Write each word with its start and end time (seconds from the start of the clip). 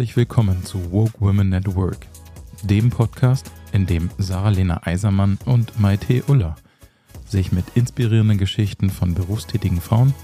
Herzlich 0.00 0.16
willkommen 0.16 0.64
zu 0.64 0.92
Woke 0.92 1.20
Women 1.20 1.52
at 1.52 1.76
Work, 1.76 2.06
dem 2.62 2.88
Podcast, 2.88 3.52
in 3.72 3.84
dem 3.84 4.08
Sarah-Lena 4.16 4.80
Eisermann 4.86 5.36
und 5.44 5.78
Maite 5.78 6.24
Uller 6.26 6.56
sich 7.26 7.52
mit 7.52 7.66
inspirierenden 7.74 8.38
Geschichten 8.38 8.88
von 8.88 9.12
berufstätigen 9.12 9.78
Frauen 9.78 10.14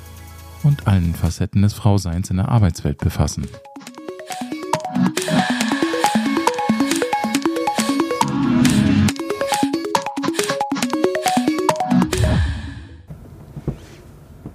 und 0.62 0.86
allen 0.86 1.14
Facetten 1.14 1.60
des 1.60 1.74
Frauseins 1.74 2.30
in 2.30 2.38
der 2.38 2.48
Arbeitswelt 2.48 2.96
befassen. 2.96 3.46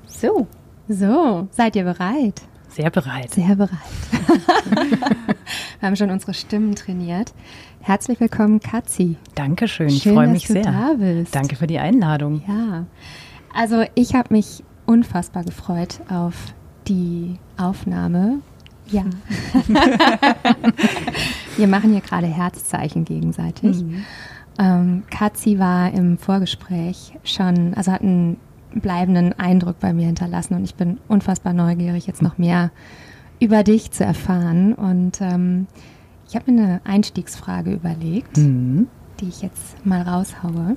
So, 0.08 0.48
so, 0.88 1.48
seid 1.52 1.76
ihr 1.76 1.84
bereit? 1.84 2.41
Sehr 2.72 2.90
bereit. 2.90 3.32
Sehr 3.32 3.56
bereit. 3.56 3.72
Wir 5.80 5.88
haben 5.88 5.96
schon 5.98 6.10
unsere 6.10 6.34
Stimmen 6.34 6.74
trainiert. 6.76 7.34
Herzlich 7.82 8.20
willkommen, 8.22 8.62
Katzi. 8.62 9.18
Dankeschön, 9.36 9.90
ich 9.90 10.04
Schön, 10.04 10.14
freue 10.14 10.28
dass 10.28 10.34
mich 10.34 10.48
du 10.48 10.54
sehr. 10.54 10.64
da 10.64 10.94
bist. 10.98 11.36
Danke 11.36 11.58
für 11.58 11.68
die 11.68 11.80
Einladung. 11.80 12.42
Ja, 12.48 12.86
also 13.54 13.84
ich 13.96 14.16
habe 14.16 14.34
mich 14.34 14.64
unfassbar 14.86 15.44
gefreut 15.44 16.00
auf 16.10 16.36
die 16.88 17.38
Aufnahme. 17.58 18.40
Ja. 18.88 19.04
Wir 21.58 21.68
machen 21.68 21.91
hier 21.91 22.02
gerade 22.02 22.28
Herzzeichen 22.28 23.04
gegenseitig. 23.04 23.84
Mhm. 23.84 24.06
Ähm, 24.60 25.04
Katzi 25.10 25.60
war 25.60 25.91
im 25.94 26.18
Vorgespräch 26.18 27.13
schon, 27.24 27.74
also 27.74 27.91
hat 27.91 28.02
einen 28.02 28.38
bleibenden 28.76 29.38
Eindruck 29.40 29.80
bei 29.80 29.94
mir 29.94 30.05
hinterlassen 30.05 30.55
und 30.55 30.64
ich 30.64 30.76
bin 30.76 31.00
unfassbar 31.08 31.54
neugierig, 31.54 32.08
jetzt 32.08 32.22
noch 32.22 32.38
mehr 32.38 32.72
über 33.40 33.63
dich 33.63 33.91
zu 33.91 34.05
erfahren. 34.05 34.74
Und 34.74 35.20
ähm, 35.22 35.68
ich 36.30 36.36
habe 36.36 36.52
mir 36.52 36.62
eine 36.62 36.82
Einstiegsfrage 36.86 37.74
überlegt, 37.74 38.38
Mhm. 38.38 38.88
die 39.20 39.28
ich 39.28 39.41
jetzt 39.41 39.84
mal 39.86 40.02
raushaue. 40.02 40.76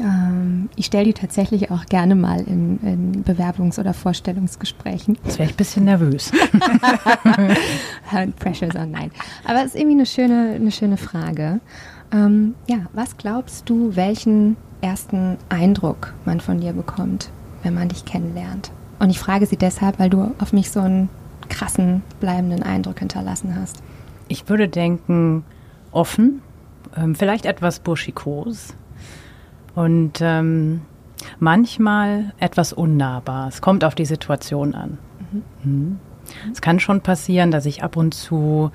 Ähm, 0.00 0.68
ich 0.74 0.86
stelle 0.86 1.04
die 1.04 1.12
tatsächlich 1.12 1.70
auch 1.70 1.86
gerne 1.86 2.16
mal 2.16 2.40
in, 2.40 2.78
in 2.80 3.24
Bewerbungs- 3.24 3.78
oder 3.78 3.94
Vorstellungsgesprächen. 3.94 5.16
Jetzt 5.24 5.38
wäre 5.38 5.48
ich 5.48 5.54
ein 5.54 5.58
bisschen 5.58 5.84
nervös. 5.84 6.32
Pressure's 8.38 8.74
on, 8.76 8.90
nein. 8.90 9.10
Aber 9.44 9.60
es 9.60 9.66
ist 9.66 9.76
irgendwie 9.76 9.96
eine 9.96 10.06
schöne, 10.06 10.52
eine 10.56 10.70
schöne 10.72 10.96
Frage. 10.96 11.60
Ähm, 12.12 12.54
ja, 12.68 12.78
was 12.92 13.16
glaubst 13.16 13.68
du, 13.68 13.96
welchen 13.96 14.56
ersten 14.84 15.38
Eindruck 15.48 16.12
man 16.24 16.40
von 16.40 16.60
dir 16.60 16.72
bekommt, 16.72 17.30
wenn 17.62 17.74
man 17.74 17.88
dich 17.88 18.04
kennenlernt? 18.04 18.70
Und 18.98 19.10
ich 19.10 19.18
frage 19.18 19.46
sie 19.46 19.56
deshalb, 19.56 19.98
weil 19.98 20.10
du 20.10 20.34
auf 20.38 20.52
mich 20.52 20.70
so 20.70 20.80
einen 20.80 21.08
krassen, 21.48 22.02
bleibenden 22.20 22.62
Eindruck 22.62 23.00
hinterlassen 23.00 23.56
hast. 23.58 23.82
Ich 24.28 24.48
würde 24.48 24.68
denken, 24.68 25.44
offen, 25.90 26.42
ähm, 26.96 27.14
vielleicht 27.14 27.46
etwas 27.46 27.80
burschikos 27.80 28.74
und 29.74 30.20
ähm, 30.20 30.82
manchmal 31.38 32.32
etwas 32.38 32.72
unnahbar. 32.72 33.48
Es 33.48 33.60
kommt 33.60 33.84
auf 33.84 33.94
die 33.94 34.06
Situation 34.06 34.74
an. 34.74 34.98
Mhm. 35.62 35.98
Es 36.52 36.60
kann 36.60 36.80
schon 36.80 37.00
passieren, 37.00 37.50
dass 37.50 37.66
ich 37.66 37.82
ab 37.82 37.96
und 37.96 38.14
zu 38.14 38.70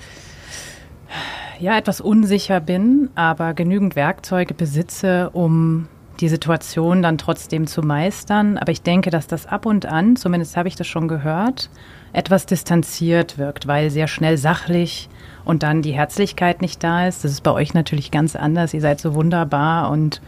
ja 1.59 1.77
etwas 1.77 2.01
unsicher 2.01 2.59
bin, 2.59 3.09
aber 3.15 3.53
genügend 3.53 3.95
Werkzeuge 3.95 4.53
besitze, 4.53 5.29
um 5.31 5.87
die 6.19 6.29
Situation 6.29 7.01
dann 7.01 7.17
trotzdem 7.17 7.67
zu 7.67 7.81
meistern. 7.81 8.57
Aber 8.57 8.71
ich 8.71 8.81
denke, 8.81 9.09
dass 9.09 9.27
das 9.27 9.45
ab 9.45 9.65
und 9.65 9.85
an, 9.85 10.15
zumindest 10.15 10.57
habe 10.57 10.67
ich 10.67 10.75
das 10.75 10.87
schon 10.87 11.07
gehört, 11.07 11.69
etwas 12.13 12.45
distanziert 12.45 13.37
wirkt, 13.37 13.67
weil 13.67 13.89
sehr 13.89 14.07
schnell 14.07 14.37
sachlich 14.37 15.09
und 15.45 15.63
dann 15.63 15.81
die 15.81 15.93
Herzlichkeit 15.93 16.61
nicht 16.61 16.83
da 16.83 17.07
ist. 17.07 17.23
Das 17.23 17.31
ist 17.31 17.41
bei 17.41 17.51
euch 17.51 17.73
natürlich 17.73 18.11
ganz 18.11 18.35
anders. 18.35 18.73
Ihr 18.73 18.81
seid 18.81 18.99
so 18.99 19.13
wunderbar 19.13 19.89
und 19.91 20.21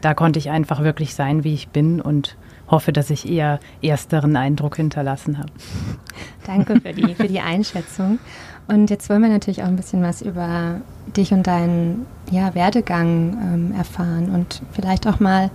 da 0.00 0.14
konnte 0.14 0.38
ich 0.38 0.50
einfach 0.50 0.82
wirklich 0.82 1.14
sein, 1.14 1.44
wie 1.44 1.54
ich 1.54 1.68
bin 1.68 2.00
und 2.00 2.36
hoffe, 2.70 2.92
dass 2.92 3.10
ich 3.10 3.28
eher 3.28 3.60
ersteren 3.82 4.36
Eindruck 4.36 4.76
hinterlassen 4.76 5.38
habe. 5.38 5.50
Danke 6.46 6.80
für 6.80 6.92
die, 6.92 7.14
für 7.14 7.28
die 7.28 7.40
Einschätzung. 7.40 8.18
Und 8.72 8.88
jetzt 8.88 9.10
wollen 9.10 9.22
wir 9.22 9.28
natürlich 9.28 9.62
auch 9.62 9.66
ein 9.68 9.76
bisschen 9.76 10.02
was 10.02 10.22
über 10.22 10.80
dich 11.16 11.32
und 11.32 11.46
deinen 11.46 12.06
ja, 12.30 12.54
Werdegang 12.54 13.36
ähm, 13.42 13.74
erfahren 13.76 14.30
und 14.30 14.62
vielleicht 14.72 15.08
auch 15.08 15.18
mal, 15.18 15.50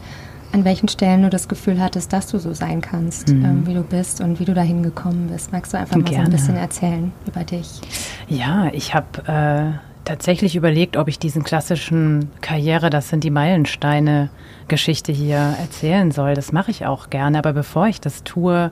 an 0.51 0.63
welchen 0.65 0.87
Stellen 0.89 1.23
du 1.23 1.29
das 1.29 1.47
Gefühl 1.47 1.81
hattest, 1.81 2.11
dass 2.13 2.27
du 2.27 2.39
so 2.39 2.53
sein 2.53 2.81
kannst, 2.81 3.29
Mhm. 3.29 3.45
ähm, 3.45 3.67
wie 3.67 3.73
du 3.73 3.83
bist 3.83 4.21
und 4.21 4.39
wie 4.39 4.45
du 4.45 4.53
dahin 4.53 4.83
gekommen 4.83 5.29
bist. 5.31 5.51
Magst 5.51 5.73
du 5.73 5.77
einfach 5.77 5.95
mal 5.95 6.01
so 6.07 6.13
ein 6.13 6.15
Gerne. 6.15 6.29
bisschen 6.29 6.55
erzählen 6.57 7.11
über 7.25 7.43
dich? 7.43 7.81
Ja, 8.27 8.67
ich 8.73 8.93
habe 8.93 9.05
äh, 9.27 9.77
tatsächlich 10.05 10.55
überlegt, 10.55 10.97
ob 10.97 11.07
ich 11.07 11.17
diesen 11.19 11.43
klassischen 11.43 12.29
Karriere, 12.41 12.89
das 12.89 13.09
sind 13.09 13.23
die 13.23 13.31
Meilensteine, 13.31 14.29
Geschichte 14.67 15.11
hier 15.11 15.55
erzählen 15.59 16.11
soll. 16.11 16.33
Das 16.35 16.51
mache 16.51 16.71
ich 16.71 16.85
auch 16.85 17.09
gerne, 17.09 17.37
aber 17.37 17.53
bevor 17.53 17.87
ich 17.87 17.99
das 18.01 18.23
tue, 18.23 18.71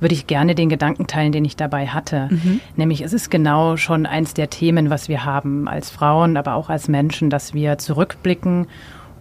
würde 0.00 0.14
ich 0.14 0.26
gerne 0.26 0.54
den 0.54 0.68
Gedanken 0.68 1.06
teilen, 1.06 1.32
den 1.32 1.44
ich 1.44 1.56
dabei 1.56 1.86
hatte. 1.86 2.28
Nämlich, 2.76 3.00
es 3.02 3.12
ist 3.12 3.30
genau 3.30 3.76
schon 3.76 4.06
eins 4.06 4.34
der 4.34 4.50
Themen, 4.50 4.90
was 4.90 5.08
wir 5.08 5.24
haben 5.24 5.68
als 5.68 5.90
Frauen, 5.90 6.36
aber 6.36 6.54
auch 6.54 6.68
als 6.68 6.88
Menschen, 6.88 7.30
dass 7.30 7.54
wir 7.54 7.78
zurückblicken 7.78 8.66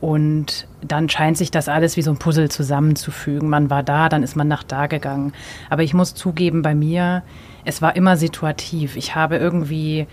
und 0.03 0.67
dann 0.81 1.07
scheint 1.07 1.37
sich 1.37 1.49
das 1.49 1.69
alles 1.69 1.95
wie 1.95 2.01
so 2.01 2.11
ein 2.11 2.17
Puzzle 2.17 2.49
zusammenzufügen. 2.49 3.47
Man 3.47 3.69
war 3.69 3.83
da, 3.83 4.09
dann 4.09 4.21
ist 4.21 4.35
man 4.35 4.49
nach 4.49 4.63
da 4.63 4.87
gegangen. 4.87 5.31
Aber 5.69 5.83
ich 5.83 5.93
muss 5.93 6.13
zugeben, 6.13 6.61
bei 6.61 6.75
mir, 6.75 7.23
es 7.63 7.81
war 7.81 7.95
immer 7.95 8.17
situativ. 8.17 8.97
Ich 8.97 9.15
habe 9.15 9.37
irgendwie 9.37 10.07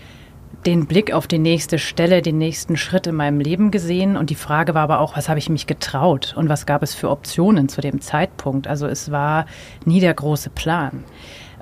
den 0.65 0.85
Blick 0.85 1.11
auf 1.11 1.27
die 1.27 1.39
nächste 1.39 1.79
Stelle, 1.79 2.21
den 2.21 2.37
nächsten 2.37 2.77
Schritt 2.77 3.07
in 3.07 3.15
meinem 3.15 3.39
Leben 3.39 3.71
gesehen. 3.71 4.15
Und 4.15 4.29
die 4.29 4.35
Frage 4.35 4.73
war 4.73 4.83
aber 4.83 4.99
auch, 4.99 5.17
was 5.17 5.27
habe 5.27 5.39
ich 5.39 5.49
mich 5.49 5.67
getraut 5.67 6.33
und 6.37 6.49
was 6.49 6.65
gab 6.65 6.83
es 6.83 6.93
für 6.93 7.09
Optionen 7.09 7.67
zu 7.67 7.81
dem 7.81 8.01
Zeitpunkt? 8.01 8.67
Also 8.67 8.87
es 8.87 9.11
war 9.11 9.45
nie 9.85 9.99
der 9.99 10.13
große 10.13 10.51
Plan. 10.51 11.03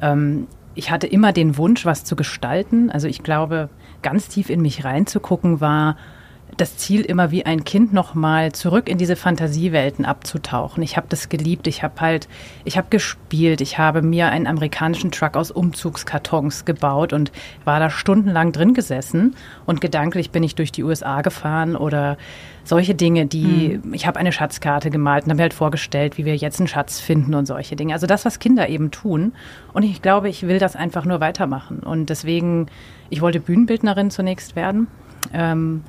Ähm, 0.01 0.47
ich 0.75 0.91
hatte 0.91 1.07
immer 1.07 1.33
den 1.33 1.57
Wunsch, 1.57 1.85
was 1.85 2.03
zu 2.03 2.15
gestalten. 2.15 2.89
Also 2.89 3.07
ich 3.07 3.23
glaube, 3.23 3.69
ganz 4.01 4.27
tief 4.27 4.49
in 4.49 4.61
mich 4.61 4.83
reinzugucken 4.83 5.61
war 5.61 5.95
das 6.59 6.77
Ziel 6.77 7.01
immer 7.01 7.31
wie 7.31 7.45
ein 7.45 7.63
Kind 7.63 7.93
nochmal 7.93 8.51
zurück 8.51 8.89
in 8.89 8.97
diese 8.97 9.15
Fantasiewelten 9.15 10.03
abzutauchen. 10.05 10.83
Ich 10.83 10.97
habe 10.97 11.07
das 11.09 11.29
geliebt. 11.29 11.67
Ich 11.67 11.83
habe 11.83 12.01
halt, 12.01 12.27
ich 12.65 12.77
habe 12.77 12.87
gespielt. 12.89 13.61
Ich 13.61 13.77
habe 13.77 14.01
mir 14.01 14.27
einen 14.27 14.45
amerikanischen 14.45 15.11
Truck 15.11 15.37
aus 15.37 15.51
Umzugskartons 15.51 16.65
gebaut 16.65 17.13
und 17.13 17.31
war 17.63 17.79
da 17.79 17.89
stundenlang 17.89 18.51
drin 18.51 18.73
gesessen. 18.73 19.35
Und 19.65 19.79
gedanklich 19.79 20.31
bin 20.31 20.43
ich 20.43 20.55
durch 20.55 20.71
die 20.71 20.83
USA 20.83 21.21
gefahren 21.21 21.75
oder 21.75 22.17
solche 22.65 22.93
Dinge, 22.93 23.25
die, 23.25 23.79
ich 23.93 24.05
habe 24.05 24.19
eine 24.19 24.31
Schatzkarte 24.31 24.89
gemalt 24.89 25.23
und 25.23 25.31
habe 25.31 25.37
mir 25.37 25.43
halt 25.43 25.53
vorgestellt, 25.53 26.17
wie 26.17 26.25
wir 26.25 26.35
jetzt 26.35 26.59
einen 26.59 26.67
Schatz 26.67 26.99
finden 26.99 27.33
und 27.35 27.45
solche 27.45 27.75
Dinge. 27.75 27.93
Also 27.93 28.05
das, 28.05 28.25
was 28.25 28.37
Kinder 28.39 28.67
eben 28.67 28.91
tun. 28.91 29.33
Und 29.73 29.83
ich 29.83 30.01
glaube, 30.01 30.29
ich 30.29 30.43
will 30.43 30.59
das 30.59 30.75
einfach 30.75 31.05
nur 31.05 31.21
weitermachen. 31.21 31.79
Und 31.79 32.09
deswegen, 32.09 32.67
ich 33.09 33.21
wollte 33.21 33.39
Bühnenbildnerin 33.39 34.11
zunächst 34.11 34.55
werden. 34.55 34.87
Ähm, 35.33 35.83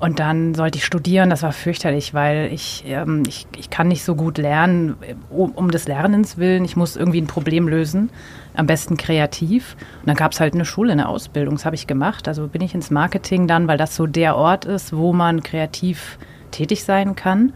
und 0.00 0.18
dann 0.18 0.54
sollte 0.54 0.78
ich 0.78 0.84
studieren. 0.84 1.30
Das 1.30 1.42
war 1.42 1.52
fürchterlich, 1.52 2.14
weil 2.14 2.50
ich, 2.52 2.84
ähm, 2.86 3.22
ich, 3.26 3.46
ich 3.56 3.70
kann 3.70 3.88
nicht 3.88 4.04
so 4.04 4.14
gut 4.14 4.38
lernen, 4.38 4.96
um, 5.30 5.52
um 5.52 5.70
des 5.70 5.86
Lernens 5.86 6.36
willen. 6.36 6.64
Ich 6.64 6.76
muss 6.76 6.96
irgendwie 6.96 7.20
ein 7.20 7.26
Problem 7.26 7.68
lösen, 7.68 8.10
am 8.54 8.66
besten 8.66 8.96
kreativ. 8.96 9.76
Und 10.00 10.08
dann 10.08 10.16
gab 10.16 10.32
es 10.32 10.40
halt 10.40 10.54
eine 10.54 10.64
Schule, 10.64 10.92
eine 10.92 11.08
Ausbildung. 11.08 11.54
Das 11.54 11.64
habe 11.64 11.76
ich 11.76 11.86
gemacht. 11.86 12.28
Also 12.28 12.48
bin 12.48 12.62
ich 12.62 12.74
ins 12.74 12.90
Marketing 12.90 13.46
dann, 13.46 13.68
weil 13.68 13.78
das 13.78 13.96
so 13.96 14.06
der 14.06 14.36
Ort 14.36 14.64
ist, 14.64 14.96
wo 14.96 15.12
man 15.12 15.42
kreativ 15.42 16.18
tätig 16.50 16.84
sein 16.84 17.16
kann. 17.16 17.52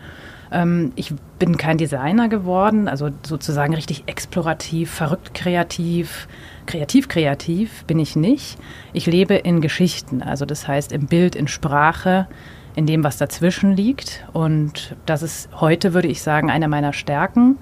Ähm, 0.51 0.93
ich 0.97 1.13
bin 1.39 1.57
kein 1.57 1.79
Designer 1.79 2.29
geworden, 2.29 2.89
also 2.89 3.11
sozusagen 3.27 3.75
richtig 3.75 4.05
explorativ, 4.07 4.91
verrückt 4.91 5.35
kreativ, 5.35 6.29
kreativ 6.69 7.09
kreativ 7.09 7.85
bin 7.85 7.99
ich 7.99 8.15
nicht. 8.15 8.59
Ich 8.93 9.07
lebe 9.07 9.35
in 9.35 9.61
Geschichten, 9.61 10.23
also 10.23 10.45
das 10.45 10.69
heißt 10.69 10.93
im 10.93 11.07
Bild, 11.07 11.35
in 11.35 11.49
Sprache, 11.49 12.29
in 12.77 12.87
dem, 12.87 13.03
was 13.03 13.17
dazwischen 13.17 13.75
liegt. 13.75 14.25
Und 14.33 14.95
das 15.05 15.23
ist 15.23 15.49
heute, 15.61 15.95
würde 15.95 16.07
ich 16.07 16.23
sagen, 16.23 16.51
eine 16.51 16.69
meiner 16.69 16.93
Stärken. 16.93 17.59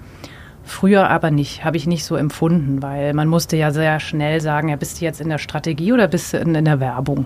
Früher 0.63 1.09
aber 1.09 1.31
nicht, 1.31 1.63
habe 1.63 1.77
ich 1.77 1.87
nicht 1.87 2.03
so 2.03 2.17
empfunden, 2.17 2.83
weil 2.83 3.13
man 3.13 3.29
musste 3.29 3.55
ja 3.55 3.71
sehr 3.71 3.99
schnell 3.99 4.41
sagen, 4.41 4.69
ja, 4.69 4.75
bist 4.75 4.99
du 4.99 5.05
jetzt 5.05 5.21
in 5.21 5.29
der 5.29 5.37
Strategie 5.37 5.93
oder 5.93 6.07
bist 6.07 6.33
du 6.33 6.37
in, 6.37 6.53
in 6.53 6.65
der 6.65 6.79
Werbung? 6.79 7.25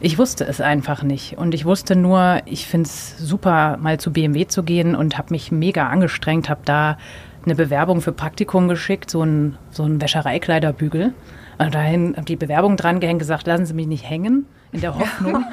Ich 0.00 0.18
wusste 0.18 0.44
es 0.44 0.60
einfach 0.60 1.02
nicht. 1.02 1.38
Und 1.38 1.54
ich 1.54 1.64
wusste 1.64 1.96
nur, 1.96 2.40
ich 2.44 2.66
finde 2.66 2.88
es 2.88 3.16
super, 3.18 3.76
mal 3.78 3.98
zu 3.98 4.12
BMW 4.12 4.46
zu 4.46 4.62
gehen 4.62 4.94
und 4.94 5.16
habe 5.16 5.28
mich 5.30 5.50
mega 5.50 5.88
angestrengt, 5.88 6.48
habe 6.48 6.60
da 6.64 6.98
eine 7.46 7.54
Bewerbung 7.54 8.00
für 8.00 8.12
Praktikum 8.12 8.68
geschickt, 8.68 9.10
so 9.10 9.22
ein, 9.22 9.56
so 9.70 9.84
ein 9.84 10.00
Wäschereikleiderbügel. 10.00 11.14
Und 11.58 11.74
dahin 11.74 12.14
habe 12.16 12.26
die 12.26 12.36
Bewerbung 12.36 12.76
dran 12.76 13.00
gehängt, 13.00 13.20
gesagt, 13.20 13.46
lassen 13.46 13.64
Sie 13.64 13.72
mich 13.72 13.86
nicht 13.86 14.08
hängen, 14.08 14.44
in 14.72 14.82
der 14.82 14.94
Hoffnung, 14.94 15.34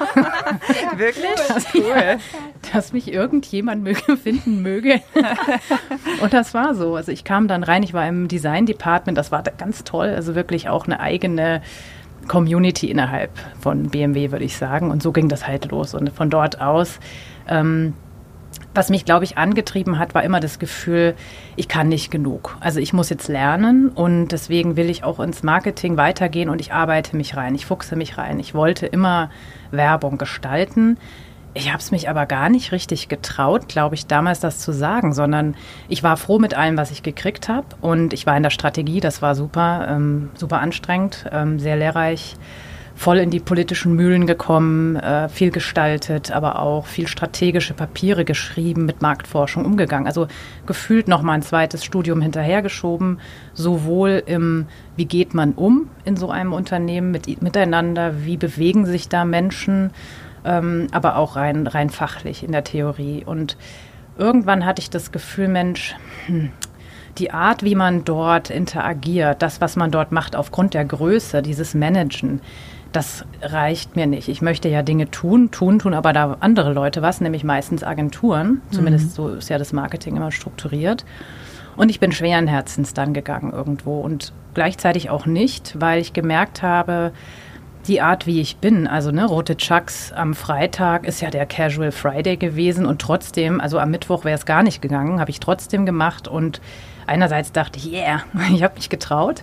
Wirklich? 0.96 1.34
dass, 1.48 1.66
dass 2.72 2.92
mich 2.92 3.10
irgendjemand 3.10 3.82
möge, 3.82 4.16
finden 4.16 4.60
möge. 4.60 5.00
Und 6.20 6.34
das 6.34 6.52
war 6.52 6.74
so. 6.74 6.96
Also 6.96 7.10
ich 7.10 7.24
kam 7.24 7.48
dann 7.48 7.62
rein, 7.62 7.82
ich 7.82 7.94
war 7.94 8.06
im 8.06 8.28
Design 8.28 8.66
Department, 8.66 9.16
das 9.16 9.32
war 9.32 9.42
ganz 9.42 9.84
toll, 9.84 10.08
also 10.08 10.34
wirklich 10.34 10.68
auch 10.68 10.84
eine 10.84 11.00
eigene 11.00 11.62
Community 12.28 12.90
innerhalb 12.90 13.30
von 13.60 13.88
BMW, 13.88 14.30
würde 14.30 14.44
ich 14.44 14.56
sagen. 14.56 14.90
Und 14.90 15.02
so 15.02 15.12
ging 15.12 15.28
das 15.28 15.46
halt 15.46 15.70
los. 15.70 15.94
Und 15.94 16.10
von 16.10 16.28
dort 16.28 16.60
aus 16.60 16.98
ähm, 17.48 17.94
was 18.74 18.90
mich, 18.90 19.04
glaube 19.04 19.24
ich, 19.24 19.38
angetrieben 19.38 19.98
hat, 19.98 20.14
war 20.14 20.22
immer 20.22 20.40
das 20.40 20.58
Gefühl, 20.58 21.14
ich 21.56 21.68
kann 21.68 21.88
nicht 21.88 22.10
genug. 22.10 22.56
Also 22.60 22.80
ich 22.80 22.92
muss 22.92 23.10
jetzt 23.10 23.28
lernen 23.28 23.88
und 23.88 24.28
deswegen 24.28 24.76
will 24.76 24.90
ich 24.90 25.04
auch 25.04 25.20
ins 25.20 25.42
Marketing 25.42 25.96
weitergehen 25.96 26.48
und 26.48 26.60
ich 26.60 26.72
arbeite 26.72 27.16
mich 27.16 27.36
rein, 27.36 27.54
ich 27.54 27.66
fuchse 27.66 27.96
mich 27.96 28.18
rein. 28.18 28.40
Ich 28.40 28.54
wollte 28.54 28.86
immer 28.86 29.30
Werbung 29.70 30.18
gestalten. 30.18 30.98
Ich 31.56 31.68
habe 31.68 31.78
es 31.78 31.92
mich 31.92 32.08
aber 32.08 32.26
gar 32.26 32.48
nicht 32.48 32.72
richtig 32.72 33.08
getraut, 33.08 33.68
glaube 33.68 33.94
ich, 33.94 34.06
damals 34.06 34.40
das 34.40 34.58
zu 34.58 34.72
sagen, 34.72 35.12
sondern 35.12 35.54
ich 35.88 36.02
war 36.02 36.16
froh 36.16 36.40
mit 36.40 36.54
allem, 36.54 36.76
was 36.76 36.90
ich 36.90 37.04
gekriegt 37.04 37.48
habe 37.48 37.66
und 37.80 38.12
ich 38.12 38.26
war 38.26 38.36
in 38.36 38.42
der 38.42 38.50
Strategie, 38.50 38.98
das 38.98 39.22
war 39.22 39.36
super, 39.36 39.86
ähm, 39.88 40.30
super 40.34 40.58
anstrengend, 40.58 41.26
ähm, 41.30 41.60
sehr 41.60 41.76
lehrreich 41.76 42.34
voll 42.94 43.18
in 43.18 43.30
die 43.30 43.40
politischen 43.40 43.94
Mühlen 43.94 44.26
gekommen, 44.26 44.96
äh, 44.96 45.28
viel 45.28 45.50
gestaltet, 45.50 46.30
aber 46.30 46.60
auch 46.60 46.86
viel 46.86 47.08
strategische 47.08 47.74
Papiere 47.74 48.24
geschrieben, 48.24 48.86
mit 48.86 49.02
Marktforschung 49.02 49.64
umgegangen. 49.64 50.06
Also 50.06 50.28
gefühlt 50.66 51.08
noch 51.08 51.22
mal 51.22 51.32
ein 51.32 51.42
zweites 51.42 51.84
Studium 51.84 52.20
hinterhergeschoben, 52.20 53.20
sowohl 53.52 54.22
im, 54.26 54.66
wie 54.96 55.06
geht 55.06 55.34
man 55.34 55.52
um 55.52 55.90
in 56.04 56.16
so 56.16 56.30
einem 56.30 56.52
Unternehmen 56.52 57.10
mit, 57.10 57.42
miteinander, 57.42 58.24
wie 58.24 58.36
bewegen 58.36 58.86
sich 58.86 59.08
da 59.08 59.24
Menschen, 59.24 59.90
ähm, 60.44 60.86
aber 60.92 61.16
auch 61.16 61.36
rein, 61.36 61.66
rein 61.66 61.90
fachlich 61.90 62.44
in 62.44 62.52
der 62.52 62.64
Theorie. 62.64 63.24
Und 63.24 63.56
irgendwann 64.16 64.64
hatte 64.64 64.80
ich 64.80 64.90
das 64.90 65.10
Gefühl, 65.10 65.48
Mensch, 65.48 65.96
hm, 66.26 66.50
die 67.18 67.30
Art, 67.30 67.62
wie 67.62 67.74
man 67.74 68.04
dort 68.04 68.50
interagiert, 68.50 69.40
das, 69.42 69.60
was 69.60 69.76
man 69.76 69.90
dort 69.90 70.10
macht 70.12 70.34
aufgrund 70.34 70.74
der 70.74 70.84
Größe, 70.84 71.42
dieses 71.42 71.74
Managen, 71.74 72.40
das 72.94 73.24
reicht 73.42 73.96
mir 73.96 74.06
nicht. 74.06 74.28
Ich 74.28 74.40
möchte 74.40 74.68
ja 74.68 74.82
Dinge 74.82 75.10
tun, 75.10 75.50
tun, 75.50 75.78
tun 75.78 75.94
aber 75.94 76.12
da 76.12 76.36
andere 76.40 76.72
Leute 76.72 77.02
was, 77.02 77.20
nämlich 77.20 77.42
meistens 77.42 77.82
Agenturen. 77.82 78.62
Zumindest 78.70 79.06
mhm. 79.06 79.10
so 79.10 79.28
ist 79.30 79.50
ja 79.50 79.58
das 79.58 79.72
Marketing 79.72 80.16
immer 80.16 80.30
strukturiert. 80.30 81.04
Und 81.76 81.88
ich 81.88 81.98
bin 81.98 82.12
schweren 82.12 82.46
Herzens 82.46 82.94
dann 82.94 83.12
gegangen 83.12 83.52
irgendwo 83.52 84.00
und 84.00 84.32
gleichzeitig 84.54 85.10
auch 85.10 85.26
nicht, 85.26 85.74
weil 85.80 86.00
ich 86.00 86.12
gemerkt 86.12 86.62
habe, 86.62 87.12
die 87.88 88.00
Art, 88.00 88.26
wie 88.26 88.40
ich 88.40 88.58
bin, 88.58 88.86
also 88.86 89.10
ne, 89.10 89.26
rote 89.26 89.56
Chucks 89.56 90.12
am 90.12 90.34
Freitag 90.34 91.06
ist 91.06 91.20
ja 91.20 91.30
der 91.30 91.46
Casual 91.46 91.90
Friday 91.90 92.36
gewesen 92.36 92.86
und 92.86 93.00
trotzdem, 93.00 93.60
also 93.60 93.78
am 93.78 93.90
Mittwoch 93.90 94.24
wäre 94.24 94.38
es 94.38 94.46
gar 94.46 94.62
nicht 94.62 94.80
gegangen, 94.80 95.20
habe 95.20 95.30
ich 95.30 95.40
trotzdem 95.40 95.84
gemacht 95.84 96.28
und 96.28 96.60
einerseits 97.06 97.52
dachte 97.52 97.78
ich, 97.78 97.92
yeah, 97.92 98.22
ich 98.54 98.62
habe 98.62 98.76
mich 98.76 98.88
getraut 98.88 99.42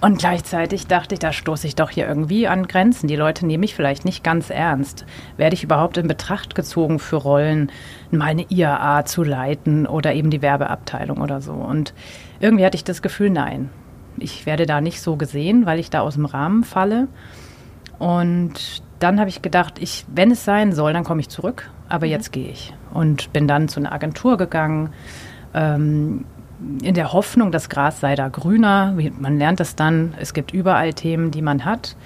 und 0.00 0.18
gleichzeitig 0.18 0.86
dachte 0.86 1.14
ich, 1.14 1.18
da 1.18 1.32
stoße 1.32 1.66
ich 1.66 1.74
doch 1.74 1.90
hier 1.90 2.06
irgendwie 2.06 2.46
an 2.46 2.68
Grenzen. 2.68 3.08
Die 3.08 3.16
Leute 3.16 3.44
nehmen 3.46 3.62
mich 3.62 3.74
vielleicht 3.74 4.04
nicht 4.04 4.22
ganz 4.22 4.48
ernst. 4.48 5.04
Werde 5.36 5.54
ich 5.54 5.64
überhaupt 5.64 5.96
in 5.96 6.06
Betracht 6.06 6.54
gezogen 6.54 7.00
für 7.00 7.16
Rollen, 7.16 7.72
meine 8.12 8.46
IAA 8.48 9.04
zu 9.06 9.24
leiten 9.24 9.86
oder 9.86 10.14
eben 10.14 10.30
die 10.30 10.40
Werbeabteilung 10.40 11.20
oder 11.20 11.40
so? 11.40 11.52
Und 11.52 11.94
irgendwie 12.38 12.64
hatte 12.64 12.76
ich 12.76 12.84
das 12.84 13.02
Gefühl, 13.02 13.30
nein, 13.30 13.70
ich 14.18 14.46
werde 14.46 14.66
da 14.66 14.80
nicht 14.80 15.00
so 15.00 15.16
gesehen, 15.16 15.66
weil 15.66 15.80
ich 15.80 15.90
da 15.90 16.00
aus 16.00 16.14
dem 16.14 16.26
Rahmen 16.26 16.62
falle. 16.62 17.08
Und 17.98 18.82
dann 19.00 19.18
habe 19.18 19.30
ich 19.30 19.42
gedacht, 19.42 19.80
ich, 19.80 20.04
wenn 20.14 20.30
es 20.30 20.44
sein 20.44 20.72
soll, 20.72 20.92
dann 20.92 21.04
komme 21.04 21.20
ich 21.20 21.28
zurück. 21.28 21.70
Aber 21.88 22.06
mhm. 22.06 22.12
jetzt 22.12 22.32
gehe 22.32 22.50
ich. 22.50 22.72
Und 22.94 23.32
bin 23.32 23.48
dann 23.48 23.68
zu 23.68 23.80
einer 23.80 23.92
Agentur 23.92 24.36
gegangen. 24.36 24.90
Ähm, 25.54 26.24
in 26.82 26.94
der 26.94 27.12
Hoffnung, 27.12 27.52
das 27.52 27.68
Gras 27.68 28.00
sei 28.00 28.14
da 28.14 28.28
grüner. 28.28 28.94
Man 29.18 29.38
lernt 29.38 29.60
es 29.60 29.76
dann, 29.76 30.14
es 30.18 30.34
gibt 30.34 30.52
überall 30.52 30.92
Themen, 30.92 31.30
die 31.30 31.42
man 31.42 31.64
hat. 31.64 31.96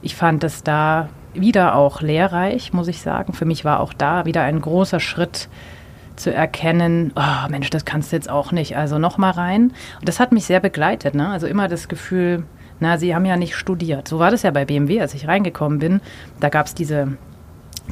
Ich 0.00 0.16
fand 0.16 0.44
es 0.44 0.62
da 0.62 1.08
wieder 1.34 1.74
auch 1.74 2.00
lehrreich, 2.00 2.72
muss 2.72 2.88
ich 2.88 3.02
sagen. 3.02 3.32
Für 3.32 3.44
mich 3.44 3.64
war 3.64 3.80
auch 3.80 3.92
da 3.92 4.24
wieder 4.24 4.42
ein 4.42 4.60
großer 4.60 5.00
Schritt 5.00 5.48
zu 6.16 6.32
erkennen, 6.34 7.12
oh 7.14 7.48
Mensch, 7.48 7.70
das 7.70 7.84
kannst 7.84 8.10
du 8.10 8.16
jetzt 8.16 8.28
auch 8.28 8.50
nicht, 8.50 8.76
also 8.76 8.98
noch 8.98 9.18
mal 9.18 9.30
rein. 9.30 9.72
Und 10.00 10.08
das 10.08 10.18
hat 10.18 10.32
mich 10.32 10.46
sehr 10.46 10.60
begleitet, 10.60 11.14
ne? 11.14 11.28
Also 11.28 11.46
immer 11.46 11.68
das 11.68 11.86
Gefühl, 11.88 12.44
na, 12.80 12.98
sie 12.98 13.14
haben 13.14 13.24
ja 13.24 13.36
nicht 13.36 13.54
studiert. 13.54 14.08
So 14.08 14.18
war 14.18 14.30
das 14.30 14.42
ja 14.42 14.50
bei 14.50 14.64
BMW, 14.64 15.00
als 15.00 15.14
ich 15.14 15.28
reingekommen 15.28 15.78
bin. 15.78 16.00
Da 16.40 16.48
gab 16.48 16.66
es 16.66 16.74
diese 16.74 17.16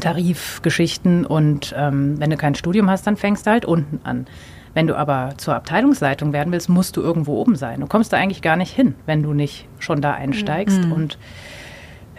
Tarifgeschichten 0.00 1.24
und 1.24 1.74
ähm, 1.76 2.18
wenn 2.18 2.30
du 2.30 2.36
kein 2.36 2.54
Studium 2.54 2.90
hast, 2.90 3.06
dann 3.06 3.16
fängst 3.16 3.46
du 3.46 3.50
halt 3.50 3.64
unten 3.64 4.00
an. 4.04 4.26
Wenn 4.76 4.87
du 4.87 4.94
aber 4.94 5.32
zur 5.38 5.55
Abteilungsleitung 5.55 6.34
werden 6.34 6.52
willst, 6.52 6.69
musst 6.69 6.99
du 6.99 7.00
irgendwo 7.00 7.40
oben 7.40 7.56
sein. 7.56 7.81
Du 7.81 7.87
kommst 7.87 8.12
da 8.12 8.19
eigentlich 8.19 8.43
gar 8.43 8.56
nicht 8.56 8.76
hin, 8.76 8.94
wenn 9.06 9.23
du 9.23 9.32
nicht 9.32 9.67
schon 9.78 10.02
da 10.02 10.12
einsteigst. 10.12 10.84
Mhm. 10.84 10.93
Und 10.93 11.19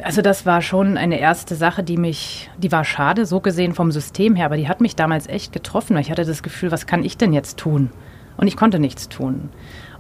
also 0.02 0.24
das 0.24 0.48
war 0.48 0.64
schon 0.64 0.98
eine 0.98 1.20
erste 1.20 1.54
Sache, 1.54 1.84
die 1.84 1.98
mich, 1.98 2.50
die 2.58 2.72
war 2.72 2.84
schade, 2.84 3.28
so 3.28 3.42
gesehen 3.42 3.76
vom 3.76 3.92
System 3.92 4.36
her, 4.36 4.48
aber 4.48 4.58
die 4.58 4.68
hat 4.68 4.82
mich 4.82 4.96
damals 4.96 5.28
echt 5.28 5.54
getroffen, 5.54 5.94
weil 5.94 6.02
ich 6.02 6.10
hatte 6.10 6.26
das 6.26 6.42
Gefühl, 6.42 6.72
was 6.72 6.88
kann 6.88 7.04
ich 7.04 7.16
denn 7.16 7.32
jetzt 7.32 7.60
tun? 7.60 7.92
Und 8.38 8.48
ich 8.48 8.58
konnte 8.58 8.80
nichts 8.80 9.08
tun. 9.08 9.50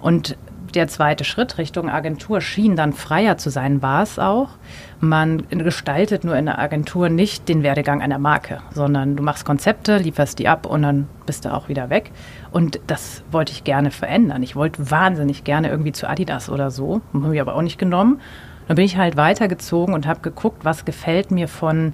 Und 0.02 0.36
der 0.76 0.88
zweite 0.88 1.24
Schritt 1.24 1.58
Richtung 1.58 1.90
Agentur 1.90 2.42
schien 2.42 2.76
dann 2.76 2.94
freier 2.94 3.38
zu 3.38 3.50
sein, 3.50 3.82
war 3.82 4.04
es 4.04 4.20
auch. 4.20 4.50
Man 5.00 5.48
gestaltet 5.50 6.24
nur 6.24 6.36
in 6.36 6.46
der 6.46 6.60
Agentur 6.60 7.10
nicht 7.10 7.48
den 7.50 7.64
Werdegang 7.64 8.02
einer 8.02 8.20
Marke, 8.20 8.62
sondern 8.74 9.16
du 9.16 9.24
machst 9.24 9.46
Konzepte, 9.46 9.98
lieferst 9.98 10.40
die 10.40 10.48
ab 10.48 10.66
und 10.66 10.82
dann 10.82 11.08
bist 11.26 11.46
du 11.46 11.54
auch 11.54 11.70
wieder 11.70 11.90
weg. 11.90 12.12
Und 12.52 12.80
das 12.88 13.24
wollte 13.32 13.52
ich 13.52 13.64
gerne 13.64 13.92
verändern. 13.92 14.44
Ich 14.44 14.56
wollte 14.56 14.90
wahnsinnig 14.90 15.44
gerne 15.44 15.70
irgendwie 15.70 15.92
zu 15.92 16.10
Adidas 16.10 16.50
oder 16.50 16.72
so, 16.72 17.02
habe 17.14 17.36
ich 17.36 17.42
aber 17.42 17.56
auch 17.56 17.62
nicht 17.62 17.78
genommen. 17.78 18.20
Dann 18.68 18.76
bin 18.76 18.86
ich 18.86 18.98
halt 18.98 19.16
weitergezogen 19.16 19.94
und 19.94 20.08
habe 20.08 20.20
geguckt, 20.22 20.66
was 20.66 20.84
gefällt 20.84 21.32
mir 21.32 21.48
von 21.48 21.94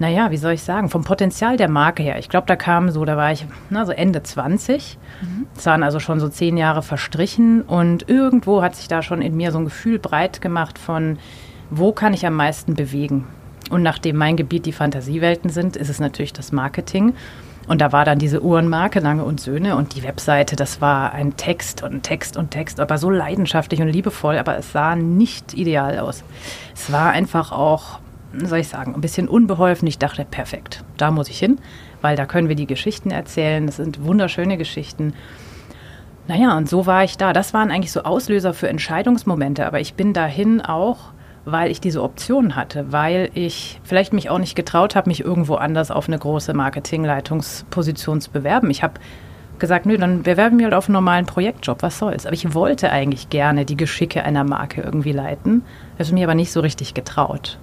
naja, 0.00 0.30
wie 0.30 0.38
soll 0.38 0.54
ich 0.54 0.62
sagen, 0.62 0.88
vom 0.88 1.04
Potenzial 1.04 1.58
der 1.58 1.68
Marke 1.68 2.02
her. 2.02 2.18
Ich 2.18 2.30
glaube, 2.30 2.46
da 2.46 2.56
kam 2.56 2.90
so, 2.90 3.04
da 3.04 3.18
war 3.18 3.32
ich 3.32 3.44
na, 3.68 3.84
so 3.84 3.92
Ende 3.92 4.22
20. 4.22 4.98
Mhm. 5.20 5.46
Es 5.54 5.66
waren 5.66 5.82
also 5.82 6.00
schon 6.00 6.20
so 6.20 6.28
zehn 6.28 6.56
Jahre 6.56 6.82
verstrichen 6.82 7.60
und 7.60 8.08
irgendwo 8.08 8.62
hat 8.62 8.76
sich 8.76 8.88
da 8.88 9.02
schon 9.02 9.20
in 9.20 9.36
mir 9.36 9.52
so 9.52 9.58
ein 9.58 9.66
Gefühl 9.66 9.98
breit 9.98 10.40
gemacht 10.40 10.78
von, 10.78 11.18
wo 11.68 11.92
kann 11.92 12.14
ich 12.14 12.26
am 12.26 12.34
meisten 12.34 12.74
bewegen? 12.74 13.26
Und 13.68 13.82
nachdem 13.82 14.16
mein 14.16 14.36
Gebiet 14.36 14.64
die 14.64 14.72
Fantasiewelten 14.72 15.50
sind, 15.50 15.76
ist 15.76 15.90
es 15.90 16.00
natürlich 16.00 16.32
das 16.32 16.50
Marketing. 16.50 17.12
Und 17.68 17.82
da 17.82 17.92
war 17.92 18.06
dann 18.06 18.18
diese 18.18 18.42
Uhrenmarke 18.42 19.00
Lange 19.00 19.24
und 19.24 19.38
Söhne 19.38 19.76
und 19.76 19.94
die 19.94 20.02
Webseite, 20.02 20.56
das 20.56 20.80
war 20.80 21.12
ein 21.12 21.36
Text 21.36 21.82
und 21.82 22.02
Text 22.02 22.38
und 22.38 22.50
Text, 22.50 22.80
aber 22.80 22.96
so 22.96 23.10
leidenschaftlich 23.10 23.82
und 23.82 23.88
liebevoll, 23.88 24.38
aber 24.38 24.56
es 24.56 24.72
sah 24.72 24.96
nicht 24.96 25.52
ideal 25.52 25.98
aus. 25.98 26.24
Es 26.74 26.90
war 26.90 27.10
einfach 27.10 27.52
auch 27.52 28.00
soll 28.32 28.58
ich 28.58 28.68
sagen, 28.68 28.94
ein 28.94 29.00
bisschen 29.00 29.28
unbeholfen. 29.28 29.88
Ich 29.88 29.98
dachte, 29.98 30.24
perfekt, 30.24 30.84
da 30.96 31.10
muss 31.10 31.28
ich 31.28 31.38
hin, 31.38 31.58
weil 32.00 32.16
da 32.16 32.26
können 32.26 32.48
wir 32.48 32.56
die 32.56 32.66
Geschichten 32.66 33.10
erzählen. 33.10 33.66
Das 33.66 33.76
sind 33.76 34.04
wunderschöne 34.04 34.56
Geschichten. 34.56 35.14
Naja, 36.28 36.56
und 36.56 36.68
so 36.68 36.86
war 36.86 37.02
ich 37.02 37.16
da. 37.16 37.32
Das 37.32 37.54
waren 37.54 37.70
eigentlich 37.70 37.92
so 37.92 38.02
Auslöser 38.02 38.54
für 38.54 38.68
Entscheidungsmomente, 38.68 39.66
aber 39.66 39.80
ich 39.80 39.94
bin 39.94 40.12
dahin 40.12 40.60
auch, 40.60 41.12
weil 41.44 41.70
ich 41.70 41.80
diese 41.80 42.02
Option 42.02 42.54
hatte, 42.54 42.92
weil 42.92 43.30
ich 43.34 43.80
vielleicht 43.82 44.12
mich 44.12 44.30
auch 44.30 44.38
nicht 44.38 44.54
getraut 44.54 44.94
habe, 44.94 45.08
mich 45.08 45.24
irgendwo 45.24 45.56
anders 45.56 45.90
auf 45.90 46.06
eine 46.06 46.18
große 46.18 46.54
Marketingleitungsposition 46.54 48.20
zu 48.20 48.30
bewerben. 48.30 48.70
Ich 48.70 48.82
habe 48.82 48.94
gesagt, 49.58 49.86
nö, 49.86 49.98
dann 49.98 50.22
bewerben 50.22 50.58
wir 50.58 50.66
halt 50.66 50.74
auf 50.74 50.86
einen 50.86 50.94
normalen 50.94 51.26
Projektjob, 51.26 51.82
was 51.82 51.98
soll's. 51.98 52.26
Aber 52.26 52.34
ich 52.34 52.54
wollte 52.54 52.90
eigentlich 52.90 53.30
gerne 53.30 53.64
die 53.64 53.76
Geschicke 53.76 54.22
einer 54.22 54.44
Marke 54.44 54.82
irgendwie 54.82 55.12
leiten, 55.12 55.62
habe 55.94 56.02
es 56.02 56.12
mir 56.12 56.24
aber 56.24 56.34
nicht 56.34 56.52
so 56.52 56.60
richtig 56.60 56.94
getraut. 56.94 57.58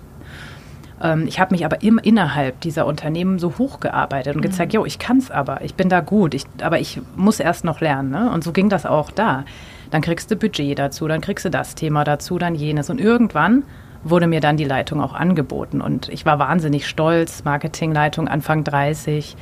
Ähm, 1.01 1.25
ich 1.27 1.39
habe 1.39 1.53
mich 1.53 1.65
aber 1.65 1.81
im, 1.81 1.97
innerhalb 1.97 2.61
dieser 2.61 2.85
Unternehmen 2.85 3.39
so 3.39 3.57
hochgearbeitet 3.57 4.35
und 4.35 4.41
gezeigt, 4.41 4.73
mhm. 4.73 4.79
jo, 4.79 4.85
ich 4.85 4.99
kann 4.99 5.17
es 5.17 5.31
aber, 5.31 5.61
ich 5.63 5.75
bin 5.75 5.89
da 5.89 5.99
gut, 5.99 6.33
ich, 6.33 6.45
aber 6.61 6.79
ich 6.79 7.01
muss 7.15 7.39
erst 7.39 7.65
noch 7.65 7.81
lernen. 7.81 8.09
Ne? 8.09 8.31
Und 8.31 8.43
so 8.43 8.51
ging 8.51 8.69
das 8.69 8.85
auch 8.85 9.11
da. 9.11 9.45
Dann 9.91 10.01
kriegst 10.01 10.29
du 10.31 10.35
Budget 10.35 10.77
dazu, 10.77 11.07
dann 11.07 11.21
kriegst 11.21 11.45
du 11.45 11.49
das 11.49 11.75
Thema 11.75 12.03
dazu, 12.03 12.37
dann 12.37 12.55
jenes. 12.55 12.89
Und 12.89 12.99
irgendwann 12.99 13.63
wurde 14.03 14.27
mir 14.27 14.41
dann 14.41 14.57
die 14.57 14.65
Leitung 14.65 15.01
auch 15.01 15.13
angeboten. 15.13 15.81
Und 15.81 16.09
ich 16.09 16.25
war 16.25 16.39
wahnsinnig 16.39 16.87
stolz, 16.87 17.43
Marketingleitung 17.43 18.27
Anfang 18.27 18.63
30. 18.63 19.35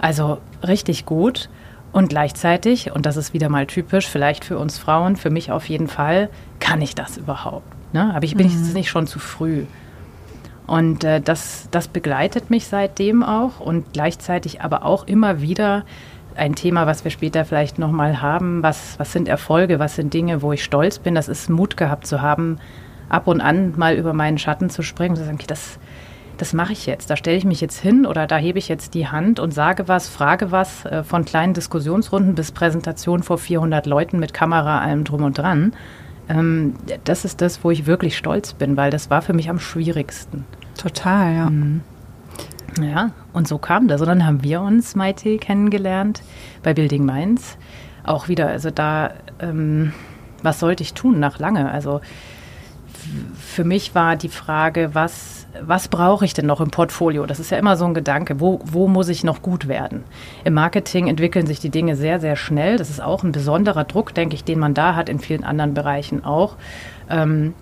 Also 0.00 0.38
richtig 0.66 1.04
gut. 1.04 1.48
Und 1.92 2.08
gleichzeitig, 2.08 2.92
und 2.92 3.04
das 3.04 3.18
ist 3.18 3.34
wieder 3.34 3.50
mal 3.50 3.66
typisch, 3.66 4.08
vielleicht 4.08 4.46
für 4.46 4.58
uns 4.58 4.78
Frauen, 4.78 5.16
für 5.16 5.28
mich 5.28 5.52
auf 5.52 5.68
jeden 5.68 5.88
Fall, 5.88 6.30
kann 6.58 6.80
ich 6.80 6.94
das 6.94 7.18
überhaupt? 7.18 7.66
Ne? 7.92 8.14
Aber 8.14 8.24
ich 8.24 8.34
bin 8.34 8.46
mhm. 8.46 8.64
ich 8.66 8.74
nicht 8.74 8.88
schon 8.88 9.06
zu 9.06 9.18
früh. 9.18 9.64
Und 10.72 11.04
äh, 11.04 11.20
das, 11.20 11.68
das 11.70 11.86
begleitet 11.86 12.48
mich 12.48 12.66
seitdem 12.66 13.22
auch 13.22 13.60
und 13.60 13.92
gleichzeitig 13.92 14.62
aber 14.62 14.86
auch 14.86 15.06
immer 15.06 15.42
wieder 15.42 15.84
ein 16.34 16.54
Thema, 16.54 16.86
was 16.86 17.04
wir 17.04 17.10
später 17.10 17.44
vielleicht 17.44 17.78
nochmal 17.78 18.22
haben. 18.22 18.62
Was, 18.62 18.98
was 18.98 19.12
sind 19.12 19.28
Erfolge, 19.28 19.78
was 19.78 19.96
sind 19.96 20.14
Dinge, 20.14 20.40
wo 20.40 20.50
ich 20.50 20.64
stolz 20.64 20.98
bin? 20.98 21.14
Das 21.14 21.28
ist 21.28 21.50
Mut 21.50 21.76
gehabt 21.76 22.06
zu 22.06 22.22
haben, 22.22 22.58
ab 23.10 23.26
und 23.26 23.42
an 23.42 23.74
mal 23.76 23.96
über 23.96 24.14
meinen 24.14 24.38
Schatten 24.38 24.70
zu 24.70 24.80
springen 24.80 25.10
und 25.10 25.16
zu 25.16 25.24
sagen, 25.24 25.36
okay, 25.36 25.46
das, 25.46 25.78
das 26.38 26.54
mache 26.54 26.72
ich 26.72 26.86
jetzt. 26.86 27.10
Da 27.10 27.16
stelle 27.18 27.36
ich 27.36 27.44
mich 27.44 27.60
jetzt 27.60 27.78
hin 27.78 28.06
oder 28.06 28.26
da 28.26 28.38
hebe 28.38 28.58
ich 28.58 28.68
jetzt 28.68 28.94
die 28.94 29.08
Hand 29.08 29.40
und 29.40 29.52
sage 29.52 29.88
was, 29.88 30.08
frage 30.08 30.52
was, 30.52 30.86
äh, 30.86 31.04
von 31.04 31.26
kleinen 31.26 31.52
Diskussionsrunden 31.52 32.34
bis 32.34 32.50
Präsentation 32.50 33.22
vor 33.22 33.36
400 33.36 33.84
Leuten 33.84 34.18
mit 34.18 34.32
Kamera, 34.32 34.80
allem 34.80 35.04
drum 35.04 35.22
und 35.22 35.36
dran. 35.36 35.74
ähm, 36.30 36.76
das 37.04 37.26
ist 37.26 37.42
das, 37.42 37.62
wo 37.62 37.70
ich 37.70 37.84
wirklich 37.84 38.16
stolz 38.16 38.54
bin, 38.54 38.78
weil 38.78 38.90
das 38.90 39.10
war 39.10 39.20
für 39.20 39.34
mich 39.34 39.50
am 39.50 39.58
schwierigsten. 39.58 40.46
Total, 40.82 41.32
ja. 41.32 41.50
Mhm. 41.50 41.82
Ja, 42.80 43.10
und 43.32 43.46
so 43.46 43.58
kam 43.58 43.86
das. 43.86 44.00
Und 44.00 44.08
dann 44.08 44.26
haben 44.26 44.42
wir 44.42 44.62
uns, 44.62 44.96
Maite, 44.96 45.36
kennengelernt 45.36 46.22
bei 46.62 46.74
Building 46.74 47.04
Minds. 47.04 47.56
Auch 48.02 48.28
wieder, 48.28 48.48
also 48.48 48.70
da, 48.70 49.12
ähm, 49.38 49.92
was 50.42 50.58
sollte 50.58 50.82
ich 50.82 50.94
tun 50.94 51.20
nach 51.20 51.38
lange? 51.38 51.70
Also 51.70 52.00
für 53.36 53.62
mich 53.64 53.94
war 53.94 54.16
die 54.16 54.28
Frage, 54.28 54.90
was, 54.94 55.46
was 55.60 55.88
brauche 55.88 56.24
ich 56.24 56.34
denn 56.34 56.46
noch 56.46 56.60
im 56.60 56.70
Portfolio? 56.70 57.26
Das 57.26 57.38
ist 57.38 57.50
ja 57.50 57.58
immer 57.58 57.76
so 57.76 57.84
ein 57.84 57.94
Gedanke, 57.94 58.40
wo, 58.40 58.60
wo 58.64 58.88
muss 58.88 59.08
ich 59.08 59.22
noch 59.22 59.42
gut 59.42 59.68
werden? 59.68 60.02
Im 60.44 60.54
Marketing 60.54 61.08
entwickeln 61.08 61.46
sich 61.46 61.60
die 61.60 61.70
Dinge 61.70 61.94
sehr, 61.94 62.18
sehr 62.18 62.36
schnell. 62.36 62.76
Das 62.76 62.90
ist 62.90 63.02
auch 63.02 63.22
ein 63.22 63.32
besonderer 63.32 63.84
Druck, 63.84 64.14
denke 64.14 64.34
ich, 64.34 64.44
den 64.44 64.58
man 64.58 64.74
da 64.74 64.96
hat, 64.96 65.08
in 65.08 65.20
vielen 65.20 65.44
anderen 65.44 65.74
Bereichen 65.74 66.24
auch. 66.24 66.56
Ähm, 67.08 67.54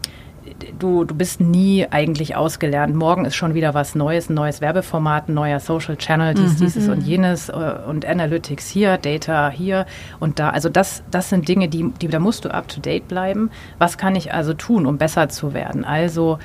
du, 0.78 1.04
du 1.04 1.14
bist 1.14 1.40
nie 1.40 1.86
eigentlich 1.90 2.36
ausgelernt. 2.36 2.94
Morgen 2.94 3.24
ist 3.24 3.34
schon 3.34 3.54
wieder 3.54 3.74
was 3.74 3.94
Neues, 3.94 4.28
ein 4.28 4.34
neues 4.34 4.60
Werbeformat, 4.60 5.28
ein 5.28 5.34
neuer 5.34 5.60
Social 5.60 5.96
Channel, 5.96 6.34
dies, 6.34 6.54
mhm. 6.54 6.58
dieses 6.58 6.88
und 6.88 7.00
mhm. 7.00 7.04
jenes 7.04 7.48
äh, 7.48 7.52
und 7.86 8.06
Analytics 8.06 8.68
hier, 8.68 8.98
Data 8.98 9.50
hier 9.50 9.86
und 10.18 10.38
da. 10.38 10.50
Also 10.50 10.68
das, 10.68 11.02
das 11.10 11.28
sind 11.28 11.48
Dinge, 11.48 11.68
die, 11.68 11.90
die, 12.00 12.08
da 12.08 12.18
musst 12.18 12.44
du 12.44 12.52
up 12.52 12.68
to 12.68 12.80
date 12.80 13.08
bleiben. 13.08 13.50
Was 13.78 13.98
kann 13.98 14.16
ich 14.16 14.32
also 14.32 14.54
tun, 14.54 14.86
um 14.86 14.98
besser 14.98 15.28
zu 15.28 15.54
werden? 15.54 15.84
Also 15.84 16.38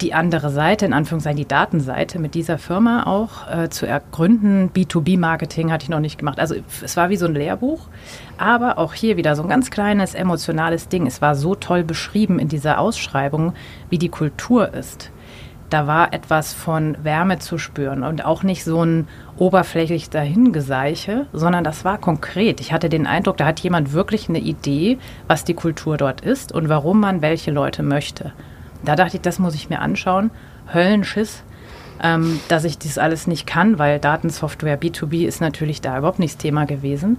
die 0.00 0.14
andere 0.14 0.50
Seite, 0.50 0.84
in 0.86 0.92
Anführungszeichen 0.92 1.36
die 1.36 1.46
Datenseite 1.46 2.18
mit 2.18 2.34
dieser 2.34 2.58
Firma 2.58 3.04
auch 3.06 3.48
äh, 3.48 3.68
zu 3.68 3.86
ergründen. 3.86 4.70
B2B-Marketing 4.74 5.70
hatte 5.70 5.84
ich 5.84 5.88
noch 5.88 6.00
nicht 6.00 6.18
gemacht. 6.18 6.40
Also 6.40 6.56
es 6.82 6.96
war 6.96 7.10
wie 7.10 7.16
so 7.16 7.26
ein 7.26 7.34
Lehrbuch, 7.34 7.86
aber 8.36 8.78
auch 8.78 8.94
hier 8.94 9.16
wieder 9.16 9.36
so 9.36 9.42
ein 9.42 9.48
ganz 9.48 9.70
kleines 9.70 10.14
emotionales 10.14 10.88
Ding. 10.88 11.06
Es 11.06 11.22
war 11.22 11.34
so 11.34 11.54
toll 11.54 11.84
beschrieben 11.84 12.38
in 12.38 12.48
dieser 12.48 12.78
Ausschreibung, 12.78 13.54
wie 13.90 13.98
die 13.98 14.08
Kultur 14.08 14.74
ist. 14.74 15.10
Da 15.70 15.86
war 15.86 16.12
etwas 16.12 16.52
von 16.52 16.98
Wärme 17.02 17.38
zu 17.38 17.56
spüren 17.56 18.02
und 18.02 18.26
auch 18.26 18.42
nicht 18.42 18.62
so 18.62 18.84
ein 18.84 19.08
oberflächlich 19.38 20.10
dahingeseiche, 20.10 21.26
sondern 21.32 21.64
das 21.64 21.82
war 21.82 21.96
konkret. 21.96 22.60
Ich 22.60 22.74
hatte 22.74 22.90
den 22.90 23.06
Eindruck, 23.06 23.38
da 23.38 23.46
hat 23.46 23.60
jemand 23.60 23.94
wirklich 23.94 24.28
eine 24.28 24.40
Idee, 24.40 24.98
was 25.28 25.44
die 25.44 25.54
Kultur 25.54 25.96
dort 25.96 26.20
ist 26.20 26.52
und 26.52 26.68
warum 26.68 27.00
man 27.00 27.22
welche 27.22 27.52
Leute 27.52 27.82
möchte. 27.82 28.32
Da 28.84 28.96
dachte 28.96 29.16
ich, 29.16 29.22
das 29.22 29.38
muss 29.38 29.54
ich 29.54 29.70
mir 29.70 29.80
anschauen. 29.80 30.30
Höllenschiss, 30.72 31.42
ähm, 32.02 32.40
dass 32.48 32.64
ich 32.64 32.78
das 32.78 32.98
alles 32.98 33.26
nicht 33.26 33.46
kann, 33.46 33.78
weil 33.78 33.98
Datensoftware 33.98 34.80
B2B 34.80 35.26
ist 35.26 35.40
natürlich 35.40 35.80
da 35.80 35.98
überhaupt 35.98 36.18
nicht 36.18 36.34
das 36.34 36.42
Thema 36.42 36.66
gewesen. 36.66 37.18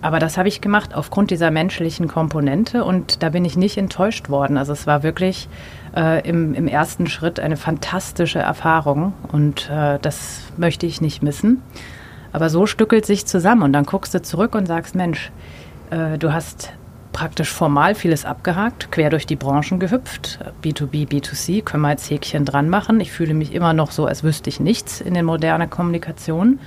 Aber 0.00 0.20
das 0.20 0.38
habe 0.38 0.48
ich 0.48 0.60
gemacht 0.60 0.94
aufgrund 0.94 1.30
dieser 1.30 1.50
menschlichen 1.50 2.06
Komponente 2.06 2.84
und 2.84 3.22
da 3.22 3.30
bin 3.30 3.44
ich 3.44 3.56
nicht 3.56 3.76
enttäuscht 3.78 4.28
worden. 4.28 4.56
Also 4.56 4.72
es 4.72 4.86
war 4.86 5.02
wirklich 5.02 5.48
äh, 5.96 6.26
im, 6.28 6.54
im, 6.54 6.68
ersten 6.68 7.08
Schritt 7.08 7.40
eine 7.40 7.56
fantastische 7.56 8.38
Erfahrung 8.38 9.12
und 9.32 9.68
äh, 9.70 9.98
das 10.00 10.42
möchte 10.56 10.86
ich 10.86 11.00
nicht 11.00 11.22
missen. 11.22 11.62
Aber 12.32 12.48
so 12.48 12.66
stückelt 12.66 13.06
sich 13.06 13.26
zusammen 13.26 13.62
und 13.62 13.72
dann 13.72 13.84
guckst 13.84 14.14
du 14.14 14.22
zurück 14.22 14.54
und 14.54 14.66
sagst, 14.66 14.94
Mensch, 14.94 15.32
äh, 15.90 16.16
du 16.16 16.32
hast 16.32 16.72
praktisch 17.12 17.50
formal 17.50 17.94
vieles 17.94 18.24
abgehakt, 18.24 18.92
quer 18.92 19.10
durch 19.10 19.26
die 19.26 19.36
Branchen 19.36 19.78
gehüpft. 19.78 20.38
B2B, 20.62 21.08
B2C, 21.08 21.62
können 21.62 21.82
wir 21.82 21.90
jetzt 21.90 22.10
Häkchen 22.10 22.44
dran 22.44 22.68
machen. 22.68 23.00
Ich 23.00 23.12
fühle 23.12 23.34
mich 23.34 23.54
immer 23.54 23.72
noch 23.72 23.90
so, 23.90 24.06
als 24.06 24.22
wüsste 24.22 24.50
ich 24.50 24.60
nichts 24.60 25.00
in 25.00 25.14
den 25.14 25.24
modernen 25.24 25.70
Kommunikation. 25.70 26.60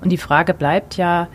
Und 0.00 0.10
die 0.10 0.18
Frage 0.18 0.54
bleibt 0.54 0.96
ja, 0.96 1.28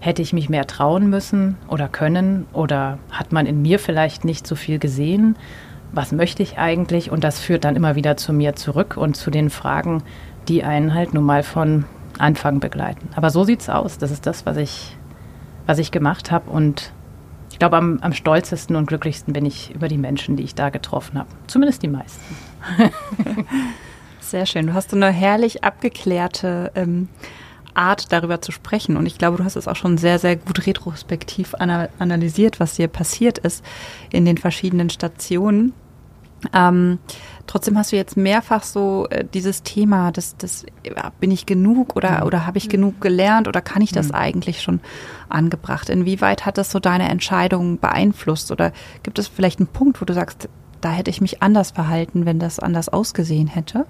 hätte 0.00 0.22
ich 0.22 0.32
mich 0.32 0.48
mehr 0.48 0.66
trauen 0.66 1.10
müssen 1.10 1.56
oder 1.68 1.88
können 1.88 2.46
oder 2.52 2.98
hat 3.10 3.32
man 3.32 3.46
in 3.46 3.62
mir 3.62 3.78
vielleicht 3.78 4.24
nicht 4.24 4.46
so 4.46 4.56
viel 4.56 4.78
gesehen? 4.78 5.36
Was 5.92 6.12
möchte 6.12 6.42
ich 6.42 6.58
eigentlich? 6.58 7.10
Und 7.10 7.22
das 7.22 7.38
führt 7.38 7.64
dann 7.64 7.76
immer 7.76 7.96
wieder 7.96 8.16
zu 8.16 8.32
mir 8.32 8.56
zurück 8.56 8.96
und 8.96 9.16
zu 9.16 9.30
den 9.30 9.50
Fragen, 9.50 10.02
die 10.48 10.64
einen 10.64 10.94
halt 10.94 11.14
nun 11.14 11.24
mal 11.24 11.42
von 11.42 11.84
Anfang 12.18 12.60
begleiten. 12.60 13.08
Aber 13.14 13.30
so 13.30 13.44
sieht 13.44 13.60
es 13.60 13.68
aus. 13.68 13.98
Das 13.98 14.10
ist 14.10 14.26
das, 14.26 14.46
was 14.46 14.56
ich, 14.56 14.96
was 15.66 15.78
ich 15.78 15.90
gemacht 15.90 16.30
habe 16.30 16.50
und 16.50 16.92
glaube, 17.60 17.76
am, 17.76 17.98
am 18.00 18.12
stolzesten 18.12 18.74
und 18.74 18.86
glücklichsten 18.86 19.32
bin 19.32 19.46
ich 19.46 19.72
über 19.72 19.86
die 19.86 19.98
Menschen, 19.98 20.36
die 20.36 20.42
ich 20.42 20.56
da 20.56 20.70
getroffen 20.70 21.18
habe. 21.18 21.28
Zumindest 21.46 21.82
die 21.82 21.88
meisten. 21.88 22.36
Sehr 24.20 24.46
schön. 24.46 24.66
Du 24.66 24.74
hast 24.74 24.90
so 24.90 24.96
eine 24.96 25.10
herrlich 25.10 25.62
abgeklärte 25.62 26.72
ähm, 26.74 27.08
Art, 27.74 28.12
darüber 28.12 28.40
zu 28.40 28.50
sprechen. 28.52 28.96
Und 28.96 29.06
ich 29.06 29.18
glaube, 29.18 29.36
du 29.36 29.44
hast 29.44 29.56
es 29.56 29.68
auch 29.68 29.76
schon 29.76 29.98
sehr, 29.98 30.18
sehr 30.18 30.36
gut 30.36 30.66
retrospektiv 30.66 31.54
analysiert, 31.54 32.60
was 32.60 32.74
dir 32.74 32.88
passiert 32.88 33.38
ist 33.38 33.64
in 34.10 34.24
den 34.24 34.38
verschiedenen 34.38 34.90
Stationen. 34.90 35.72
Ähm, 36.52 36.98
trotzdem 37.50 37.76
hast 37.76 37.90
du 37.90 37.96
jetzt 37.96 38.16
mehrfach 38.16 38.62
so 38.62 39.08
äh, 39.10 39.24
dieses 39.24 39.64
Thema, 39.64 40.12
das, 40.12 40.36
das 40.36 40.64
ja, 40.86 41.10
bin 41.18 41.32
ich 41.32 41.46
genug 41.46 41.96
oder, 41.96 42.20
mhm. 42.20 42.26
oder 42.26 42.46
habe 42.46 42.58
ich 42.58 42.68
genug 42.68 43.00
gelernt 43.00 43.48
oder 43.48 43.60
kann 43.60 43.82
ich 43.82 43.90
das 43.90 44.08
mhm. 44.08 44.14
eigentlich 44.14 44.62
schon 44.62 44.80
angebracht? 45.28 45.88
Inwieweit 45.88 46.46
hat 46.46 46.58
das 46.58 46.70
so 46.70 46.78
deine 46.78 47.08
Entscheidung 47.08 47.80
beeinflusst? 47.80 48.52
Oder 48.52 48.70
gibt 49.02 49.18
es 49.18 49.26
vielleicht 49.26 49.58
einen 49.58 49.66
Punkt, 49.66 50.00
wo 50.00 50.04
du 50.04 50.14
sagst, 50.14 50.48
da 50.80 50.92
hätte 50.92 51.10
ich 51.10 51.20
mich 51.20 51.42
anders 51.42 51.72
verhalten, 51.72 52.24
wenn 52.24 52.38
das 52.38 52.60
anders 52.60 52.88
ausgesehen 52.88 53.48
hätte? 53.48 53.84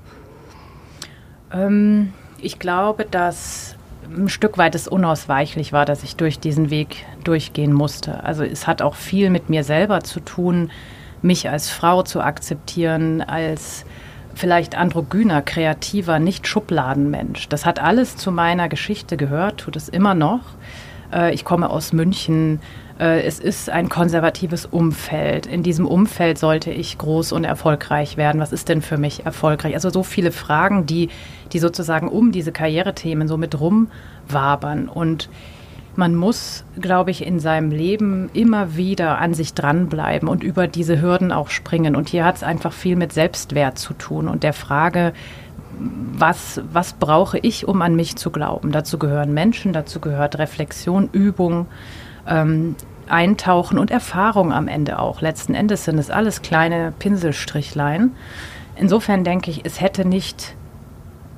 Ähm, 1.52 2.14
ich 2.40 2.59
glaube, 2.59 3.05
dass 3.05 3.76
ein 4.09 4.31
Stück 4.31 4.57
weit 4.57 4.75
es 4.75 4.88
unausweichlich 4.88 5.75
war, 5.75 5.85
dass 5.85 6.02
ich 6.02 6.17
durch 6.17 6.38
diesen 6.38 6.71
Weg 6.71 7.05
durchgehen 7.25 7.75
musste. 7.75 8.25
Also 8.25 8.43
es 8.43 8.67
hat 8.67 8.81
auch 8.81 8.95
viel 8.95 9.29
mit 9.29 9.50
mir 9.50 9.64
selber 9.64 10.00
zu 10.00 10.21
tun, 10.21 10.71
mich 11.23 11.49
als 11.49 11.71
Frau 11.71 12.03
zu 12.03 12.21
akzeptieren, 12.21 13.21
als 13.23 13.85
vielleicht 14.35 14.77
androgyner, 14.77 15.43
kreativer, 15.43 16.19
nicht 16.19 16.47
Schubladenmensch. 16.47 17.49
Das 17.49 17.67
hat 17.67 17.81
alles 17.81 18.17
zu 18.17 18.33
meiner 18.33 18.69
Geschichte 18.69 19.17
gehört, 19.17 19.59
tut 19.59 19.77
es 19.77 19.89
immer 19.89 20.15
noch. 20.15 20.41
Äh, 21.12 21.35
ich 21.35 21.45
komme 21.45 21.71
aus 21.71 21.93
München. 21.93 22.61
Äh, 22.99 23.23
es 23.23 23.39
ist 23.39 23.71
ein 23.71 23.89
konservatives 23.89 24.67
Umfeld. 24.67 25.47
In 25.47 25.62
diesem 25.62 25.87
Umfeld 25.87 26.39
sollte 26.39 26.71
ich 26.71 26.99
groß 26.99 27.33
und 27.33 27.45
erfolgreich 27.45 28.17
werden. 28.17 28.41
Was 28.41 28.53
ist 28.53 28.69
denn 28.69 28.83
für 28.83 28.99
mich 28.99 29.27
erfolgreich? 29.27 29.75
Also 29.75 29.91
so 29.91 30.03
viele 30.03 30.33
Fragen, 30.33 30.87
die, 30.87 31.09
die 31.53 31.59
sozusagen 31.59 32.09
um 32.09 32.33
diese 32.33 32.53
Karrierethemen 32.53 33.29
so 33.29 33.37
mit 33.37 33.59
rumwabern. 33.61 34.89
Und 34.89 35.29
man 35.97 36.14
muss, 36.14 36.64
glaube 36.80 37.11
ich, 37.11 37.26
in 37.26 37.40
seinem 37.40 37.70
Leben 37.70 38.30
immer 38.32 38.76
wieder 38.76 39.18
an 39.18 39.35
sich 39.35 39.54
dranbleiben 39.54 40.28
und 40.28 40.42
über 40.42 40.66
diese 40.66 41.00
Hürden 41.00 41.32
auch 41.32 41.50
springen. 41.50 41.97
Und 41.97 42.09
hier 42.09 42.25
hat 42.25 42.37
es 42.37 42.42
einfach 42.42 42.73
viel 42.73 42.97
mit 42.97 43.12
Selbstwert 43.12 43.78
zu 43.78 43.94
tun 43.94 44.28
und 44.28 44.42
der 44.42 44.52
Frage, 44.52 45.12
was, 46.12 46.61
was 46.73 46.92
brauche 46.92 47.38
ich, 47.38 47.66
um 47.66 47.82
an 47.82 47.97
mich 47.97 48.16
zu 48.16 48.30
glauben? 48.30 48.73
Dazu 48.73 48.99
gehören 48.99 49.32
Menschen, 49.32 49.73
dazu 49.73 50.00
gehört 50.00 50.38
Reflexion, 50.38 51.09
Übung, 51.12 51.66
ähm, 52.26 52.76
Eintauchen 53.09 53.78
und 53.78 53.90
Erfahrung 53.90 54.52
am 54.52 54.68
Ende 54.68 54.99
auch. 54.99 55.20
Letzten 55.20 55.54
Endes 55.54 55.85
sind 55.85 55.99
es 55.99 56.11
alles 56.11 56.42
kleine 56.42 56.92
Pinselstrichlein. 56.99 58.12
Insofern 58.76 59.25
denke 59.25 59.50
ich, 59.50 59.64
es 59.64 59.80
hätte 59.80 60.06
nicht 60.06 60.54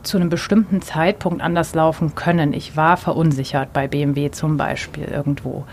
zu 0.02 0.16
einem 0.16 0.28
bestimmten 0.28 0.82
Zeitpunkt 0.82 1.42
anders 1.42 1.74
laufen 1.74 2.14
können. 2.14 2.52
Ich 2.52 2.76
war 2.76 2.96
verunsichert 2.96 3.72
bei 3.72 3.88
BMW 3.88 4.30
zum 4.30 4.56
Beispiel 4.56 5.04
irgendwo. 5.04 5.64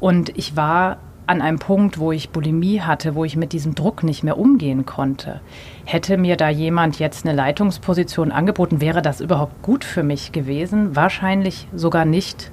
Und 0.00 0.36
ich 0.36 0.56
war 0.56 0.98
an 1.30 1.42
einem 1.42 1.60
Punkt, 1.60 1.98
wo 1.98 2.10
ich 2.10 2.30
Bulimie 2.30 2.80
hatte, 2.80 3.14
wo 3.14 3.24
ich 3.24 3.36
mit 3.36 3.52
diesem 3.52 3.76
Druck 3.76 4.02
nicht 4.02 4.24
mehr 4.24 4.36
umgehen 4.36 4.84
konnte. 4.84 5.40
Hätte 5.84 6.16
mir 6.16 6.36
da 6.36 6.48
jemand 6.48 6.98
jetzt 6.98 7.24
eine 7.24 7.36
Leitungsposition 7.36 8.32
angeboten, 8.32 8.80
wäre 8.80 9.00
das 9.00 9.20
überhaupt 9.20 9.62
gut 9.62 9.84
für 9.84 10.02
mich 10.02 10.32
gewesen? 10.32 10.96
Wahrscheinlich 10.96 11.68
sogar 11.72 12.04
nicht. 12.04 12.50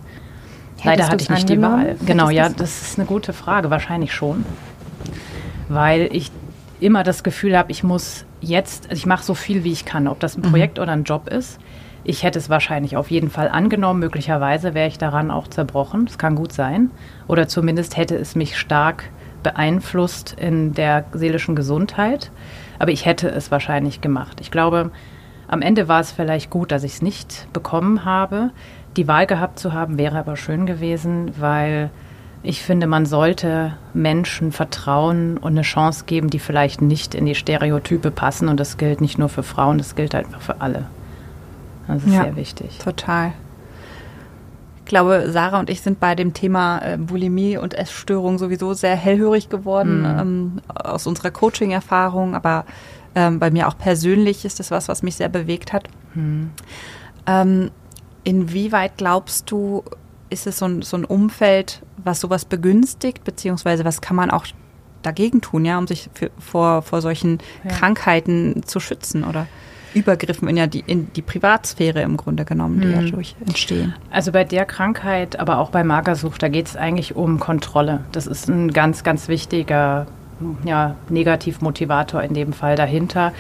Hättest 0.78 0.86
Leider 0.86 1.08
hatte 1.08 1.24
ich 1.24 1.30
nicht 1.32 1.50
die 1.50 1.60
Wahl. 1.60 1.96
Genau, 2.06 2.30
ja, 2.30 2.50
das 2.50 2.84
ist 2.84 3.00
eine 3.00 3.08
gute 3.08 3.34
Frage. 3.34 3.72
Wahrscheinlich 3.72 4.14
schon. 4.14 4.46
Weil 5.70 6.10
ich 6.12 6.32
immer 6.80 7.02
das 7.02 7.24
Gefühl 7.24 7.58
habe, 7.58 7.72
ich 7.72 7.84
muss 7.84 8.27
jetzt, 8.42 8.90
also 8.90 9.00
ich 9.00 9.06
mache 9.06 9.24
so 9.24 9.34
viel, 9.34 9.64
wie 9.64 9.72
ich 9.72 9.86
kann, 9.86 10.08
ob 10.08 10.20
das 10.20 10.38
ein 10.38 10.42
mhm. 10.42 10.52
Projekt 10.52 10.78
mhm. 10.78 10.84
oder 10.84 10.92
ein 10.94 11.04
Job 11.04 11.28
ist. 11.30 11.60
Ich 12.04 12.24
hätte 12.24 12.40
es 12.40 12.50
wahrscheinlich 12.50 12.96
auf 12.96 13.12
jeden 13.12 13.30
Fall 13.30 13.50
angenommen. 13.50 14.00
Möglicherweise 14.00 14.74
wäre 14.74 14.88
ich 14.88 14.98
daran 14.98 15.30
auch 15.30 15.48
zerbrochen. 15.48 16.06
Das 16.06 16.18
kann 16.18 16.36
gut 16.36 16.54
sein. 16.54 16.92
Oder 17.28 17.48
zumindest 17.48 17.98
hätte 17.98 18.16
es 18.16 18.36
mich 18.36 18.58
stark 18.58 19.10
beeinflusst 19.44 20.36
in 20.40 20.74
der 20.74 21.06
seelischen 21.12 21.56
Gesundheit. 21.56 22.32
Aber 22.80 22.92
ich 22.92 23.06
hätte 23.06 23.30
es 23.30 23.52
wahrscheinlich 23.52 24.00
gemacht. 24.00 24.40
Ich 24.40 24.52
glaube, 24.52 24.92
am 25.48 25.62
Ende 25.62 25.88
war 25.88 26.00
es 26.00 26.12
vielleicht 26.12 26.50
gut, 26.50 26.72
dass 26.72 26.84
ich 26.84 26.94
es 26.94 27.02
nicht 27.02 27.48
bekommen 27.52 28.06
habe. 28.06 28.52
Die 28.96 29.08
Wahl 29.08 29.28
gehabt 29.28 29.60
zu 29.60 29.74
haben, 29.74 29.98
wäre 29.98 30.18
aber 30.18 30.38
schön 30.38 30.66
gewesen, 30.66 31.32
weil 31.38 31.90
ich 32.44 32.62
finde, 32.62 32.88
man 32.88 33.06
sollte 33.06 33.74
Menschen 33.94 34.52
vertrauen 34.52 35.38
und 35.38 35.52
eine 35.52 35.64
Chance 35.64 36.06
geben, 36.06 36.30
die 36.30 36.40
vielleicht 36.40 36.82
nicht 36.82 37.16
in 37.16 37.26
die 37.26 37.36
Stereotype 37.36 38.12
passen. 38.12 38.48
Und 38.48 38.60
das 38.60 38.78
gilt 38.78 39.02
nicht 39.02 39.18
nur 39.18 39.30
für 39.30 39.44
Frauen, 39.44 39.78
das 39.78 39.96
gilt 39.96 40.16
einfach 40.16 40.42
für 40.42 40.62
alle. 40.62 40.86
Das 41.88 42.04
ist 42.04 42.14
ja, 42.14 42.24
sehr 42.24 42.36
wichtig. 42.36 42.78
Total. 42.80 43.34
glaube, 44.86 45.26
Sarah 45.30 45.60
und 45.60 45.70
ich 45.70 45.82
sind 45.82 46.00
bei 46.00 46.16
dem 46.16 46.34
Thema 46.34 46.80
äh, 46.80 46.98
Bulimie 46.98 47.58
und 47.58 47.74
Essstörung 47.74 48.38
sowieso 48.38 48.74
sehr 48.74 48.96
hellhörig 48.96 49.50
geworden 49.50 50.00
mhm. 50.02 50.20
ähm, 50.20 50.62
aus 50.74 51.08
unserer 51.08 51.32
Coaching-Erfahrung, 51.32 52.36
aber 52.36 52.66
ähm, 53.16 53.40
bei 53.40 53.52
mir 53.52 53.68
auch 53.68 53.78
persönlich 53.78 54.46
ist 54.46 54.60
das 54.60 54.72
was, 54.72 54.88
was 54.88 55.04
mich 55.04 55.16
sehr 55.16 55.30
bewegt 55.30 55.74
hat. 55.74 55.88
Mhm. 56.14 56.52
Ähm, 57.26 57.72
inwieweit 58.24 58.98
glaubst 58.98 59.50
du, 59.52 59.84
ist 60.30 60.48
es 60.48 60.58
so 60.58 60.66
ein, 60.66 60.82
so 60.82 60.98
ein 60.98 61.06
Umfeld, 61.06 61.82
was 62.04 62.20
sowas 62.20 62.46
begünstigt, 62.46 63.24
beziehungsweise 63.24 63.86
was 63.86 64.02
kann 64.02 64.16
man 64.16 64.32
auch 64.32 64.46
dagegen 65.02 65.42
tun, 65.42 65.66
ja, 65.66 65.78
um 65.78 65.88
sich 65.88 66.10
für, 66.14 66.32
vor, 66.40 66.82
vor 66.82 67.02
solchen 67.02 67.40
ja. 67.64 67.72
Krankheiten 67.72 68.64
zu 68.66 68.80
schützen 68.80 69.24
oder 69.24 69.48
Übergriffen 69.94 70.48
in, 70.48 70.58
ja 70.58 70.68
die, 70.68 70.84
in 70.86 71.12
die 71.14 71.22
Privatsphäre 71.22 72.02
im 72.02 72.18
Grunde 72.18 72.46
genommen, 72.46 72.82
die 72.82 72.88
mhm. 72.88 73.06
dadurch 73.06 73.36
entstehen. 73.46 73.96
Also 74.12 74.32
bei 74.32 74.44
der 74.44 74.66
Krankheit, 74.66 75.40
aber 75.40 75.58
auch 75.60 75.70
bei 75.70 75.84
Magersucht, 75.84 76.44
da 76.44 76.50
geht 76.50 76.68
es 76.68 76.76
eigentlich 76.76 77.16
um 77.16 77.40
Kontrolle. 77.40 78.02
Das 78.12 78.28
ist 78.28 78.48
ein 78.50 78.72
ganz, 78.72 79.04
ganz 79.04 79.28
wichtiger 79.28 80.08
ja, 80.64 80.96
Negativmotivator 81.10 82.22
in 82.22 82.34
dem 82.34 82.54
Fall 82.54 82.76
dahinter. 82.76 83.34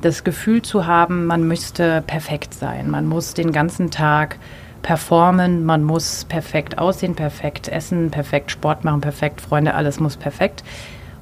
Das 0.00 0.24
Gefühl 0.24 0.62
zu 0.62 0.86
haben, 0.86 1.26
man 1.26 1.46
müsste 1.46 2.02
perfekt 2.06 2.54
sein. 2.54 2.90
Man 2.90 3.06
muss 3.06 3.34
den 3.34 3.52
ganzen 3.52 3.90
Tag 3.90 4.38
performen, 4.82 5.64
man 5.64 5.84
muss 5.84 6.24
perfekt 6.24 6.78
aussehen, 6.78 7.14
perfekt 7.14 7.68
essen, 7.68 8.10
perfekt 8.10 8.50
Sport 8.50 8.84
machen, 8.84 9.00
perfekt 9.00 9.40
Freunde, 9.40 9.74
alles 9.74 10.00
muss 10.00 10.16
perfekt. 10.16 10.64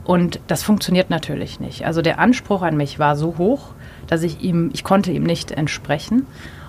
Und 0.05 0.41
das 0.47 0.63
funktioniert 0.63 1.11
natürlich 1.11 1.61
nicht. 1.61 1.85
Also 1.85 2.01
der 2.01 2.19
Anspruch 2.19 2.63
an 2.63 2.77
mich 2.77 2.99
war 2.99 3.17
so 3.17 3.37
hoch, 3.37 3.75
dass 4.07 4.23
ich 4.23 4.41
ihm, 4.41 4.71
ich 4.73 4.83
konnte 4.83 5.13
ihm 5.13 5.25
nicht 5.25 5.51
entsprechen. 5.51 6.27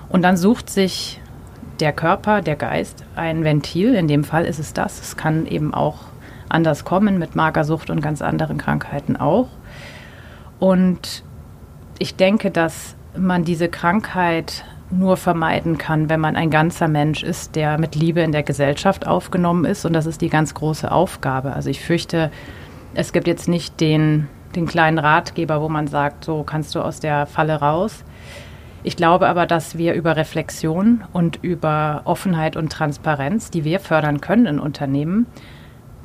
Und 0.09 0.23
dann 0.23 0.35
sucht 0.35 0.69
sich 0.69 1.21
der 1.79 1.93
Körper, 1.93 2.41
der 2.41 2.57
Geist 2.57 3.05
ein 3.15 3.43
Ventil. 3.43 3.95
In 3.95 4.07
dem 4.07 4.23
Fall 4.23 4.45
ist 4.45 4.59
es 4.59 4.73
das. 4.73 4.99
Es 4.99 5.15
kann 5.15 5.45
eben 5.45 5.73
auch 5.73 5.99
anders 6.49 6.83
kommen 6.83 7.17
mit 7.17 7.35
Magersucht 7.35 7.89
und 7.89 8.01
ganz 8.01 8.21
anderen 8.21 8.57
Krankheiten 8.57 9.15
auch. 9.15 9.47
Und 10.59 11.23
ich 11.97 12.15
denke, 12.15 12.51
dass 12.51 12.95
man 13.17 13.45
diese 13.45 13.69
Krankheit 13.69 14.65
nur 14.91 15.17
vermeiden 15.17 15.77
kann, 15.77 16.09
wenn 16.09 16.19
man 16.19 16.35
ein 16.35 16.49
ganzer 16.49 16.87
Mensch 16.87 17.23
ist, 17.23 17.55
der 17.55 17.77
mit 17.77 17.95
Liebe 17.95 18.21
in 18.21 18.31
der 18.31 18.43
Gesellschaft 18.43 19.05
aufgenommen 19.05 19.65
ist. 19.65 19.85
Und 19.85 19.93
das 19.93 20.05
ist 20.05 20.21
die 20.21 20.29
ganz 20.29 20.53
große 20.53 20.91
Aufgabe. 20.91 21.53
Also 21.53 21.69
ich 21.69 21.81
fürchte, 21.81 22.31
es 22.93 23.13
gibt 23.13 23.27
jetzt 23.27 23.47
nicht 23.47 23.79
den, 23.79 24.27
den 24.55 24.65
kleinen 24.65 24.97
Ratgeber, 24.97 25.61
wo 25.61 25.69
man 25.69 25.87
sagt, 25.87 26.25
so 26.25 26.43
kannst 26.43 26.73
du 26.73 26.81
aus 26.81 26.99
der 26.99 27.27
Falle 27.27 27.55
raus. 27.55 28.03
Ich 28.81 28.95
glaube 28.95 29.27
aber, 29.27 29.45
dass 29.45 29.77
wir 29.77 29.93
über 29.93 30.15
Reflexion 30.15 31.03
und 31.11 31.39
über 31.41 32.01
Offenheit 32.05 32.55
und 32.55 32.71
Transparenz, 32.71 33.51
die 33.51 33.65
wir 33.65 33.79
fördern 33.79 34.21
können 34.21 34.45
in 34.45 34.59
Unternehmen, 34.59 35.27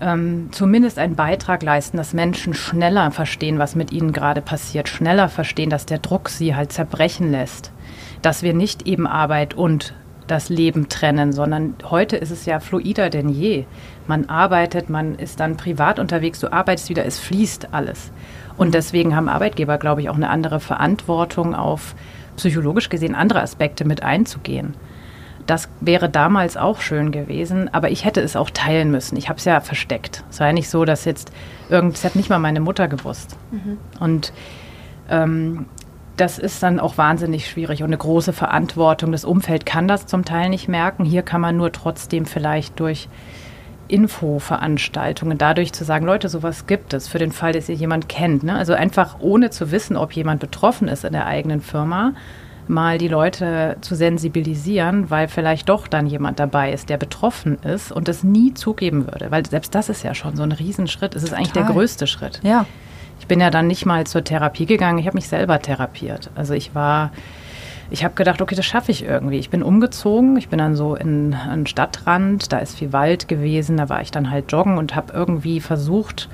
ähm, 0.01 0.49
zumindest 0.51 0.99
einen 0.99 1.17
Beitrag 1.17 1.63
leisten, 1.63 1.97
dass 1.97 2.13
Menschen 2.13 2.55
schneller 2.55 3.11
verstehen, 3.11 3.59
was 3.59 3.75
mit 3.75 3.93
ihnen 3.93 4.13
gerade 4.13 4.43
passiert, 4.43 4.89
schneller 4.89 5.29
verstehen, 5.29 5.71
dass 5.71 5.87
der 5.87 5.99
Druck 5.99 6.29
sie 6.29 6.55
halt 6.55 6.73
zerbrechen 6.73 7.31
lässt, 7.31 7.73
dass 8.23 8.43
wir 8.43 8.55
nicht 8.55 8.87
eben 8.87 9.07
Arbeit 9.07 9.55
und 9.55 9.95
das 10.27 10.49
Leben 10.49 10.89
trennen, 10.89 11.33
sondern 11.33 11.75
heute 11.85 12.17
ist 12.17 12.31
es 12.31 12.47
ja 12.47 12.61
fluider 12.61 13.11
denn 13.11 13.29
je. 13.29 13.65
Man 14.07 14.29
arbeitet, 14.29 14.89
man 14.89 15.17
ist 15.17 15.41
dann 15.41 15.57
privat 15.57 15.99
unterwegs, 15.99 16.41
du 16.41 16.53
arbeitest 16.53 16.89
wieder, 16.89 17.05
es 17.05 17.19
fließt 17.19 17.69
alles. 17.73 18.11
Und 18.57 18.75
deswegen 18.75 19.15
haben 19.15 19.29
Arbeitgeber, 19.29 19.79
glaube 19.79 20.01
ich, 20.01 20.09
auch 20.09 20.17
eine 20.17 20.31
andere 20.31 20.61
Verantwortung 20.61 21.55
auf 21.55 21.95
psychologisch 22.37 22.89
gesehen 22.89 23.15
andere 23.15 23.43
Aspekte 23.43 23.85
mit 23.85 24.03
einzugehen. 24.03 24.75
Das 25.47 25.69
wäre 25.81 26.09
damals 26.09 26.57
auch 26.57 26.81
schön 26.81 27.13
gewesen, 27.13 27.73
aber 27.73 27.91
ich 27.91 28.05
hätte 28.05 28.21
es 28.21 28.35
auch 28.35 28.51
teilen 28.51 28.91
müssen. 28.91 29.17
Ich 29.17 29.29
habe 29.29 29.39
es 29.39 29.45
ja 29.45 29.61
versteckt. 29.61 30.25
Es 30.31 30.41
war 30.41 30.47
ja 30.47 30.53
nicht 30.53 30.71
so, 30.71 30.85
dass 30.85 31.05
jetzt 31.05 31.33
irgend, 31.69 31.95
das 31.95 32.05
hat 32.05 32.17
nicht 32.17 32.31
mal 32.31 32.39
meine 32.39 32.61
Mutter 32.61 32.89
gewusst. 32.89 33.37
Mhm. 33.51 33.79
Und 34.01 34.33
ähm, 35.11 35.67
das 36.17 36.39
ist 36.39 36.63
dann 36.63 36.81
auch 36.81 36.97
wahnsinnig 36.97 37.49
schwierig 37.49 37.83
und 37.83 37.89
eine 37.89 37.99
große 37.99 38.33
Verantwortung. 38.33 39.13
Das 39.13 39.25
Umfeld 39.25 39.67
kann 39.67 39.89
das 39.89 40.07
zum 40.07 40.25
Teil 40.25 40.49
nicht 40.49 40.69
merken. 40.69 41.05
Hier 41.05 41.23
kann 41.23 41.41
man 41.41 41.57
nur 41.57 41.73
trotzdem 41.73 42.25
vielleicht 42.25 42.79
durch 42.81 43.09
Infoveranstaltungen, 43.89 45.37
dadurch 45.37 45.73
zu 45.73 45.85
sagen, 45.85 46.07
Leute, 46.07 46.29
sowas 46.29 46.67
gibt 46.67 46.95
es, 46.95 47.09
für 47.09 47.19
den 47.19 47.33
Fall, 47.33 47.53
dass 47.53 47.69
ihr 47.69 47.75
jemand 47.75 48.09
kennt. 48.09 48.43
Ne? 48.43 48.55
Also 48.55 48.73
einfach 48.73 49.17
ohne 49.21 49.51
zu 49.51 49.71
wissen, 49.73 49.97
ob 49.97 50.13
jemand 50.13 50.41
betroffen 50.41 50.89
ist 50.89 51.05
in 51.05 51.13
der 51.13 51.27
eigenen 51.27 51.61
Firma, 51.61 52.13
mal 52.69 52.99
die 52.99 53.09
Leute 53.09 53.77
zu 53.81 53.95
sensibilisieren, 53.95 55.11
weil 55.11 55.29
vielleicht 55.29 55.69
doch 55.69 55.87
dann 55.87 56.07
jemand 56.07 56.39
dabei 56.39 56.73
ist, 56.73 56.89
der 56.89 56.97
betroffen 56.97 57.59
ist 57.63 57.93
und 57.93 58.09
es 58.09 58.25
nie 58.25 58.55
zugeben 58.55 59.07
würde. 59.07 59.31
Weil 59.31 59.47
selbst 59.47 59.75
das 59.75 59.89
ist 59.89 60.03
ja 60.03 60.15
schon 60.15 60.37
so 60.37 60.43
ein 60.43 60.53
Riesenschritt. 60.53 61.15
Es 61.15 61.23
ist 61.23 61.31
Total. 61.31 61.39
eigentlich 61.39 61.53
der 61.53 61.65
größte 61.65 62.07
Schritt. 62.07 62.41
Ja. 62.43 62.67
Ich 63.21 63.27
bin 63.27 63.41
ja 63.41 63.51
dann 63.51 63.67
nicht 63.67 63.87
mal 63.87 64.07
zur 64.07 64.25
Therapie 64.25 64.67
gegangen, 64.67 64.99
ich 64.99 65.07
habe 65.07 65.17
mich 65.17 65.29
selber 65.29 65.61
therapiert. 65.61 66.31
Also 66.35 66.53
ich 66.53 66.75
war, 66.75 67.11
ich 67.91 68.05
habe 68.05 68.15
gedacht, 68.15 68.43
okay, 68.43 68.55
das 68.55 68.67
schaffe 68.67 68.91
ich 68.91 69.05
irgendwie. 69.05 69.39
Ich 69.39 69.51
bin 69.51 69.63
umgezogen, 69.63 70.37
ich 70.37 70.49
bin 70.49 70.59
dann 70.59 70.75
so 70.75 70.95
in 70.95 71.35
einen 71.35 71.67
Stadtrand, 71.67 72.53
da 72.53 72.59
ist 72.59 72.77
viel 72.77 72.93
Wald 72.93 73.29
gewesen, 73.29 73.77
da 73.77 73.89
war 73.89 74.03
ich 74.03 74.11
dann 74.11 74.31
halt 74.31 74.53
joggen 74.53 74.79
und 74.79 74.95
habe 74.95 75.13
irgendwie 75.13 75.61
versucht, 75.61 76.29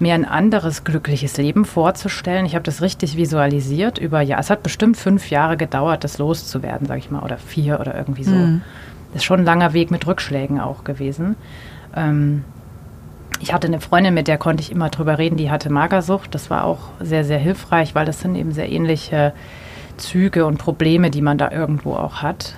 mir 0.00 0.14
ein 0.14 0.24
anderes 0.24 0.84
glückliches 0.84 1.36
Leben 1.36 1.64
vorzustellen. 1.64 2.46
Ich 2.46 2.54
habe 2.54 2.64
das 2.64 2.82
richtig 2.82 3.16
visualisiert 3.16 3.98
über 3.98 4.20
ja, 4.20 4.38
es 4.38 4.50
hat 4.50 4.62
bestimmt 4.62 4.96
fünf 4.96 5.30
Jahre 5.30 5.56
gedauert, 5.56 6.04
das 6.04 6.18
loszuwerden, 6.18 6.86
sage 6.86 7.00
ich 7.00 7.10
mal, 7.10 7.22
oder 7.22 7.38
vier 7.38 7.80
oder 7.80 7.94
irgendwie 7.94 8.24
so. 8.24 8.34
Mhm. 8.34 8.62
Das 9.12 9.22
ist 9.22 9.24
schon 9.24 9.40
ein 9.40 9.46
langer 9.46 9.72
Weg 9.72 9.90
mit 9.90 10.06
Rückschlägen 10.06 10.60
auch 10.60 10.84
gewesen. 10.84 11.36
Ähm, 11.94 12.44
ich 13.40 13.52
hatte 13.52 13.66
eine 13.66 13.80
Freundin, 13.80 14.14
mit 14.14 14.28
der 14.28 14.38
konnte 14.38 14.62
ich 14.62 14.72
immer 14.72 14.88
drüber 14.88 15.18
reden, 15.18 15.36
die 15.36 15.50
hatte 15.50 15.70
Magersucht. 15.70 16.34
Das 16.34 16.50
war 16.50 16.64
auch 16.64 16.90
sehr, 17.00 17.24
sehr 17.24 17.38
hilfreich, 17.38 17.94
weil 17.94 18.06
das 18.06 18.20
sind 18.20 18.34
eben 18.34 18.52
sehr 18.52 18.70
ähnliche 18.70 19.32
Züge 19.96 20.46
und 20.46 20.58
Probleme, 20.58 21.10
die 21.10 21.22
man 21.22 21.38
da 21.38 21.50
irgendwo 21.50 21.94
auch 21.94 22.22
hat. 22.22 22.56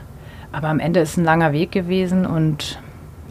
Aber 0.53 0.69
am 0.69 0.81
Ende 0.81 1.01
ist 1.01 1.11
es 1.11 1.17
ein 1.17 1.25
langer 1.25 1.53
Weg 1.53 1.73
gewesen 1.73 2.27
und 2.27 2.79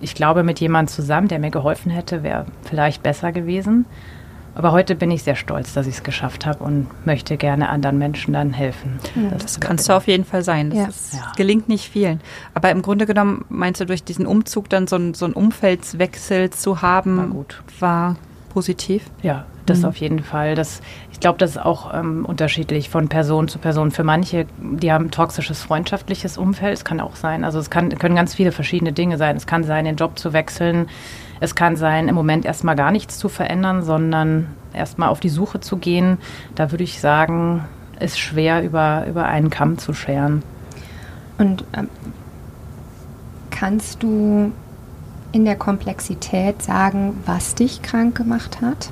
ich 0.02 0.16
glaube, 0.16 0.44
mit 0.44 0.60
jemandem 0.60 0.94
zusammen, 0.94 1.28
der 1.28 1.40
mir 1.40 1.52
geholfen 1.52 1.92
hätte, 1.92 2.24
wäre 2.24 2.46
vielleicht 2.64 3.04
besser 3.04 3.32
gewesen. 3.32 3.86
Aber 4.58 4.72
heute 4.72 4.96
bin 4.96 5.12
ich 5.12 5.22
sehr 5.22 5.36
stolz, 5.36 5.74
dass 5.74 5.86
ich 5.86 5.98
es 5.98 6.04
geschafft 6.04 6.48
habe 6.48 6.64
und 6.64 6.88
möchte 7.06 7.38
gerne 7.38 7.70
anderen 7.70 8.00
Menschen 8.00 8.34
dann 8.34 8.54
helfen. 8.54 9.00
Ja, 9.14 9.30
das, 9.30 9.44
das 9.44 9.60
kannst 9.60 9.88
du 9.88 9.94
auf 9.94 10.08
jeden 10.08 10.26
Fall 10.26 10.42
sein. 10.42 10.72
Das, 10.72 10.80
ja. 10.80 10.88
ist, 10.88 11.14
ja. 11.14 11.32
gelingt 11.38 11.70
nicht 11.70 11.88
vielen. 11.88 12.22
Aber 12.56 12.72
im 12.72 12.82
Grunde 12.82 13.06
genommen 13.06 13.46
meinst 13.50 13.82
du, 13.82 13.86
durch 13.86 14.04
diesen 14.04 14.26
Umzug 14.26 14.68
dann 14.70 14.88
so, 14.88 14.96
ein, 14.96 15.14
so 15.14 15.26
einen 15.26 15.36
Umfeldswechsel 15.36 16.50
zu 16.50 16.82
haben, 16.82 17.18
war, 17.18 17.28
gut. 17.28 17.62
war 17.80 18.16
positiv? 18.58 19.04
Ja, 19.22 19.46
das 19.66 19.80
mhm. 19.80 19.86
auf 19.86 19.98
jeden 19.98 20.24
Fall. 20.24 20.56
Das, 20.56 20.82
ich 21.12 21.20
glaube, 21.20 21.38
das 21.38 21.52
ist 21.52 21.58
auch 21.58 21.94
ähm, 21.94 22.26
unterschiedlich 22.26 22.90
von 22.90 23.08
Person 23.08 23.48
zu 23.48 23.60
Person. 23.60 23.92
Für 23.92 24.04
manche, 24.04 24.48
die 24.60 24.92
haben 24.92 25.06
ein 25.06 25.12
toxisches 25.12 25.62
freundschaftliches 25.62 26.38
Umfeld, 26.38 26.74
es 26.74 26.86
kann 26.86 27.00
auch 27.00 27.16
sein. 27.16 27.44
Also 27.44 27.60
es 27.60 27.70
kann, 27.70 27.90
können 27.98 28.16
ganz 28.16 28.36
viele 28.36 28.52
verschiedene 28.52 28.94
Dinge 28.94 29.18
sein. 29.18 29.36
Es 29.36 29.46
kann 29.46 29.64
sein, 29.64 29.86
den 29.86 29.96
Job 29.96 30.18
zu 30.18 30.34
wechseln 30.34 30.88
es 31.40 31.56
kann 31.56 31.76
sein, 31.76 32.08
im 32.08 32.16
Moment 32.16 32.46
erstmal 32.46 32.76
gar 32.76 32.92
nichts 32.92 33.20
zu 33.20 33.30
verändern, 33.30 33.84
sondern 33.84 34.48
erstmal 34.74 35.10
auf 35.10 35.20
die 35.20 35.30
Suche 35.30 35.60
zu 35.60 35.78
gehen. 35.78 36.18
Da 36.56 36.72
würde 36.72 36.84
ich 36.84 37.00
sagen, 37.00 37.66
ist 38.00 38.20
schwer 38.20 38.64
über, 38.64 39.06
über 39.08 39.26
einen 39.26 39.50
Kamm 39.50 39.78
zu 39.78 39.94
scheren. 39.94 40.44
Und 41.38 41.64
ähm, 41.74 41.90
kannst 43.52 44.02
du 44.02 44.52
in 45.32 45.46
der 45.46 45.56
Komplexität 45.56 46.62
sagen, 46.62 47.22
was 47.26 47.56
dich 47.56 47.82
krank 47.82 48.16
gemacht 48.16 48.62
hat? 48.62 48.92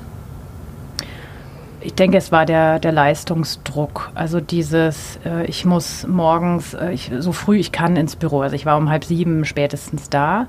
Ich 1.80 1.94
denke, 1.94 2.16
es 2.18 2.32
war 2.32 2.46
der, 2.46 2.80
der 2.80 2.90
Leistungsdruck. 2.90 4.10
Also 4.14 4.40
dieses, 4.40 5.20
äh, 5.24 5.46
ich 5.46 5.64
muss 5.64 6.06
morgens, 6.06 6.74
äh, 6.74 6.92
ich, 6.92 7.12
so 7.18 7.32
früh 7.32 7.58
ich 7.58 7.70
kann 7.70 7.96
ins 7.96 8.16
Büro. 8.16 8.40
Also 8.40 8.56
ich 8.56 8.66
war 8.66 8.76
um 8.76 8.90
halb 8.90 9.04
sieben 9.04 9.44
spätestens 9.44 10.10
da. 10.10 10.48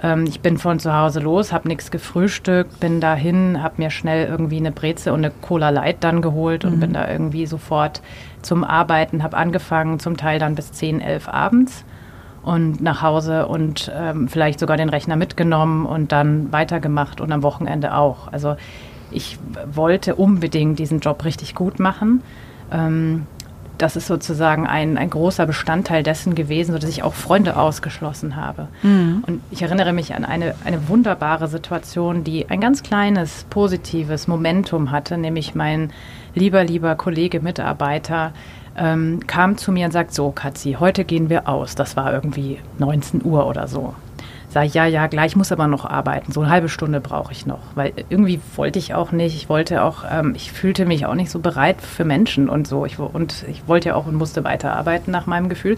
Ähm, 0.00 0.24
ich 0.28 0.40
bin 0.40 0.56
von 0.56 0.78
zu 0.78 0.94
Hause 0.94 1.18
los, 1.20 1.52
habe 1.52 1.66
nichts 1.66 1.90
gefrühstückt, 1.90 2.78
bin 2.78 3.00
dahin, 3.00 3.62
habe 3.62 3.74
mir 3.78 3.90
schnell 3.90 4.28
irgendwie 4.28 4.58
eine 4.58 4.70
Breze 4.70 5.12
und 5.12 5.24
eine 5.24 5.32
Cola 5.42 5.70
Light 5.70 6.04
dann 6.04 6.22
geholt 6.22 6.64
und 6.64 6.76
mhm. 6.76 6.80
bin 6.80 6.92
da 6.92 7.10
irgendwie 7.10 7.46
sofort 7.46 8.00
zum 8.42 8.62
Arbeiten, 8.62 9.22
habe 9.24 9.36
angefangen, 9.36 9.98
zum 9.98 10.16
Teil 10.16 10.38
dann 10.38 10.54
bis 10.54 10.70
10, 10.72 11.00
11 11.00 11.28
abends 11.28 11.84
und 12.42 12.80
nach 12.80 13.02
Hause 13.02 13.46
und 13.46 13.90
ähm, 13.94 14.28
vielleicht 14.28 14.60
sogar 14.60 14.76
den 14.76 14.88
Rechner 14.88 15.16
mitgenommen 15.16 15.86
und 15.86 16.12
dann 16.12 16.52
weitergemacht 16.52 17.20
und 17.20 17.32
am 17.32 17.42
Wochenende 17.42 17.94
auch. 17.94 18.32
Also 18.32 18.56
ich 19.10 19.38
wollte 19.72 20.14
unbedingt 20.14 20.78
diesen 20.78 21.00
Job 21.00 21.24
richtig 21.24 21.54
gut 21.54 21.78
machen. 21.78 22.22
Ähm, 22.70 23.26
das 23.78 23.94
ist 23.94 24.08
sozusagen 24.08 24.66
ein, 24.66 24.98
ein 24.98 25.08
großer 25.08 25.46
Bestandteil 25.46 26.02
dessen 26.02 26.34
gewesen, 26.34 26.72
sodass 26.72 26.90
ich 26.90 27.04
auch 27.04 27.14
Freunde 27.14 27.56
ausgeschlossen 27.56 28.34
habe. 28.34 28.66
Mhm. 28.82 29.22
Und 29.26 29.40
ich 29.52 29.62
erinnere 29.62 29.92
mich 29.92 30.14
an 30.14 30.24
eine, 30.24 30.56
eine 30.64 30.88
wunderbare 30.88 31.46
Situation, 31.46 32.24
die 32.24 32.50
ein 32.50 32.60
ganz 32.60 32.82
kleines 32.82 33.46
positives 33.48 34.26
Momentum 34.26 34.90
hatte, 34.90 35.16
nämlich 35.16 35.54
mein 35.54 35.92
lieber, 36.34 36.64
lieber 36.64 36.96
Kollege, 36.96 37.40
Mitarbeiter, 37.40 38.32
ähm, 38.78 39.20
kam 39.26 39.56
zu 39.56 39.72
mir 39.72 39.86
und 39.86 39.92
sagt, 39.92 40.14
so 40.14 40.30
Katzi, 40.30 40.76
heute 40.78 41.04
gehen 41.04 41.28
wir 41.28 41.48
aus. 41.48 41.74
Das 41.74 41.96
war 41.96 42.12
irgendwie 42.12 42.58
19 42.78 43.24
Uhr 43.24 43.46
oder 43.46 43.68
so. 43.68 43.94
Sag 44.50 44.64
ich, 44.64 44.74
ja, 44.74 44.86
ja, 44.86 45.06
gleich 45.08 45.36
muss 45.36 45.52
aber 45.52 45.66
noch 45.66 45.84
arbeiten. 45.84 46.32
So 46.32 46.40
eine 46.40 46.50
halbe 46.50 46.70
Stunde 46.70 47.00
brauche 47.00 47.32
ich 47.32 47.44
noch. 47.44 47.60
Weil 47.74 47.92
irgendwie 48.08 48.40
wollte 48.56 48.78
ich 48.78 48.94
auch 48.94 49.12
nicht, 49.12 49.36
ich 49.36 49.50
wollte 49.50 49.82
auch, 49.82 50.04
ähm, 50.10 50.32
ich 50.34 50.52
fühlte 50.52 50.86
mich 50.86 51.04
auch 51.04 51.14
nicht 51.14 51.30
so 51.30 51.38
bereit 51.38 51.82
für 51.82 52.04
Menschen 52.04 52.48
und 52.48 52.66
so. 52.66 52.86
Ich, 52.86 52.98
und 52.98 53.44
ich 53.48 53.68
wollte 53.68 53.90
ja 53.90 53.94
auch 53.94 54.06
und 54.06 54.14
musste 54.14 54.44
weiterarbeiten 54.44 55.10
nach 55.10 55.26
meinem 55.26 55.50
Gefühl. 55.50 55.76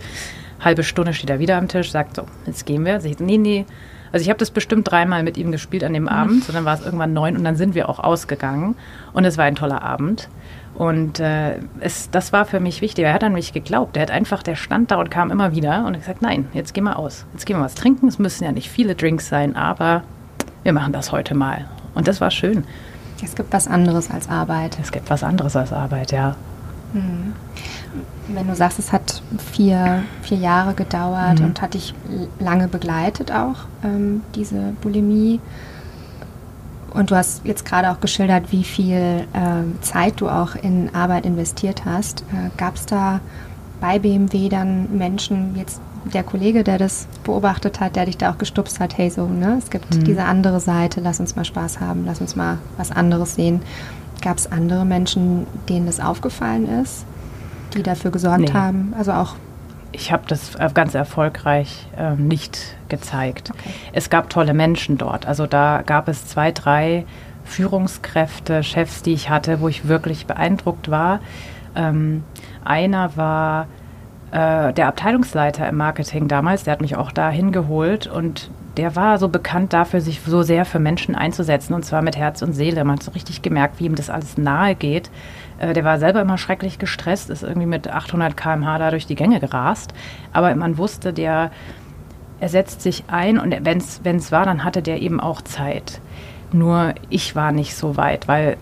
Halbe 0.60 0.84
Stunde 0.84 1.14
steht 1.14 1.30
er 1.30 1.40
wieder 1.40 1.56
am 1.56 1.66
Tisch, 1.66 1.90
sagt 1.90 2.14
so, 2.16 2.22
jetzt 2.46 2.64
gehen 2.64 2.84
wir. 2.84 3.00
Sag 3.00 3.10
ich, 3.10 3.18
nee, 3.18 3.38
nee. 3.38 3.66
Also 4.12 4.22
ich 4.22 4.28
habe 4.28 4.38
das 4.38 4.50
bestimmt 4.50 4.90
dreimal 4.90 5.22
mit 5.24 5.36
ihm 5.36 5.50
gespielt 5.50 5.82
an 5.82 5.92
dem 5.92 6.04
mhm. 6.04 6.08
Abend. 6.08 6.48
Und 6.48 6.54
dann 6.54 6.64
war 6.64 6.74
es 6.74 6.84
irgendwann 6.84 7.12
neun 7.12 7.36
und 7.36 7.42
dann 7.42 7.56
sind 7.56 7.74
wir 7.74 7.88
auch 7.88 7.98
ausgegangen. 7.98 8.76
Und 9.12 9.24
es 9.24 9.36
war 9.36 9.46
ein 9.46 9.56
toller 9.56 9.82
Abend. 9.82 10.28
Und 10.80 11.20
äh, 11.20 11.58
es, 11.80 12.08
das 12.10 12.32
war 12.32 12.46
für 12.46 12.58
mich 12.58 12.80
wichtig. 12.80 13.04
Er 13.04 13.12
hat 13.12 13.22
an 13.22 13.34
mich 13.34 13.52
geglaubt. 13.52 13.98
Er 13.98 14.02
hat 14.04 14.10
einfach, 14.10 14.42
der 14.42 14.56
stand 14.56 14.90
da 14.90 14.96
und 14.96 15.10
kam 15.10 15.30
immer 15.30 15.54
wieder 15.54 15.84
und 15.84 15.92
hat 15.92 16.00
gesagt, 16.00 16.22
nein, 16.22 16.48
jetzt 16.54 16.72
gehen 16.72 16.84
wir 16.84 16.98
aus. 16.98 17.26
Jetzt 17.34 17.44
gehen 17.44 17.58
wir 17.58 17.64
was 17.66 17.74
trinken. 17.74 18.08
Es 18.08 18.18
müssen 18.18 18.44
ja 18.44 18.50
nicht 18.50 18.70
viele 18.70 18.94
Drinks 18.94 19.28
sein, 19.28 19.56
aber 19.56 20.04
wir 20.62 20.72
machen 20.72 20.94
das 20.94 21.12
heute 21.12 21.34
mal. 21.34 21.66
Und 21.94 22.08
das 22.08 22.22
war 22.22 22.30
schön. 22.30 22.64
Es 23.22 23.34
gibt 23.34 23.52
was 23.52 23.68
anderes 23.68 24.10
als 24.10 24.30
Arbeit. 24.30 24.78
Es 24.80 24.90
gibt 24.90 25.10
was 25.10 25.22
anderes 25.22 25.54
als 25.54 25.70
Arbeit, 25.74 26.12
ja. 26.12 26.36
Mhm. 26.94 27.34
Wenn 28.28 28.46
du 28.46 28.54
sagst, 28.54 28.78
es 28.78 28.90
hat 28.90 29.20
vier, 29.52 30.04
vier 30.22 30.38
Jahre 30.38 30.72
gedauert 30.72 31.40
mhm. 31.40 31.44
und 31.44 31.60
hat 31.60 31.74
dich 31.74 31.92
lange 32.38 32.68
begleitet 32.68 33.32
auch, 33.32 33.66
ähm, 33.84 34.22
diese 34.34 34.72
Bulimie. 34.80 35.40
Und 36.92 37.10
du 37.10 37.16
hast 37.16 37.42
jetzt 37.44 37.64
gerade 37.64 37.90
auch 37.90 38.00
geschildert, 38.00 38.50
wie 38.50 38.64
viel 38.64 39.26
äh, 39.32 39.80
Zeit 39.80 40.20
du 40.20 40.28
auch 40.28 40.54
in 40.56 40.94
Arbeit 40.94 41.24
investiert 41.24 41.84
hast. 41.84 42.22
Äh, 42.32 42.50
Gab 42.56 42.76
es 42.76 42.86
da 42.86 43.20
bei 43.80 43.98
BMW 43.98 44.48
dann 44.48 44.96
Menschen, 44.96 45.56
jetzt 45.56 45.80
der 46.04 46.22
Kollege, 46.22 46.64
der 46.64 46.78
das 46.78 47.06
beobachtet 47.24 47.80
hat, 47.80 47.96
der 47.96 48.06
dich 48.06 48.16
da 48.16 48.32
auch 48.32 48.38
gestupst 48.38 48.80
hat, 48.80 48.96
hey 48.96 49.10
so, 49.10 49.26
ne, 49.26 49.56
es 49.58 49.70
gibt 49.70 49.94
mhm. 49.94 50.04
diese 50.04 50.24
andere 50.24 50.60
Seite, 50.60 51.00
lass 51.00 51.20
uns 51.20 51.36
mal 51.36 51.44
Spaß 51.44 51.80
haben, 51.80 52.04
lass 52.06 52.20
uns 52.20 52.36
mal 52.36 52.58
was 52.76 52.90
anderes 52.90 53.34
sehen. 53.34 53.60
Gab 54.22 54.38
es 54.38 54.50
andere 54.50 54.84
Menschen, 54.84 55.46
denen 55.68 55.86
das 55.86 56.00
aufgefallen 56.00 56.68
ist, 56.82 57.04
die 57.74 57.82
dafür 57.82 58.10
gesorgt 58.10 58.40
nee. 58.40 58.52
haben? 58.52 58.94
Also 58.98 59.12
auch 59.12 59.36
ich 59.92 60.12
habe 60.12 60.22
das 60.28 60.56
ganz 60.74 60.94
erfolgreich 60.94 61.86
äh, 61.96 62.14
nicht 62.14 62.76
gezeigt. 62.88 63.50
Okay. 63.52 63.70
Es 63.92 64.10
gab 64.10 64.30
tolle 64.30 64.54
Menschen 64.54 64.98
dort. 64.98 65.26
Also 65.26 65.46
da 65.46 65.82
gab 65.84 66.08
es 66.08 66.26
zwei, 66.26 66.52
drei 66.52 67.04
Führungskräfte, 67.44 68.62
Chefs, 68.62 69.02
die 69.02 69.12
ich 69.12 69.30
hatte, 69.30 69.60
wo 69.60 69.68
ich 69.68 69.88
wirklich 69.88 70.26
beeindruckt 70.26 70.90
war. 70.90 71.20
Ähm, 71.74 72.22
einer 72.64 73.16
war 73.16 73.66
äh, 74.30 74.72
der 74.72 74.86
Abteilungsleiter 74.86 75.68
im 75.68 75.76
Marketing 75.76 76.28
damals, 76.28 76.64
der 76.64 76.72
hat 76.72 76.80
mich 76.80 76.96
auch 76.96 77.10
dahin 77.10 77.52
geholt 77.52 78.06
und 78.06 78.50
der 78.76 78.94
war 78.94 79.18
so 79.18 79.28
bekannt 79.28 79.72
dafür, 79.72 80.00
sich 80.00 80.20
so 80.20 80.42
sehr 80.42 80.64
für 80.64 80.78
Menschen 80.78 81.16
einzusetzen 81.16 81.74
und 81.74 81.84
zwar 81.84 82.02
mit 82.02 82.16
Herz 82.16 82.40
und 82.42 82.52
Seele. 82.52 82.84
Man 82.84 82.96
hat 82.96 83.02
so 83.02 83.10
richtig 83.10 83.42
gemerkt, 83.42 83.80
wie 83.80 83.86
ihm 83.86 83.96
das 83.96 84.10
alles 84.10 84.38
nahe 84.38 84.76
geht. 84.76 85.10
Äh, 85.60 85.72
der 85.72 85.84
war 85.84 85.98
selber 85.98 86.20
immer 86.20 86.38
schrecklich 86.38 86.78
gestresst, 86.78 87.30
ist 87.30 87.44
irgendwie 87.44 87.66
mit 87.66 87.88
800 87.88 88.36
km/h 88.36 88.78
da 88.78 88.90
durch 88.90 89.06
die 89.06 89.14
Gänge 89.14 89.38
gerast. 89.38 89.94
Aber 90.32 90.54
man 90.56 90.76
wusste, 90.78 91.12
der 91.12 91.52
er 92.40 92.48
setzt 92.48 92.80
sich 92.80 93.04
ein 93.08 93.38
und 93.38 93.54
wenn 93.64 93.78
es 94.16 94.32
war, 94.32 94.46
dann 94.46 94.64
hatte 94.64 94.80
der 94.80 95.02
eben 95.02 95.20
auch 95.20 95.42
Zeit. 95.42 96.00
Nur 96.52 96.94
ich 97.10 97.36
war 97.36 97.52
nicht 97.52 97.76
so 97.76 97.98
weit, 97.98 98.28
weil 98.28 98.56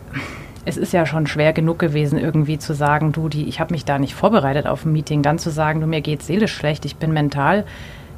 es 0.65 0.77
ist 0.77 0.93
ja 0.93 1.07
schon 1.07 1.29
schwer 1.29 1.53
genug 1.53 1.79
gewesen, 1.79 2.19
irgendwie 2.19 2.59
zu 2.59 2.75
sagen, 2.75 3.13
du, 3.13 3.29
die, 3.29 3.49
ich 3.49 3.61
habe 3.61 3.73
mich 3.73 3.85
da 3.85 3.99
nicht 3.99 4.15
vorbereitet 4.15 4.67
auf 4.67 4.85
ein 4.85 4.93
Meeting, 4.93 5.23
dann 5.23 5.39
zu 5.39 5.51
sagen, 5.51 5.81
du, 5.81 5.87
mir 5.87 6.01
geht 6.01 6.23
seelisch 6.23 6.55
schlecht, 6.55 6.85
ich 6.85 6.97
bin 6.97 7.13
mental 7.13 7.65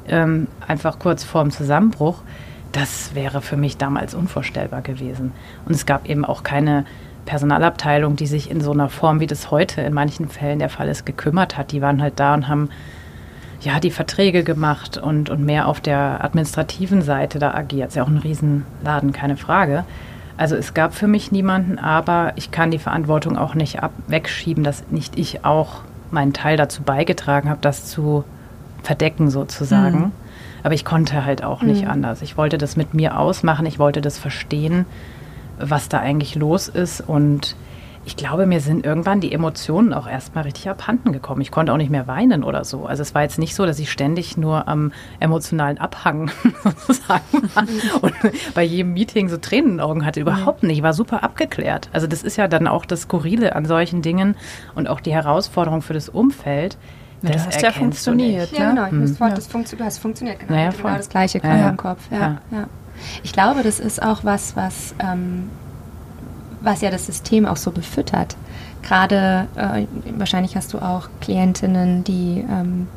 ähm, 0.07 0.47
einfach 0.67 0.97
kurz 0.97 1.23
vorm 1.23 1.51
Zusammenbruch. 1.51 2.23
Das 2.71 3.13
wäre 3.13 3.41
für 3.41 3.57
mich 3.57 3.77
damals 3.77 4.15
unvorstellbar 4.15 4.81
gewesen. 4.81 5.31
Und 5.65 5.75
es 5.75 5.85
gab 5.85 6.09
eben 6.09 6.25
auch 6.25 6.41
keine 6.41 6.85
Personalabteilung, 7.31 8.17
die 8.17 8.27
sich 8.27 8.51
in 8.51 8.59
so 8.59 8.73
einer 8.73 8.89
Form, 8.89 9.21
wie 9.21 9.25
das 9.25 9.51
heute 9.51 9.79
in 9.79 9.93
manchen 9.93 10.27
Fällen 10.27 10.59
der 10.59 10.67
Fall 10.67 10.89
ist, 10.89 11.05
gekümmert 11.05 11.55
hat. 11.55 11.71
Die 11.71 11.81
waren 11.81 12.01
halt 12.01 12.19
da 12.19 12.33
und 12.33 12.49
haben 12.49 12.67
ja 13.61 13.79
die 13.79 13.89
Verträge 13.89 14.43
gemacht 14.43 14.97
und, 14.97 15.29
und 15.29 15.45
mehr 15.45 15.69
auf 15.69 15.79
der 15.79 16.25
administrativen 16.25 17.01
Seite 17.01 17.39
da 17.39 17.53
agiert. 17.53 17.87
Ist 17.87 17.95
ja 17.95 18.03
auch 18.03 18.09
ein 18.09 18.17
Riesenladen, 18.17 19.13
keine 19.13 19.37
Frage. 19.37 19.85
Also 20.35 20.57
es 20.57 20.73
gab 20.73 20.93
für 20.93 21.07
mich 21.07 21.31
niemanden, 21.31 21.79
aber 21.79 22.33
ich 22.35 22.51
kann 22.51 22.69
die 22.69 22.79
Verantwortung 22.79 23.37
auch 23.37 23.55
nicht 23.55 23.81
ab 23.81 23.93
wegschieben, 24.07 24.65
dass 24.65 24.83
nicht 24.89 25.17
ich 25.17 25.45
auch 25.45 25.83
meinen 26.11 26.33
Teil 26.33 26.57
dazu 26.57 26.83
beigetragen 26.83 27.49
habe, 27.49 27.61
das 27.61 27.85
zu 27.85 28.25
verdecken 28.83 29.29
sozusagen. 29.29 29.99
Mhm. 29.99 30.11
Aber 30.63 30.73
ich 30.73 30.83
konnte 30.83 31.23
halt 31.23 31.45
auch 31.45 31.61
nicht 31.61 31.85
mhm. 31.85 31.91
anders. 31.91 32.23
Ich 32.23 32.35
wollte 32.35 32.57
das 32.57 32.75
mit 32.75 32.93
mir 32.93 33.17
ausmachen, 33.17 33.65
ich 33.65 33.79
wollte 33.79 34.01
das 34.01 34.17
verstehen 34.17 34.85
was 35.63 35.89
da 35.89 35.99
eigentlich 35.99 36.35
los 36.35 36.67
ist. 36.67 37.01
Und 37.01 37.55
ich 38.03 38.15
glaube, 38.15 38.47
mir 38.47 38.61
sind 38.61 38.83
irgendwann 38.83 39.21
die 39.21 39.31
Emotionen 39.31 39.93
auch 39.93 40.07
erstmal 40.07 40.43
richtig 40.45 40.67
abhanden 40.69 41.11
gekommen. 41.11 41.41
Ich 41.41 41.51
konnte 41.51 41.71
auch 41.71 41.77
nicht 41.77 41.91
mehr 41.91 42.07
weinen 42.07 42.43
oder 42.43 42.65
so. 42.65 42.85
Also 42.85 43.03
es 43.03 43.13
war 43.13 43.21
jetzt 43.21 43.37
nicht 43.37 43.53
so, 43.53 43.65
dass 43.65 43.77
ich 43.77 43.91
ständig 43.91 44.37
nur 44.37 44.67
am 44.67 44.91
emotionalen 45.19 45.77
Abhang 45.77 46.31
sozusagen 46.63 47.49
war 47.53 47.63
und 48.01 48.13
bei 48.55 48.63
jedem 48.63 48.93
Meeting 48.93 49.29
so 49.29 49.37
Tränen 49.37 49.71
in 49.71 49.77
den 49.77 49.79
Augen 49.81 50.05
hatte. 50.05 50.19
Überhaupt 50.19 50.63
nicht. 50.63 50.77
Ich 50.77 50.83
war 50.83 50.93
super 50.93 51.23
abgeklärt. 51.23 51.89
Also 51.93 52.07
das 52.07 52.23
ist 52.23 52.37
ja 52.37 52.47
dann 52.47 52.67
auch 52.67 52.85
das 52.85 53.01
Skurrile 53.01 53.55
an 53.55 53.65
solchen 53.65 54.01
Dingen 54.01 54.35
und 54.73 54.89
auch 54.89 54.99
die 54.99 55.13
Herausforderung 55.13 55.83
für 55.83 55.93
das 55.93 56.09
Umfeld. 56.09 56.77
Ja, 57.21 57.31
das 57.31 57.45
hat 57.45 57.61
ja 57.61 57.71
funktioniert. 57.71 58.51
Ja, 58.51 58.71
genau. 58.71 58.85
Ich 58.85 58.91
hm. 58.91 59.15
Das, 59.35 59.47
funktio 59.47 59.77
das 59.77 59.99
funktioniert 59.99 60.39
genau. 60.39 60.53
Naja, 60.53 60.71
genau 60.71 60.97
das 60.97 61.09
gleiche 61.09 61.39
kam 61.39 61.59
ja. 61.59 61.69
im 61.69 61.77
Kopf. 61.77 62.01
Ja, 62.09 62.41
ja. 62.51 62.67
Ich 63.23 63.33
glaube, 63.33 63.63
das 63.63 63.79
ist 63.79 64.01
auch 64.01 64.23
was, 64.23 64.55
was, 64.55 64.95
ähm, 64.99 65.49
was 66.61 66.81
ja 66.81 66.91
das 66.91 67.05
System 67.05 67.45
auch 67.45 67.57
so 67.57 67.71
befüttert. 67.71 68.35
Gerade, 68.83 69.47
äh, 69.55 69.85
wahrscheinlich 70.17 70.55
hast 70.55 70.73
du 70.73 70.79
auch 70.79 71.09
Klientinnen, 71.19 72.03
die, 72.03 72.45
ähm, 72.49 72.87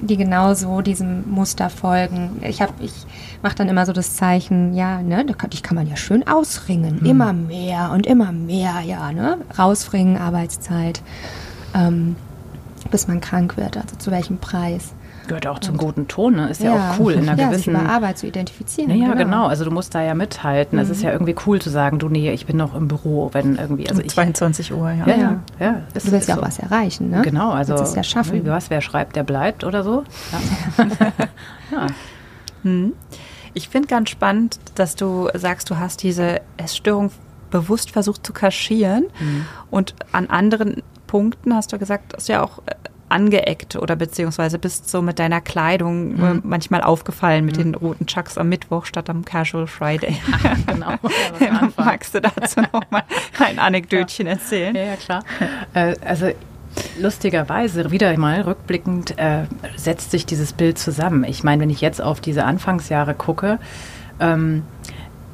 die 0.00 0.16
genauso 0.16 0.80
diesem 0.80 1.30
Muster 1.30 1.70
folgen. 1.70 2.40
Ich, 2.42 2.60
ich 2.80 3.06
mache 3.42 3.54
dann 3.54 3.68
immer 3.68 3.86
so 3.86 3.92
das 3.92 4.16
Zeichen, 4.16 4.74
ja, 4.74 5.00
ne, 5.00 5.24
dich 5.24 5.62
kann 5.62 5.76
man 5.76 5.86
ja 5.86 5.96
schön 5.96 6.26
ausringen. 6.26 6.98
Mhm. 7.00 7.06
Immer 7.06 7.32
mehr 7.32 7.90
und 7.92 8.06
immer 8.06 8.32
mehr, 8.32 8.80
ja, 8.84 9.12
ne? 9.12 9.38
Rausringen, 9.56 10.18
Arbeitszeit, 10.18 11.02
ähm, 11.74 12.16
bis 12.90 13.06
man 13.06 13.20
krank 13.20 13.56
wird. 13.56 13.76
Also 13.76 13.96
zu 13.96 14.10
welchem 14.10 14.38
Preis? 14.38 14.92
Gehört 15.26 15.46
auch 15.46 15.58
zum 15.60 15.76
guten 15.76 16.08
Ton, 16.08 16.36
ne? 16.36 16.50
Ist 16.50 16.62
ja, 16.62 16.74
ja 16.74 16.90
auch 16.90 16.98
cool 16.98 17.12
in 17.12 17.28
einer 17.28 17.38
ja, 17.40 17.48
gewissen. 17.48 17.76
Sich 17.76 17.88
Arbeit 17.88 18.18
zu 18.18 18.26
identifizieren. 18.26 18.90
Ja, 18.90 19.12
genau. 19.12 19.16
genau. 19.16 19.46
Also 19.46 19.64
du 19.64 19.70
musst 19.70 19.94
da 19.94 20.02
ja 20.02 20.14
mithalten. 20.14 20.78
Mhm. 20.78 20.84
Es 20.84 20.90
ist 20.90 21.02
ja 21.02 21.12
irgendwie 21.12 21.34
cool 21.46 21.60
zu 21.60 21.70
sagen, 21.70 21.98
du 21.98 22.08
nee, 22.08 22.32
ich 22.32 22.46
bin 22.46 22.56
noch 22.56 22.74
im 22.74 22.88
Büro, 22.88 23.30
wenn 23.32 23.56
irgendwie. 23.56 23.88
Also 23.88 24.02
um 24.02 24.08
22 24.08 24.72
Uhr, 24.72 24.90
ja. 24.90 25.06
Ja, 25.06 25.16
ja. 25.16 25.40
ja 25.58 25.82
du 25.94 26.12
willst 26.12 26.28
ja 26.28 26.34
auch 26.34 26.40
so. 26.40 26.46
was 26.46 26.58
erreichen, 26.58 27.10
ne? 27.10 27.22
Genau, 27.22 27.50
also. 27.50 27.76
Du 27.76 27.82
ja 27.82 28.02
schaffen. 28.02 28.46
Was, 28.46 28.70
wer 28.70 28.80
schreibt, 28.80 29.16
der 29.16 29.22
bleibt 29.22 29.64
oder 29.64 29.82
so. 29.82 30.04
Ja. 30.78 30.84
ja. 31.72 31.86
Hm. 32.62 32.92
Ich 33.54 33.68
finde 33.68 33.88
ganz 33.88 34.10
spannend, 34.10 34.58
dass 34.74 34.96
du 34.96 35.28
sagst, 35.34 35.68
du 35.70 35.78
hast 35.78 36.02
diese 36.02 36.40
Essstörung 36.56 37.10
bewusst 37.50 37.90
versucht 37.90 38.26
zu 38.26 38.32
kaschieren 38.32 39.04
mhm. 39.20 39.44
und 39.70 39.94
an 40.10 40.28
anderen 40.28 40.82
Punkten 41.06 41.54
hast 41.54 41.72
du 41.72 41.78
gesagt, 41.78 42.14
dass 42.14 42.24
du 42.24 42.32
ja 42.32 42.42
auch 42.42 42.62
äh, 42.64 42.74
angeeckt 43.12 43.76
oder 43.76 43.94
beziehungsweise 43.94 44.58
bist 44.58 44.88
so 44.90 45.02
mit 45.02 45.18
deiner 45.18 45.40
Kleidung 45.40 46.16
mhm. 46.16 46.42
manchmal 46.44 46.82
aufgefallen 46.82 47.44
mit 47.44 47.56
mhm. 47.58 47.62
den 47.62 47.74
roten 47.74 48.06
Chucks 48.06 48.38
am 48.38 48.48
Mittwoch 48.48 48.86
statt 48.86 49.08
am 49.10 49.24
Casual 49.24 49.66
Friday. 49.66 50.16
Ja, 50.42 50.56
genau. 50.66 51.68
Magst 51.76 52.14
du 52.14 52.20
dazu 52.20 52.60
nochmal 52.60 53.04
ein 53.38 53.58
Anekdötchen 53.58 54.26
ja. 54.26 54.32
erzählen? 54.32 54.74
Ja, 54.74 54.82
ja 54.82 54.96
klar. 54.96 55.24
Äh, 55.74 55.94
also 56.04 56.30
Lustigerweise, 56.98 57.90
wieder 57.90 58.16
mal 58.16 58.40
rückblickend, 58.40 59.18
äh, 59.18 59.44
setzt 59.76 60.10
sich 60.10 60.24
dieses 60.24 60.54
Bild 60.54 60.78
zusammen. 60.78 61.24
Ich 61.24 61.44
meine, 61.44 61.60
wenn 61.60 61.70
ich 61.70 61.82
jetzt 61.82 62.00
auf 62.00 62.20
diese 62.20 62.44
Anfangsjahre 62.44 63.14
gucke, 63.14 63.58
ähm, 64.20 64.62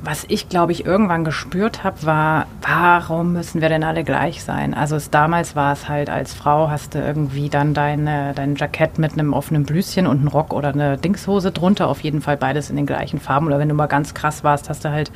was 0.03 0.25
ich, 0.29 0.49
glaube 0.49 0.73
ich, 0.73 0.87
irgendwann 0.87 1.25
gespürt 1.25 1.83
habe, 1.83 2.05
war, 2.05 2.47
warum 2.63 3.33
müssen 3.33 3.61
wir 3.61 3.69
denn 3.69 3.83
alle 3.83 4.05
gleich 4.05 4.43
sein? 4.43 4.75
Also 4.75 4.97
es, 4.97 5.11
damals 5.11 5.57
war 5.57 5.73
es 5.73 5.89
halt, 5.89 6.09
als 6.09 6.35
Frau 6.35 6.71
hast 6.71 6.95
du 6.95 7.01
irgendwie 7.01 7.49
dann 7.49 7.75
deine, 7.75 8.33
dein 8.35 8.55
Jackett 8.55 8.99
mit 8.99 9.13
einem 9.13 9.33
offenen 9.33 9.65
Blüschen 9.65 10.07
und 10.07 10.19
einen 10.19 10.29
Rock 10.29 10.53
oder 10.53 10.69
eine 10.69 10.99
Dingshose 10.99 11.51
drunter, 11.51 11.89
auf 11.89 12.01
jeden 12.01 12.21
Fall 12.21 12.37
beides 12.37 12.71
in 12.71 12.77
den 12.77 12.87
gleichen 12.87 13.19
Farben. 13.19 13.47
Oder 13.47 13.59
wenn 13.59 13.69
du 13.69 13.75
mal 13.75 13.87
ganz 13.87 14.15
krass 14.15 14.45
warst, 14.45 14.69
hast 14.69 14.85
du 14.85 14.91
halt 14.91 15.11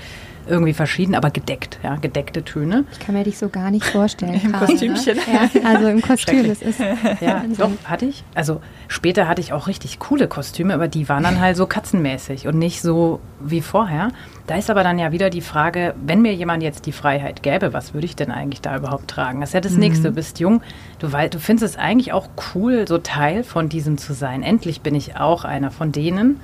irgendwie 0.46 0.72
verschieden, 0.72 1.14
aber 1.14 1.30
gedeckt, 1.30 1.78
ja, 1.82 1.96
gedeckte 1.96 2.44
Töne. 2.44 2.84
Ich 2.92 3.00
kann 3.00 3.14
mir 3.14 3.24
dich 3.24 3.38
so 3.38 3.48
gar 3.48 3.70
nicht 3.70 3.84
vorstellen. 3.84 4.34
Im 4.44 4.52
gerade, 4.52 4.66
Kostümchen. 4.66 5.16
Ne? 5.16 5.22
Ja, 5.32 5.68
also 5.68 5.86
im 5.88 6.02
Kostüm, 6.02 6.48
das 6.48 6.62
ist. 6.62 6.80
Ja, 7.20 7.44
doch, 7.56 7.70
hatte 7.84 8.06
ich. 8.06 8.24
Also 8.34 8.60
später 8.88 9.28
hatte 9.28 9.40
ich 9.40 9.52
auch 9.52 9.66
richtig 9.66 9.98
coole 9.98 10.28
Kostüme, 10.28 10.74
aber 10.74 10.88
die 10.88 11.08
waren 11.08 11.22
dann 11.22 11.40
halt 11.40 11.56
so 11.56 11.66
katzenmäßig 11.66 12.46
und 12.46 12.58
nicht 12.58 12.82
so 12.82 13.20
wie 13.40 13.60
vorher. 13.60 14.10
Da 14.46 14.56
ist 14.56 14.70
aber 14.70 14.82
dann 14.82 14.98
ja 14.98 15.12
wieder 15.12 15.30
die 15.30 15.40
Frage, 15.40 15.94
wenn 16.04 16.20
mir 16.20 16.34
jemand 16.34 16.62
jetzt 16.62 16.86
die 16.86 16.92
Freiheit 16.92 17.42
gäbe, 17.42 17.72
was 17.72 17.94
würde 17.94 18.06
ich 18.06 18.16
denn 18.16 18.30
eigentlich 18.30 18.60
da 18.60 18.76
überhaupt 18.76 19.08
tragen? 19.08 19.40
Das 19.40 19.50
ist 19.50 19.54
ja 19.54 19.60
das 19.60 19.72
mhm. 19.72 19.80
Nächste. 19.80 20.08
Du 20.08 20.14
bist 20.14 20.40
jung, 20.40 20.62
du, 20.98 21.08
du 21.08 21.38
findest 21.38 21.74
es 21.74 21.78
eigentlich 21.78 22.12
auch 22.12 22.28
cool, 22.54 22.86
so 22.88 22.98
Teil 22.98 23.44
von 23.44 23.68
diesem 23.68 23.98
zu 23.98 24.12
sein. 24.12 24.42
Endlich 24.42 24.80
bin 24.80 24.94
ich 24.94 25.16
auch 25.16 25.44
einer 25.44 25.70
von 25.70 25.92
denen. 25.92 26.40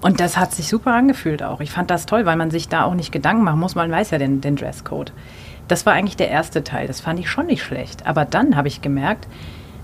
Und 0.00 0.20
das 0.20 0.36
hat 0.36 0.54
sich 0.54 0.68
super 0.68 0.94
angefühlt 0.94 1.42
auch. 1.42 1.60
Ich 1.60 1.70
fand 1.70 1.90
das 1.90 2.06
toll, 2.06 2.24
weil 2.24 2.36
man 2.36 2.50
sich 2.50 2.68
da 2.68 2.84
auch 2.84 2.94
nicht 2.94 3.10
Gedanken 3.10 3.42
machen 3.42 3.60
muss. 3.60 3.74
Man 3.74 3.90
weiß 3.90 4.10
ja 4.10 4.18
den, 4.18 4.40
den 4.40 4.56
Dresscode. 4.56 5.12
Das 5.66 5.86
war 5.86 5.92
eigentlich 5.92 6.16
der 6.16 6.30
erste 6.30 6.62
Teil. 6.62 6.86
Das 6.86 7.00
fand 7.00 7.18
ich 7.18 7.30
schon 7.30 7.46
nicht 7.46 7.62
schlecht. 7.62 8.06
Aber 8.06 8.24
dann 8.24 8.56
habe 8.56 8.68
ich 8.68 8.80
gemerkt, 8.80 9.26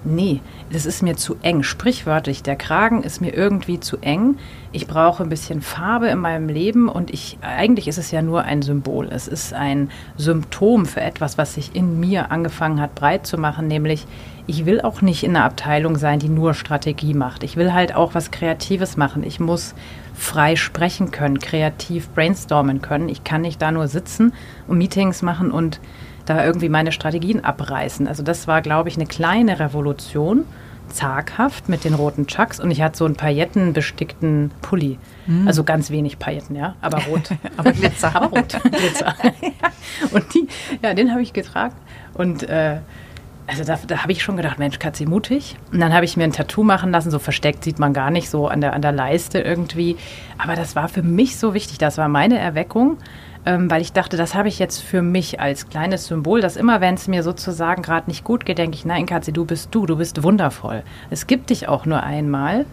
nee, 0.05 0.41
das 0.71 0.87
ist 0.87 1.03
mir 1.03 1.17
zu 1.17 1.37
eng. 1.43 1.63
Sprichwörtlich, 1.63 2.43
der 2.43 2.57
Kragen 2.57 3.03
ist 3.03 3.21
mir 3.21 3.35
irgendwie 3.35 3.81
zu 3.81 3.99
eng. 3.99 4.37
Ich 4.71 4.87
brauche 4.87 5.23
ein 5.23 5.29
bisschen 5.29 5.63
Farbe 5.63 6.09
in 6.09 6.19
meinem 6.19 6.49
Leben 6.49 6.89
und 6.89 7.13
ich, 7.13 7.39
eigentlich 7.41 7.89
ist 7.89 7.99
es 7.99 8.11
ja 8.11 8.23
nur 8.23 8.43
ein 8.43 8.63
Symbol. 8.63 9.09
Es 9.11 9.29
ist 9.29 9.53
ein 9.53 9.91
Symptom 10.17 10.87
für 10.87 11.01
etwas, 11.01 11.39
was 11.39 11.55
sich 11.55 11.75
in 11.75 12.01
mir 12.01 12.31
angefangen 12.31 12.81
hat 12.81 12.95
breit 12.95 13.27
zu 13.27 13.39
machen, 13.39 13.67
nämlich 13.67 14.07
ich 14.47 14.67
will 14.67 14.83
auch 14.83 15.01
nicht 15.01 15.25
in 15.25 15.37
einer 15.37 15.47
Abteilung 15.47 15.97
sein, 15.97 16.19
die 16.19 16.29
nur 16.29 16.53
Strategie 16.53 17.15
macht. 17.15 17.43
Ich 17.43 17.57
will 17.57 17.73
halt 17.73 17.95
auch 17.95 18.15
was 18.15 18.31
Kreatives 18.31 18.99
machen. 18.99 19.23
Ich 19.23 19.41
muss 19.41 19.75
frei 20.15 20.57
sprechen 20.57 21.11
können, 21.11 21.39
kreativ 21.41 22.09
brainstormen 22.11 22.81
können. 22.81 23.09
Ich 23.09 23.25
kann 23.25 23.43
nicht 23.43 23.61
da 23.61 23.73
nur 23.73 23.89
sitzen 23.89 24.33
und 24.67 24.79
Meetings 24.79 25.23
machen 25.23 25.51
und 25.51 25.81
da 26.25 26.45
irgendwie 26.45 26.69
meine 26.69 26.93
Strategien 26.93 27.45
abreißen. 27.45 28.09
Also 28.09 28.23
das 28.23 28.49
war, 28.49 28.63
glaube 28.63 28.89
ich, 28.89 28.97
eine 28.97 29.07
kleine 29.07 29.61
Revolution, 29.61 30.45
zaghaft 30.89 31.69
mit 31.69 31.85
den 31.85 31.95
roten 31.95 32.27
Chucks 32.27 32.61
und 32.61 32.71
ich 32.71 32.83
hatte 32.83 32.99
so 32.99 33.05
einen 33.05 33.17
paillettenbestickten 33.17 34.51
Pulli. 34.61 34.99
Mhm. 35.27 35.47
Also 35.47 35.65
ganz 35.65 35.91
wenig 35.91 36.19
Pailletten, 36.19 36.57
ja, 36.57 36.77
aber 36.81 36.99
rot. 37.05 37.31
aber 37.57 37.73
Glitzer. 37.73 38.11
aber 38.15 38.27
rot, 38.27 38.61
Glitzer. 38.63 39.15
und 40.13 40.35
die, 40.35 40.47
ja, 40.83 40.95
den 40.95 41.11
habe 41.11 41.23
ich 41.23 41.33
getragen 41.33 41.75
und 42.15 42.43
äh, 42.45 42.79
also 43.47 43.65
da, 43.65 43.79
da 43.87 44.03
habe 44.03 44.13
ich 44.13 44.23
schon 44.23 44.37
gedacht, 44.37 44.59
Mensch, 44.59 44.79
Katzi, 44.79 45.05
mutig. 45.07 45.57
Und 45.73 45.81
dann 45.81 45.93
habe 45.93 46.05
ich 46.05 46.17
mir 46.17 46.25
ein 46.25 46.33
Tattoo 46.33 46.65
machen 46.65 46.93
lassen, 46.93 47.11
so 47.11 47.19
versteckt 47.19 47.65
sieht 47.65 47.79
man 47.79 47.93
gar 47.93 48.11
nicht, 48.11 48.31
so 48.31 48.49
an 48.49 48.61
der, 48.61 48.73
an 48.73 48.83
der 48.83 48.93
Leiste 48.93 49.41
irgendwie. 49.41 49.97
Aber 50.39 50.55
das 50.57 50.75
war 50.77 50.89
für 50.89 51.03
mich 51.03 51.37
so 51.37 51.53
wichtig, 51.55 51.79
das 51.79 51.99
war 51.99 52.09
meine 52.09 52.39
Erweckung 52.39 52.99
ähm, 53.47 53.71
weil 53.71 53.83
ich 53.83 53.93
dachte, 53.93 54.17
das 54.17 54.35
habe 54.35 54.49
ich 54.49 54.59
jetzt 54.59 54.81
für 54.81 55.03
mich 55.03 55.41
als 55.41 55.69
kleines 55.69 56.07
Symbol, 56.07 56.41
dass 56.41 56.57
immer, 56.57 56.81
wenn 56.81 56.95
es 56.95 57.09
mir 57.09 57.23
sozusagen 57.23 57.83
gerade 57.83 58.09
nicht 58.09 58.25
gut 58.25 58.47
geht, 58.47 58.59
denke 58.59 58.77
ich, 58.77 58.85
nein, 58.85 59.07
Katze, 59.07 59.33
du 59.33 59.45
bist 59.45 59.75
du, 59.75 59.87
du 59.87 59.97
bist 59.97 60.23
wundervoll. 60.23 60.83
Es 61.11 61.27
gibt 61.27 61.51
dich 61.51 61.69
auch 61.69 61.85
nur 61.87 62.03
einmal 62.03 62.65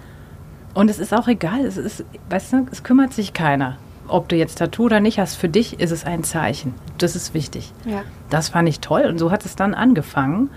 und 0.74 0.90
es 0.90 1.00
ist 1.00 1.14
auch 1.14 1.28
egal, 1.28 1.66
es 1.66 1.78
ist, 1.78 2.06
weißt 2.30 2.54
du, 2.54 2.68
es 2.72 2.84
kümmert 2.84 3.14
sich 3.14 3.34
keiner. 3.34 3.78
Ob 4.12 4.30
du 4.30 4.36
jetzt 4.36 4.56
Tattoo 4.56 4.86
oder 4.86 5.00
nicht 5.00 5.20
hast, 5.20 5.36
für 5.36 5.50
dich 5.50 5.80
ist 5.80 5.92
es 5.92 6.06
ein 6.06 6.24
Zeichen. 6.24 6.74
Das 6.98 7.16
ist 7.16 7.34
wichtig. 7.34 7.72
Ja. 7.86 8.04
Das 8.30 8.50
fand 8.50 8.68
ich 8.70 8.80
toll 8.80 9.04
und 9.04 9.18
so 9.18 9.32
hat 9.32 9.46
es 9.46 9.56
dann 9.56 9.74
angefangen. 9.74 10.50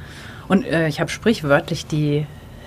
Und 0.49 0.67
äh, 0.67 0.89
ich 0.89 1.01
habe 1.01 1.11
sprichwörtlich 1.11 1.87
die, 1.87 2.27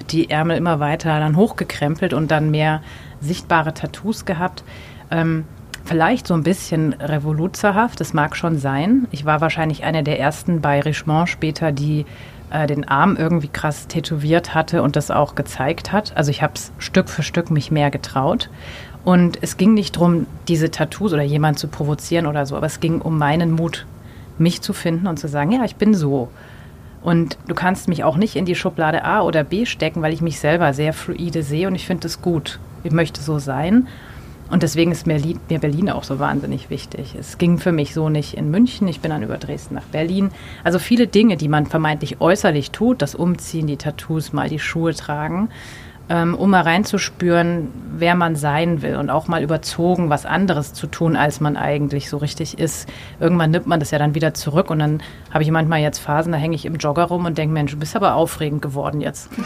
die 0.10 0.30
Ärmel 0.30 0.58
immer 0.58 0.80
weiter 0.80 1.20
dann 1.20 1.36
hochgekrempelt 1.36 2.14
und 2.14 2.32
dann 2.32 2.52
mehr 2.52 2.82
sichtbare 3.20 3.74
Tattoos 3.74 4.26
gehabt. 4.26 4.64
Ähm, 5.12 5.46
Vielleicht 5.88 6.28
so 6.28 6.34
ein 6.34 6.44
bisschen 6.44 6.92
revoluzerhaft, 6.92 8.02
das 8.02 8.14
mag 8.14 8.36
schon 8.36 8.58
sein. 8.58 9.08
Ich 9.12 9.24
war 9.24 9.40
wahrscheinlich 9.40 9.86
eine 9.86 10.04
der 10.04 10.20
ersten 10.20 10.60
bei 10.60 10.82
Richemont 10.82 11.30
später, 11.30 11.72
die 11.72 12.06
äh, 12.50 12.68
den 12.68 12.86
Arm 12.86 13.16
irgendwie 13.16 13.48
krass 13.48 13.88
tätowiert 13.88 14.54
hatte 14.54 14.82
und 14.82 14.98
das 14.98 15.12
auch 15.12 15.36
gezeigt 15.36 15.94
hat. 15.94 16.12
Also 16.18 16.30
ich 16.30 16.44
habe 16.44 16.54
es 16.56 16.74
Stück 16.78 17.08
für 17.08 17.24
Stück 17.24 17.52
mich 17.52 17.72
mehr 17.72 17.90
getraut. 17.90 18.50
Und 19.04 19.40
es 19.42 19.58
ging 19.58 19.74
nicht 19.74 19.96
darum, 19.96 20.28
diese 20.48 20.70
Tattoos 20.70 21.14
oder 21.14 21.24
jemanden 21.24 21.58
zu 21.58 21.68
provozieren 21.68 22.26
oder 22.26 22.46
so, 22.46 22.58
aber 22.58 22.66
es 22.66 22.80
ging 22.80 23.02
um 23.02 23.18
meinen 23.18 23.52
Mut, 23.52 23.86
mich 24.38 24.62
zu 24.62 24.74
finden 24.74 25.08
und 25.08 25.18
zu 25.18 25.28
sagen, 25.28 25.52
ja, 25.52 25.64
ich 25.64 25.78
bin 25.78 25.94
so. 25.94 26.30
Und 27.02 27.38
du 27.48 27.56
kannst 27.56 27.88
mich 27.88 28.04
auch 28.04 28.18
nicht 28.18 28.36
in 28.36 28.46
die 28.46 28.56
Schublade 28.56 29.06
A 29.06 29.22
oder 29.22 29.44
B 29.44 29.66
stecken, 29.66 30.02
weil 30.02 30.14
ich 30.14 30.22
mich 30.22 30.40
selber 30.40 30.74
sehr 30.74 30.94
fluide 30.94 31.44
sehe 31.44 31.68
und 31.68 31.76
ich 31.76 31.86
finde 31.86 32.08
es 32.08 32.22
gut. 32.22 32.60
Ich 32.84 32.92
möchte 32.92 33.22
so 33.22 33.40
sein. 33.40 33.88
Und 34.50 34.64
deswegen 34.64 34.92
ist 34.92 35.06
mir, 35.06 35.22
mir, 35.50 35.60
Berlin 35.60 35.90
auch 35.90 36.06
so 36.06 36.20
wahnsinnig 36.20 36.70
wichtig. 36.70 37.16
Es 37.20 37.38
ging 37.38 37.58
für 37.58 37.74
mich 37.74 37.94
so 37.94 38.08
nicht 38.08 38.36
in 38.36 38.50
München. 38.50 38.88
Ich 38.88 39.02
bin 39.02 39.12
dann 39.12 39.24
über 39.24 39.38
Dresden 39.38 39.76
nach 39.76 39.84
Berlin. 39.84 40.32
Also 40.64 40.80
viele 40.80 41.08
Dinge, 41.08 41.36
die 41.36 41.50
man 41.50 41.66
vermeintlich 41.66 42.22
äußerlich 42.22 42.72
tut, 42.72 43.02
das 43.02 43.14
Umziehen, 43.14 43.68
die 43.68 43.78
Tattoos, 43.78 44.32
mal 44.32 44.48
die 44.48 44.60
Schuhe 44.60 44.94
tragen, 44.94 45.50
ähm, 46.10 46.36
um 46.36 46.50
mal 46.50 46.62
reinzuspüren, 46.62 47.68
wer 47.98 48.16
man 48.16 48.36
sein 48.36 48.82
will 48.82 48.96
und 48.96 49.10
auch 49.10 49.28
mal 49.28 49.44
überzogen, 49.44 50.10
was 50.10 50.26
anderes 50.26 50.74
zu 50.74 50.88
tun, 50.88 51.16
als 51.16 51.40
man 51.42 51.58
eigentlich 51.58 52.10
so 52.10 52.18
richtig 52.18 52.60
ist. 52.60 52.88
Irgendwann 53.20 53.52
nimmt 53.52 53.68
man 53.68 53.80
das 53.80 53.92
ja 53.92 54.00
dann 54.00 54.16
wieder 54.16 54.34
zurück 54.34 54.70
und 54.70 54.80
dann 54.80 55.02
habe 55.32 55.44
ich 55.44 55.52
manchmal 55.52 55.80
jetzt 55.80 56.00
Phasen, 56.00 56.32
da 56.32 56.38
hänge 56.38 56.56
ich 56.56 56.66
im 56.66 56.76
Jogger 56.76 57.04
rum 57.04 57.26
und 57.26 57.38
denke, 57.38 57.54
Mensch, 57.54 57.72
du 57.72 57.78
bist 57.78 57.96
aber 57.96 58.16
aufregend 58.16 58.62
geworden 58.62 59.02
jetzt. 59.02 59.30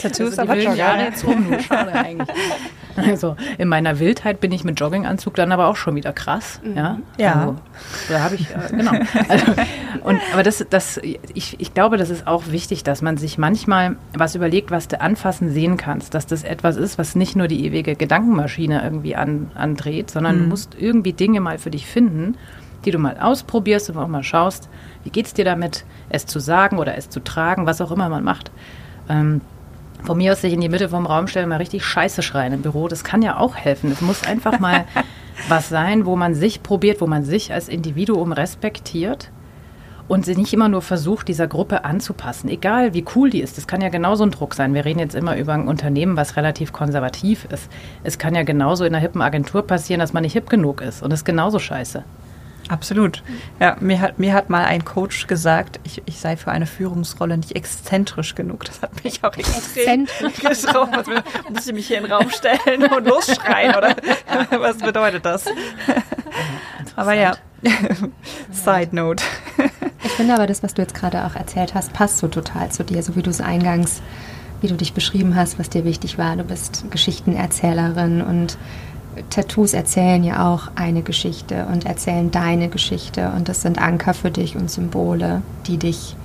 Tattoos 0.00 0.38
also 0.38 0.52
aber 0.52 0.56
Jahre 0.56 1.04
jetzt 1.04 1.26
rum, 1.26 1.48
nur 1.48 1.58
schade 1.60 1.92
eigentlich. 1.92 2.28
Also 2.96 3.36
in 3.58 3.68
meiner 3.68 3.98
Wildheit 3.98 4.40
bin 4.40 4.52
ich 4.52 4.64
mit 4.64 4.78
Jogginganzug 4.78 5.34
dann 5.34 5.52
aber 5.52 5.66
auch 5.66 5.76
schon 5.76 5.94
wieder 5.94 6.12
krass. 6.12 6.60
Mhm. 6.62 6.76
Ja, 6.76 6.98
ja. 7.18 7.32
Also, 7.34 7.56
da 8.08 8.20
habe 8.20 8.34
ich, 8.34 8.50
äh, 8.50 8.76
genau. 8.76 8.92
Also, 9.28 9.46
und, 10.04 10.20
aber 10.32 10.42
das, 10.42 10.64
das, 10.68 10.98
ich, 10.98 11.58
ich 11.58 11.74
glaube, 11.74 11.96
das 11.96 12.10
ist 12.10 12.26
auch 12.26 12.44
wichtig, 12.48 12.84
dass 12.84 13.02
man 13.02 13.16
sich 13.16 13.38
manchmal 13.38 13.96
was 14.14 14.34
überlegt, 14.34 14.59
was 14.68 14.88
du 14.88 15.00
anfassen 15.00 15.50
sehen 15.50 15.76
kannst, 15.76 16.14
dass 16.14 16.26
das 16.26 16.42
etwas 16.42 16.76
ist, 16.76 16.98
was 16.98 17.14
nicht 17.14 17.36
nur 17.36 17.48
die 17.48 17.64
ewige 17.64 17.94
Gedankenmaschine 17.94 18.82
irgendwie 18.82 19.16
an, 19.16 19.50
andreht, 19.54 20.10
sondern 20.10 20.36
mhm. 20.36 20.42
du 20.42 20.48
musst 20.48 20.76
irgendwie 20.78 21.12
Dinge 21.12 21.40
mal 21.40 21.58
für 21.58 21.70
dich 21.70 21.86
finden, 21.86 22.36
die 22.84 22.90
du 22.90 22.98
mal 22.98 23.18
ausprobierst 23.18 23.90
und 23.90 23.96
auch 23.96 24.08
mal 24.08 24.22
schaust, 24.22 24.68
wie 25.04 25.10
geht 25.10 25.26
es 25.26 25.34
dir 25.34 25.44
damit, 25.44 25.84
es 26.08 26.26
zu 26.26 26.40
sagen 26.40 26.78
oder 26.78 26.96
es 26.96 27.08
zu 27.08 27.20
tragen, 27.20 27.66
was 27.66 27.80
auch 27.80 27.90
immer 27.90 28.08
man 28.08 28.24
macht. 28.24 28.50
Ähm, 29.08 29.40
von 30.02 30.16
mir 30.16 30.32
aus 30.32 30.40
sich 30.40 30.52
in 30.52 30.60
die 30.60 30.68
Mitte 30.68 30.88
vom 30.88 31.06
Raum 31.06 31.26
stellen, 31.26 31.48
mal 31.48 31.56
richtig 31.56 31.84
Scheiße 31.84 32.22
schreien 32.22 32.54
im 32.54 32.62
Büro. 32.62 32.88
Das 32.88 33.04
kann 33.04 33.22
ja 33.22 33.36
auch 33.36 33.56
helfen. 33.56 33.92
Es 33.92 34.00
muss 34.00 34.24
einfach 34.24 34.58
mal 34.58 34.86
was 35.48 35.68
sein, 35.68 36.06
wo 36.06 36.16
man 36.16 36.34
sich 36.34 36.62
probiert, 36.62 37.00
wo 37.00 37.06
man 37.06 37.24
sich 37.24 37.52
als 37.52 37.68
Individuum 37.68 38.32
respektiert 38.32 39.30
und 40.10 40.26
sie 40.26 40.34
nicht 40.34 40.52
immer 40.52 40.68
nur 40.68 40.82
versucht, 40.82 41.28
dieser 41.28 41.46
Gruppe 41.46 41.84
anzupassen. 41.84 42.48
Egal 42.48 42.94
wie 42.94 43.04
cool 43.14 43.30
die 43.30 43.40
ist. 43.40 43.56
Das 43.56 43.68
kann 43.68 43.80
ja 43.80 43.90
genauso 43.90 44.24
ein 44.24 44.32
Druck 44.32 44.54
sein. 44.54 44.74
Wir 44.74 44.84
reden 44.84 44.98
jetzt 44.98 45.14
immer 45.14 45.36
über 45.36 45.54
ein 45.54 45.68
Unternehmen, 45.68 46.16
was 46.16 46.34
relativ 46.34 46.72
konservativ 46.72 47.44
ist. 47.44 47.70
Es 48.02 48.18
kann 48.18 48.34
ja 48.34 48.42
genauso 48.42 48.84
in 48.84 48.92
einer 48.92 49.00
hippen 49.00 49.22
Agentur 49.22 49.64
passieren, 49.64 50.00
dass 50.00 50.12
man 50.12 50.24
nicht 50.24 50.32
hip 50.32 50.50
genug 50.50 50.80
ist. 50.80 51.04
Und 51.04 51.10
das 51.10 51.20
ist 51.20 51.24
genauso 51.24 51.60
scheiße. 51.60 52.02
Absolut. 52.68 53.22
Ja, 53.60 53.76
mir 53.78 54.00
hat, 54.00 54.18
mir 54.18 54.32
hat 54.32 54.50
mal 54.50 54.64
ein 54.64 54.84
Coach 54.84 55.28
gesagt, 55.28 55.78
ich, 55.84 56.02
ich 56.06 56.18
sei 56.18 56.36
für 56.36 56.50
eine 56.50 56.66
Führungsrolle 56.66 57.36
nicht 57.36 57.54
exzentrisch 57.54 58.34
genug. 58.34 58.64
Das 58.64 58.82
hat 58.82 59.04
mich 59.04 59.22
auch 59.22 59.36
extrem 59.36 60.06
getroffen. 60.06 60.94
Also, 60.94 61.12
muss 61.50 61.68
ich 61.68 61.72
mich 61.72 61.86
hier 61.86 61.98
in 61.98 62.04
den 62.04 62.12
Raum 62.12 62.30
stellen 62.30 62.82
und 62.82 63.06
losschreien 63.06 63.76
oder 63.76 63.94
was 64.60 64.78
bedeutet 64.78 65.24
das? 65.24 65.44
Aber 66.96 67.14
ja, 67.14 67.36
Side 68.50 68.88
Note. 68.92 69.22
Ich 70.02 70.12
finde 70.12 70.34
aber 70.34 70.46
das, 70.46 70.62
was 70.62 70.74
du 70.74 70.82
jetzt 70.82 70.94
gerade 70.94 71.24
auch 71.26 71.34
erzählt 71.34 71.74
hast, 71.74 71.92
passt 71.92 72.18
so 72.18 72.28
total 72.28 72.70
zu 72.70 72.84
dir, 72.84 73.02
so 73.02 73.16
wie 73.16 73.22
du 73.22 73.30
es 73.30 73.40
eingangs, 73.40 74.02
wie 74.60 74.68
du 74.68 74.74
dich 74.74 74.92
beschrieben 74.92 75.34
hast, 75.36 75.58
was 75.58 75.70
dir 75.70 75.84
wichtig 75.84 76.18
war. 76.18 76.36
Du 76.36 76.44
bist 76.44 76.84
Geschichtenerzählerin 76.90 78.22
und 78.22 78.56
Tattoos 79.28 79.74
erzählen 79.74 80.22
ja 80.24 80.48
auch 80.52 80.70
eine 80.76 81.02
Geschichte 81.02 81.66
und 81.66 81.84
erzählen 81.84 82.30
deine 82.30 82.68
Geschichte 82.68 83.32
und 83.36 83.48
das 83.48 83.62
sind 83.62 83.78
Anker 83.78 84.14
für 84.14 84.30
dich 84.30 84.56
und 84.56 84.70
Symbole, 84.70 85.42
die 85.66 85.76
dich 85.76 86.16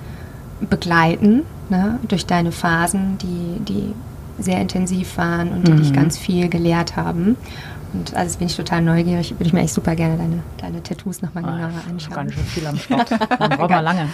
begleiten 0.60 1.42
ne, 1.68 1.98
durch 2.08 2.26
deine 2.26 2.52
Phasen, 2.52 3.18
die, 3.18 3.64
die 3.64 3.94
sehr 4.38 4.60
intensiv 4.60 5.16
waren 5.18 5.50
und 5.50 5.66
die 5.66 5.72
mhm. 5.72 5.76
dich 5.78 5.92
ganz 5.92 6.18
viel 6.18 6.48
gelehrt 6.48 6.96
haben. 6.96 7.36
Und 7.96 8.14
also 8.14 8.38
bin 8.38 8.46
ich 8.46 8.56
total 8.56 8.82
neugierig, 8.82 9.30
würde 9.32 9.44
ich 9.44 9.52
mir 9.54 9.60
echt 9.60 9.72
super 9.72 9.96
gerne 9.96 10.18
deine, 10.18 10.42
deine 10.58 10.82
Tattoos 10.82 11.22
nochmal 11.22 11.44
ah, 11.44 11.50
genauer 11.50 11.82
anschauen. 11.88 12.14
Ganz 12.14 12.34
schön 12.34 12.44
viel 12.44 12.66
am 12.66 12.76
Start. 12.78 13.10
Dann 13.10 13.50
brauchen 13.50 13.70
wir 13.70 13.82
lange. 13.82 14.08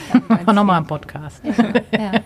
Ja, 0.47 0.53
nochmal 0.53 0.77
einen 0.77 0.87
Podcast. 0.87 1.43
Ja, 1.45 2.13
ja. 2.13 2.21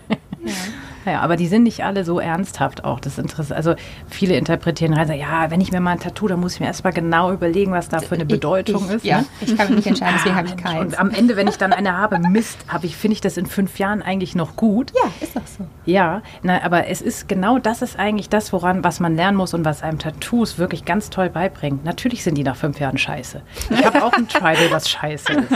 Ja. 1.05 1.11
ja, 1.11 1.21
aber 1.21 1.35
die 1.35 1.47
sind 1.47 1.63
nicht 1.63 1.83
alle 1.83 2.03
so 2.03 2.19
ernsthaft 2.19 2.83
auch. 2.83 2.99
Das 2.99 3.17
Interesse. 3.17 3.55
Also 3.55 3.75
viele 4.09 4.35
interpretieren 4.35 4.93
rein, 4.93 5.11
ja, 5.17 5.49
wenn 5.51 5.61
ich 5.61 5.71
mir 5.71 5.79
mal 5.79 5.91
ein 5.91 5.99
Tattoo, 5.99 6.27
dann 6.27 6.39
muss 6.39 6.55
ich 6.55 6.59
mir 6.59 6.67
erstmal 6.67 6.93
genau 6.93 7.31
überlegen, 7.31 7.71
was 7.71 7.89
da 7.89 7.99
für 7.99 8.15
eine 8.15 8.25
Bedeutung 8.25 8.85
ich, 8.87 8.95
ist. 8.95 9.05
Ja, 9.05 9.19
ne? 9.19 9.25
ich 9.41 9.57
kann 9.57 9.67
mich 9.67 9.77
nicht 9.77 9.87
entscheiden, 9.87 10.15
deswegen 10.17 10.35
habe 10.35 10.47
ich 10.47 10.57
keins. 10.63 10.79
Und 10.79 10.99
am 10.99 11.11
Ende, 11.11 11.35
wenn 11.35 11.47
ich 11.47 11.57
dann 11.57 11.73
eine 11.73 11.97
habe, 11.97 12.19
Mist, 12.19 12.57
habe 12.67 12.85
ich, 12.85 12.97
finde 12.97 13.13
ich 13.13 13.21
das 13.21 13.37
in 13.37 13.45
fünf 13.45 13.79
Jahren 13.79 14.01
eigentlich 14.01 14.35
noch 14.35 14.55
gut. 14.55 14.91
Ja, 14.95 15.09
ist 15.21 15.35
doch 15.35 15.47
so. 15.47 15.65
Ja, 15.85 16.21
na, 16.43 16.63
aber 16.63 16.87
es 16.87 17.01
ist 17.01 17.27
genau 17.27 17.59
das 17.59 17.81
ist 17.81 17.97
eigentlich 17.97 18.29
das, 18.29 18.51
woran, 18.53 18.83
was 18.83 18.99
man 18.99 19.15
lernen 19.15 19.37
muss 19.37 19.53
und 19.53 19.65
was 19.65 19.83
einem 19.83 19.99
Tattoos 19.99 20.57
wirklich 20.57 20.85
ganz 20.85 21.09
toll 21.09 21.29
beibringt. 21.29 21.85
Natürlich 21.85 22.23
sind 22.23 22.35
die 22.35 22.43
nach 22.43 22.55
fünf 22.55 22.79
Jahren 22.79 22.97
scheiße. 22.97 23.41
Ich 23.69 23.85
habe 23.85 24.03
auch 24.03 24.13
ein 24.13 24.27
Tribal, 24.27 24.71
was 24.71 24.89
scheiße 24.89 25.33
ist. 25.33 25.51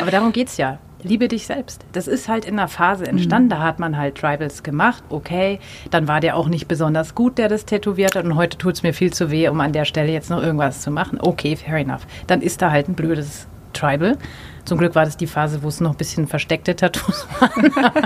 Aber 0.00 0.10
darum 0.10 0.32
geht 0.32 0.48
es 0.48 0.56
ja 0.56 0.78
liebe 1.04 1.28
dich 1.28 1.46
selbst. 1.46 1.84
Das 1.92 2.08
ist 2.08 2.28
halt 2.28 2.44
in 2.44 2.58
einer 2.58 2.68
Phase 2.68 3.06
entstanden, 3.06 3.46
mhm. 3.46 3.50
da 3.50 3.58
hat 3.60 3.78
man 3.78 3.96
halt 3.96 4.16
Tribals 4.16 4.62
gemacht, 4.62 5.02
okay, 5.08 5.58
dann 5.90 6.08
war 6.08 6.20
der 6.20 6.36
auch 6.36 6.48
nicht 6.48 6.68
besonders 6.68 7.14
gut, 7.14 7.38
der 7.38 7.48
das 7.48 7.64
tätowiert 7.64 8.16
hat 8.16 8.24
und 8.24 8.36
heute 8.36 8.58
tut 8.58 8.74
es 8.74 8.82
mir 8.82 8.94
viel 8.94 9.12
zu 9.12 9.30
weh, 9.30 9.48
um 9.48 9.60
an 9.60 9.72
der 9.72 9.84
Stelle 9.84 10.12
jetzt 10.12 10.30
noch 10.30 10.42
irgendwas 10.42 10.80
zu 10.80 10.90
machen. 10.90 11.18
Okay, 11.20 11.56
fair 11.56 11.76
enough. 11.76 12.06
Dann 12.26 12.40
ist 12.40 12.62
da 12.62 12.70
halt 12.70 12.88
ein 12.88 12.94
blödes 12.94 13.46
Tribal. 13.72 14.16
Zum 14.64 14.78
Glück 14.78 14.94
war 14.94 15.04
das 15.04 15.16
die 15.16 15.26
Phase, 15.26 15.62
wo 15.62 15.68
es 15.68 15.80
noch 15.80 15.92
ein 15.92 15.96
bisschen 15.96 16.28
versteckte 16.28 16.76
Tattoos 16.76 17.26
waren. 17.40 17.72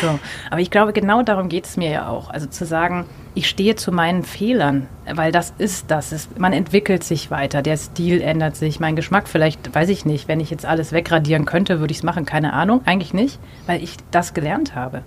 so. 0.00 0.18
Aber 0.50 0.60
ich 0.60 0.70
glaube, 0.70 0.92
genau 0.92 1.22
darum 1.22 1.48
geht 1.48 1.64
es 1.64 1.76
mir 1.76 1.90
ja 1.90 2.08
auch. 2.08 2.30
Also 2.30 2.46
zu 2.46 2.66
sagen, 2.66 3.06
ich 3.34 3.48
stehe 3.48 3.74
zu 3.74 3.90
meinen 3.90 4.22
Fehlern, 4.22 4.86
weil 5.12 5.32
das 5.32 5.52
ist 5.58 5.90
das. 5.90 6.12
Ist, 6.12 6.38
man 6.38 6.52
entwickelt 6.52 7.02
sich 7.02 7.30
weiter, 7.30 7.62
der 7.62 7.76
Stil 7.76 8.20
ändert 8.20 8.56
sich, 8.56 8.78
mein 8.78 8.96
Geschmack 8.96 9.28
vielleicht, 9.28 9.74
weiß 9.74 9.88
ich 9.88 10.04
nicht, 10.04 10.28
wenn 10.28 10.40
ich 10.40 10.50
jetzt 10.50 10.64
alles 10.64 10.92
wegradieren 10.92 11.44
könnte, 11.44 11.80
würde 11.80 11.92
ich 11.92 11.98
es 11.98 12.04
machen, 12.04 12.24
keine 12.24 12.52
Ahnung, 12.52 12.82
eigentlich 12.84 13.12
nicht, 13.12 13.40
weil 13.66 13.82
ich 13.82 13.96
das 14.10 14.34
gelernt 14.34 14.74
habe. 14.74 15.02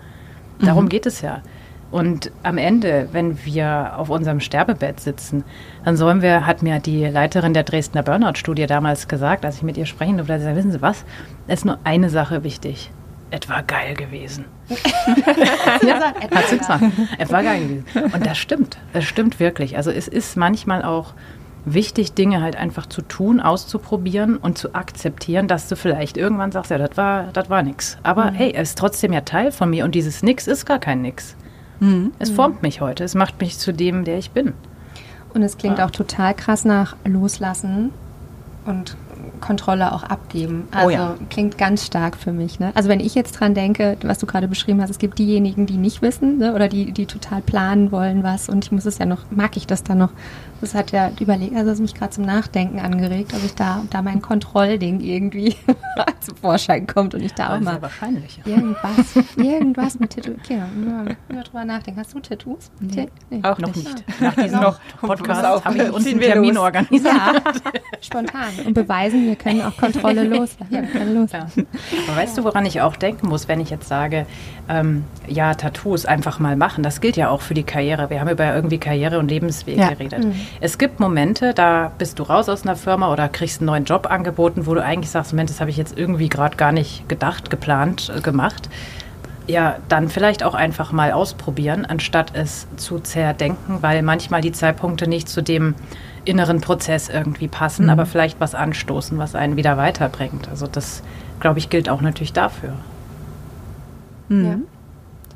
Darum 0.59 0.85
mhm. 0.85 0.89
geht 0.89 1.05
es 1.05 1.21
ja. 1.21 1.41
Und 1.89 2.31
am 2.43 2.57
Ende, 2.57 3.07
wenn 3.13 3.45
wir 3.45 3.93
auf 3.95 4.09
unserem 4.09 4.41
Sterbebett 4.41 4.99
sitzen, 4.99 5.45
dann 5.85 5.95
sollen 5.95 6.21
wir, 6.21 6.45
hat 6.45 6.61
mir 6.61 6.79
die 6.79 7.05
Leiterin 7.05 7.53
der 7.53 7.63
Dresdner 7.63 8.03
Burnout-Studie 8.03 8.65
damals 8.65 9.07
gesagt, 9.07 9.45
als 9.45 9.57
ich 9.57 9.63
mit 9.63 9.77
ihr 9.77 9.85
sprechen 9.85 10.17
durfte, 10.17 10.55
wissen 10.55 10.71
Sie 10.71 10.81
was, 10.81 11.05
es 11.47 11.59
ist 11.59 11.65
nur 11.65 11.79
eine 11.85 12.09
Sache 12.09 12.43
wichtig. 12.43 12.91
Es 13.29 13.49
war 13.49 13.61
geil 13.63 13.93
gewesen. 13.95 14.45
ja, 15.85 16.13
hat 16.33 16.47
sie 16.47 16.57
gesagt. 16.57 16.83
Es 17.17 17.31
war 17.31 17.43
geil 17.43 17.61
gewesen. 17.61 18.13
Und 18.13 18.25
das 18.25 18.37
stimmt. 18.37 18.77
Es 18.93 19.03
stimmt 19.03 19.39
wirklich. 19.39 19.75
Also 19.75 19.91
es 19.91 20.07
ist 20.07 20.37
manchmal 20.37 20.83
auch 20.83 21.13
wichtig, 21.65 22.13
Dinge 22.13 22.41
halt 22.41 22.55
einfach 22.55 22.85
zu 22.85 23.01
tun, 23.01 23.41
auszuprobieren 23.41 24.37
und 24.37 24.57
zu 24.57 24.73
akzeptieren, 24.73 25.47
dass 25.47 25.67
du 25.67 25.75
vielleicht 25.75 26.15
irgendwann 26.15 26.51
sagst, 26.51 26.71
ja, 26.71 26.77
das 26.77 26.95
war, 26.95 27.25
das 27.33 27.49
war 27.49 27.63
nix. 27.63 27.97
Aber 28.03 28.31
mhm. 28.31 28.35
hey, 28.35 28.53
es 28.55 28.69
ist 28.69 28.77
trotzdem 28.77 29.11
ja 29.11 29.21
Teil 29.21 29.51
von 29.51 29.69
mir 29.69 29.83
und 29.83 29.93
dieses 29.93 30.23
Nix 30.23 30.47
ist 30.47 30.65
gar 30.65 30.79
kein 30.79 31.01
Nix. 31.01 31.35
Mhm. 31.79 32.13
Es 32.19 32.29
formt 32.29 32.61
mich 32.63 32.81
heute. 32.81 33.03
Es 33.03 33.15
macht 33.15 33.39
mich 33.41 33.57
zu 33.57 33.73
dem, 33.73 34.05
der 34.05 34.17
ich 34.17 34.31
bin. 34.31 34.53
Und 35.33 35.43
es 35.43 35.57
klingt 35.57 35.79
ja. 35.79 35.85
auch 35.85 35.91
total 35.91 36.33
krass 36.33 36.65
nach 36.65 36.95
Loslassen 37.03 37.91
und 38.65 38.95
Kontrolle 39.39 39.93
auch 39.93 40.03
abgeben. 40.03 40.67
Also 40.71 40.87
oh 40.87 40.89
ja. 40.89 41.15
klingt 41.29 41.57
ganz 41.57 41.85
stark 41.85 42.17
für 42.17 42.31
mich. 42.31 42.59
Ne? 42.59 42.71
Also 42.75 42.89
wenn 42.89 42.99
ich 42.99 43.15
jetzt 43.15 43.33
dran 43.33 43.53
denke, 43.53 43.97
was 44.03 44.19
du 44.19 44.25
gerade 44.25 44.47
beschrieben 44.47 44.81
hast, 44.81 44.89
es 44.89 44.99
gibt 44.99 45.19
diejenigen, 45.19 45.65
die 45.65 45.77
nicht 45.77 46.01
wissen 46.01 46.37
ne? 46.37 46.53
oder 46.53 46.67
die, 46.67 46.91
die 46.91 47.05
total 47.05 47.41
planen 47.41 47.91
wollen 47.91 48.23
was 48.23 48.49
und 48.49 48.65
ich 48.65 48.71
muss 48.71 48.85
es 48.85 48.97
ja 48.97 49.05
noch, 49.05 49.29
mag 49.31 49.57
ich 49.57 49.67
das 49.67 49.83
dann 49.83 49.99
noch 49.99 50.11
das 50.61 50.73
hat 50.73 50.91
ja 50.91 51.11
überlegt, 51.19 51.55
also 51.55 51.71
es 51.71 51.79
mich 51.79 51.93
gerade 51.93 52.11
zum 52.11 52.25
Nachdenken 52.25 52.79
angeregt, 52.79 53.33
ob 53.35 53.43
ich 53.43 53.53
da, 53.53 53.83
da 53.89 54.01
mein 54.01 54.21
Kontrollding 54.21 55.01
irgendwie 55.01 55.55
zum 56.19 56.35
Vorschein 56.37 56.87
kommt 56.87 57.13
und 57.13 57.21
ich 57.21 57.33
da 57.33 57.55
auch 57.55 57.59
mal 57.59 57.81
wahrscheinlich, 57.81 58.39
ja. 58.43 58.55
irgendwas, 58.55 59.15
irgendwas 59.37 59.99
mit 59.99 60.15
Tattoo. 60.15 60.35
Okay, 60.43 60.61
nur, 60.75 61.15
nur 61.29 61.43
drüber 61.43 61.65
nachdenken. 61.65 61.99
Hast 61.99 62.13
du 62.13 62.19
Tattoos? 62.19 62.71
Nee. 62.79 63.07
nee. 63.29 63.39
Auch 63.43 63.57
noch 63.59 63.75
nicht. 63.75 64.03
Nach 64.19 64.35
diesem 64.35 64.59
noch 64.59 64.79
Podcast 64.99 65.65
haben 65.65 65.75
wir 65.75 65.93
uns 65.93 66.07
einen 66.07 66.19
Termin 66.19 66.55
los. 66.55 66.63
organisiert. 66.63 67.13
Ja, 67.13 67.33
spontan. 68.01 68.49
Und 68.65 68.73
beweisen, 68.73 69.26
wir 69.27 69.35
können 69.35 69.61
auch 69.61 69.75
Kontrolle 69.77 70.23
los. 70.37 70.57
Ja, 70.69 70.81
können. 70.81 71.27
Ja. 71.31 71.47
Weißt 72.15 72.37
du, 72.37 72.43
woran 72.43 72.65
ich 72.65 72.81
auch 72.81 72.95
denken 72.95 73.27
muss, 73.27 73.47
wenn 73.47 73.59
ich 73.59 73.69
jetzt 73.69 73.87
sage, 73.87 74.25
ähm, 74.69 75.03
ja, 75.27 75.53
Tattoos 75.53 76.05
einfach 76.05 76.39
mal 76.39 76.55
machen. 76.55 76.83
Das 76.83 77.01
gilt 77.01 77.17
ja 77.17 77.29
auch 77.29 77.41
für 77.41 77.53
die 77.53 77.63
Karriere. 77.63 78.09
Wir 78.09 78.19
haben 78.19 78.29
über 78.29 78.53
irgendwie 78.55 78.77
Karriere 78.77 79.19
und 79.19 79.29
Lebensweg 79.29 79.77
ja. 79.77 79.89
geredet. 79.89 80.23
Mhm. 80.25 80.35
Es 80.61 80.77
gibt 80.77 80.99
Momente, 80.99 81.53
da 81.53 81.91
bist 81.97 82.19
du 82.19 82.23
raus 82.23 82.49
aus 82.49 82.63
einer 82.63 82.75
Firma 82.75 83.11
oder 83.11 83.29
kriegst 83.29 83.61
einen 83.61 83.67
neuen 83.67 83.85
Job 83.85 84.09
angeboten, 84.09 84.65
wo 84.65 84.73
du 84.73 84.83
eigentlich 84.83 85.11
sagst, 85.11 85.33
Moment, 85.33 85.49
das 85.49 85.59
habe 85.59 85.69
ich 85.69 85.77
jetzt 85.77 85.97
irgendwie 85.97 86.29
gerade 86.29 86.57
gar 86.57 86.71
nicht 86.71 87.07
gedacht, 87.09 87.49
geplant, 87.49 88.11
äh, 88.15 88.21
gemacht. 88.21 88.69
Ja, 89.47 89.77
dann 89.87 90.09
vielleicht 90.09 90.43
auch 90.43 90.55
einfach 90.55 90.91
mal 90.91 91.13
ausprobieren, 91.13 91.85
anstatt 91.85 92.31
es 92.35 92.67
zu 92.75 92.99
zerdenken, 92.99 93.77
weil 93.81 94.01
manchmal 94.01 94.41
die 94.41 94.51
Zeitpunkte 94.51 95.07
nicht 95.07 95.29
zu 95.29 95.41
dem 95.41 95.73
inneren 96.27 96.61
Prozess 96.61 97.09
irgendwie 97.09 97.47
passen, 97.47 97.85
mhm. 97.85 97.91
aber 97.91 98.05
vielleicht 98.05 98.39
was 98.39 98.55
anstoßen, 98.55 99.17
was 99.17 99.35
einen 99.35 99.55
wieder 99.55 99.77
weiterbringt. 99.77 100.47
Also 100.49 100.67
das, 100.67 101.03
glaube 101.39 101.59
ich, 101.59 101.69
gilt 101.69 101.89
auch 101.89 102.01
natürlich 102.01 102.33
dafür. 102.33 102.73
Mhm. 104.29 104.45
Ja. 104.45 104.57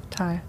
Total. 0.10 0.42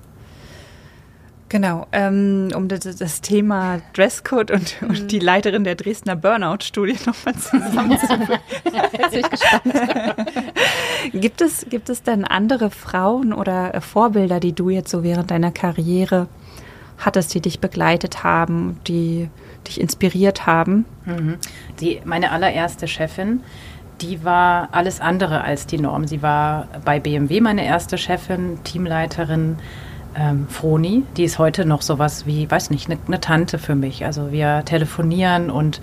Genau, 1.53 1.87
ähm, 1.93 2.49
um 2.57 2.67
das, 2.67 2.81
das, 2.81 3.21
Thema 3.21 3.83
Dresscode 3.93 4.53
und, 4.53 4.81
mhm. 4.81 4.89
und, 4.89 5.13
die 5.13 5.19
Leiterin 5.19 5.65
der 5.65 5.75
Dresdner 5.75 6.17
Burnout-Studie 6.17 6.97
nochmal 7.05 7.35
zusammenzubringen. 7.35 8.41
gibt, 11.21 11.43
es, 11.43 11.67
gibt 11.69 11.91
es 11.91 12.03
denn 12.03 12.25
andere 12.25 12.71
Frauen 12.71 13.35
oder 13.35 13.75
äh, 13.75 13.83
Vorbilder, 13.83 14.41
die 14.41 14.55
du 14.55 14.71
jetzt 14.71 14.91
so 14.91 15.03
während 15.03 15.31
deiner 15.31 15.51
Karriere 15.51 16.27
hattest, 16.97 17.35
die 17.35 17.43
dich 17.43 17.61
begleitet 17.61 18.25
haben, 18.25 18.81
die 18.87 19.29
dich 19.67 19.81
inspiriert 19.81 20.47
haben? 20.47 20.85
Mhm. 21.05 21.37
Die, 21.81 22.01
meine 22.05 22.31
allererste 22.31 22.89
Chefin, 22.89 23.41
die 24.01 24.25
war 24.25 24.69
alles 24.73 25.01
andere 25.01 25.43
als 25.43 25.67
die 25.67 25.79
Norm. 25.79 26.07
Sie 26.07 26.23
war 26.23 26.69
bei 26.85 26.99
BMW 27.01 27.41
meine 27.41 27.65
erste 27.65 27.99
Chefin, 27.99 28.59
Teamleiterin 28.65 29.57
ähm, 30.15 30.47
Froni, 30.49 31.05
die 31.17 31.25
ist 31.25 31.39
heute 31.39 31.65
noch 31.65 31.83
sowas 31.83 32.27
wie, 32.27 32.51
weiß 32.51 32.71
nicht, 32.71 32.91
eine, 32.91 32.99
eine 33.07 33.21
Tante 33.21 33.59
für 33.59 33.75
mich. 33.75 34.05
Also 34.05 34.33
wir 34.33 34.65
telefonieren 34.65 35.51
und 35.51 35.81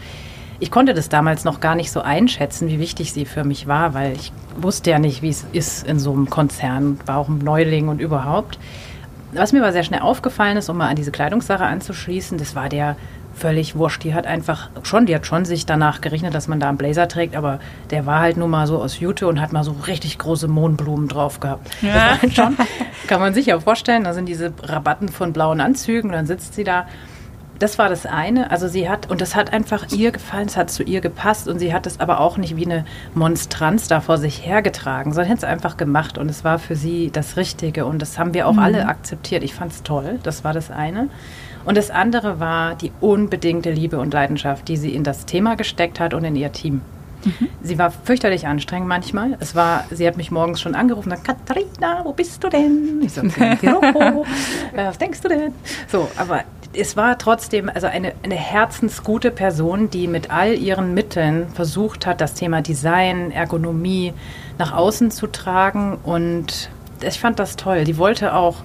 ich 0.60 0.72
konnte 0.72 0.94
das 0.94 1.08
damals 1.08 1.46
noch 1.46 1.62
gar 1.62 1.76
nicht 1.76 1.92
so 1.92 2.02
einschätzen, 2.02 2.68
wie 2.68 2.80
wichtig 2.80 3.14
sie 3.14 3.26
für 3.26 3.44
mich 3.44 3.68
war, 3.68 3.94
weil 3.94 4.14
ich 4.14 4.34
wusste 4.58 4.92
ja 4.92 5.00
nicht, 5.00 5.22
wie 5.22 5.30
es 5.30 5.46
ist 5.54 5.88
in 5.88 6.00
so 6.00 6.12
einem 6.12 6.30
Konzern, 6.30 7.00
war 7.06 7.18
auch 7.18 7.30
ein 7.30 7.38
Neuling 7.40 7.88
und 7.88 8.02
überhaupt. 8.02 8.60
Was 9.32 9.54
mir 9.54 9.60
aber 9.60 9.72
sehr 9.72 9.84
schnell 9.84 10.02
aufgefallen 10.02 10.58
ist, 10.58 10.70
um 10.70 10.78
mal 10.78 10.90
an 10.90 10.96
diese 10.96 11.12
Kleidungssache 11.12 11.64
anzuschließen, 11.64 12.38
das 12.38 12.56
war 12.56 12.68
der 12.68 12.98
völlig 13.40 13.76
wurscht. 13.76 14.04
Die 14.04 14.14
hat 14.14 14.28
einfach 14.28 14.70
schon, 14.84 15.06
die 15.06 15.16
hat 15.16 15.26
schon 15.26 15.46
sich 15.46 15.66
danach 15.66 16.02
gerechnet, 16.02 16.34
dass 16.34 16.48
man 16.48 16.60
da 16.60 16.70
einen 16.70 16.78
Blazer 16.78 17.08
trägt, 17.08 17.36
aber 17.36 17.60
der 17.90 18.06
war 18.06 18.20
halt 18.20 18.38
nur 18.38 18.48
mal 18.48 18.68
so 18.68 18.82
aus 18.82 19.00
Jute 19.00 19.28
und 19.28 19.42
hat 19.42 19.54
mal 19.54 19.64
so 19.64 19.76
richtig 19.88 20.18
große 20.18 20.48
Mohnblumen 20.48 21.08
drauf 21.08 21.40
gehabt. 21.40 21.70
Ja. 21.82 22.22
Halt 22.22 22.36
schon, 22.36 22.58
kann 23.08 23.20
man 23.20 23.34
sich 23.34 23.48
ja 23.48 23.60
vorstellen, 23.60 24.04
da 24.04 24.14
sind 24.14 24.28
diese 24.28 24.54
Rabatten 24.62 25.10
von 25.10 25.34
blauen 25.34 25.62
Anzügen 25.62 26.10
und 26.10 26.16
dann 26.16 26.28
sitzt 26.28 26.54
sie 26.54 26.64
da. 26.64 26.86
Das 27.58 27.78
war 27.78 27.90
das 27.90 28.06
eine. 28.06 28.52
Also 28.52 28.70
sie 28.70 28.88
hat, 28.88 29.12
und 29.12 29.20
das 29.20 29.36
hat 29.36 29.52
einfach 29.52 29.92
ihr 29.92 30.12
gefallen, 30.12 30.48
es 30.48 30.56
hat 30.56 30.72
zu 30.72 30.82
ihr 30.82 31.02
gepasst 31.02 31.50
und 31.50 31.60
sie 31.60 31.74
hat 31.74 31.86
es 31.88 32.00
aber 32.00 32.22
auch 32.22 32.38
nicht 32.38 32.56
wie 32.56 32.66
eine 32.66 32.86
Monstranz 33.16 33.90
da 33.90 34.00
vor 34.00 34.18
sich 34.18 34.46
hergetragen, 34.46 35.12
sondern 35.12 35.32
hat 35.32 35.40
es 35.40 35.44
einfach 35.44 35.76
gemacht 35.76 36.18
und 36.18 36.30
es 36.30 36.46
war 36.46 36.58
für 36.58 36.78
sie 36.78 37.12
das 37.12 37.36
Richtige 37.36 37.86
und 37.86 38.02
das 38.02 38.18
haben 38.18 38.34
wir 38.34 38.48
auch 38.48 38.54
mhm. 38.54 38.60
alle 38.60 38.88
akzeptiert. 38.88 39.44
Ich 39.44 39.54
fand 39.54 39.74
es 39.74 39.84
toll, 39.84 40.20
das 40.24 40.46
war 40.46 40.54
das 40.54 40.72
eine. 40.72 41.10
Und 41.66 41.78
das 41.78 41.92
andere 41.92 42.40
war 42.40 42.76
die 42.76 42.92
unbedingte 43.02 43.72
Liebe 43.72 44.00
und 44.00 44.14
Leidenschaft, 44.14 44.68
die 44.68 44.78
sie 44.78 44.94
in 44.94 45.04
das 45.04 45.26
Thema 45.26 45.56
gesteckt 45.56 46.00
hat 46.00 46.14
und 46.14 46.24
in 46.24 46.36
ihr 46.36 46.52
Team. 46.52 46.82
Mhm. 47.26 47.50
Sie 47.62 47.78
war 47.78 47.92
fürchterlich 47.92 48.48
anstrengend 48.48 48.88
manchmal. 48.88 49.38
Es 49.40 49.56
war, 49.56 49.86
sie 49.92 50.08
hat 50.08 50.18
mich 50.18 50.32
morgens 50.32 50.62
schon 50.62 50.76
angerufen 50.76 51.12
und 51.12 51.22
gesagt, 51.22 51.46
Katharina, 51.46 52.06
wo 52.06 52.14
bist 52.14 52.44
du 52.44 52.50
denn? 52.50 53.02
Ich 53.04 53.14
so, 53.14 53.22
Büro. 53.62 54.26
was 54.74 54.98
denkst 54.98 55.22
du 55.22 55.28
denn? 55.28 55.54
So, 55.88 56.10
aber 56.18 56.44
es 56.74 56.96
war 56.96 57.18
trotzdem 57.18 57.70
also 57.74 57.88
eine, 57.88 58.14
eine 58.24 58.36
herzensgute 58.36 59.32
Person, 59.32 59.90
die 59.90 60.08
mit 60.08 60.32
all 60.32 60.54
ihren 60.54 60.94
Mitteln 60.94 61.48
versucht 61.50 62.06
hat, 62.06 62.22
das 62.22 62.36
Thema 62.36 62.62
Design, 62.62 63.32
Ergonomie 63.32 64.14
nach 64.58 64.74
außen 64.74 65.12
zu 65.12 65.28
tragen. 65.28 65.98
Und 66.04 66.70
ich 67.02 67.20
fand 67.20 67.40
das 67.40 67.56
toll. 67.56 67.84
Die 67.86 67.98
wollte 67.98 68.34
auch 68.34 68.58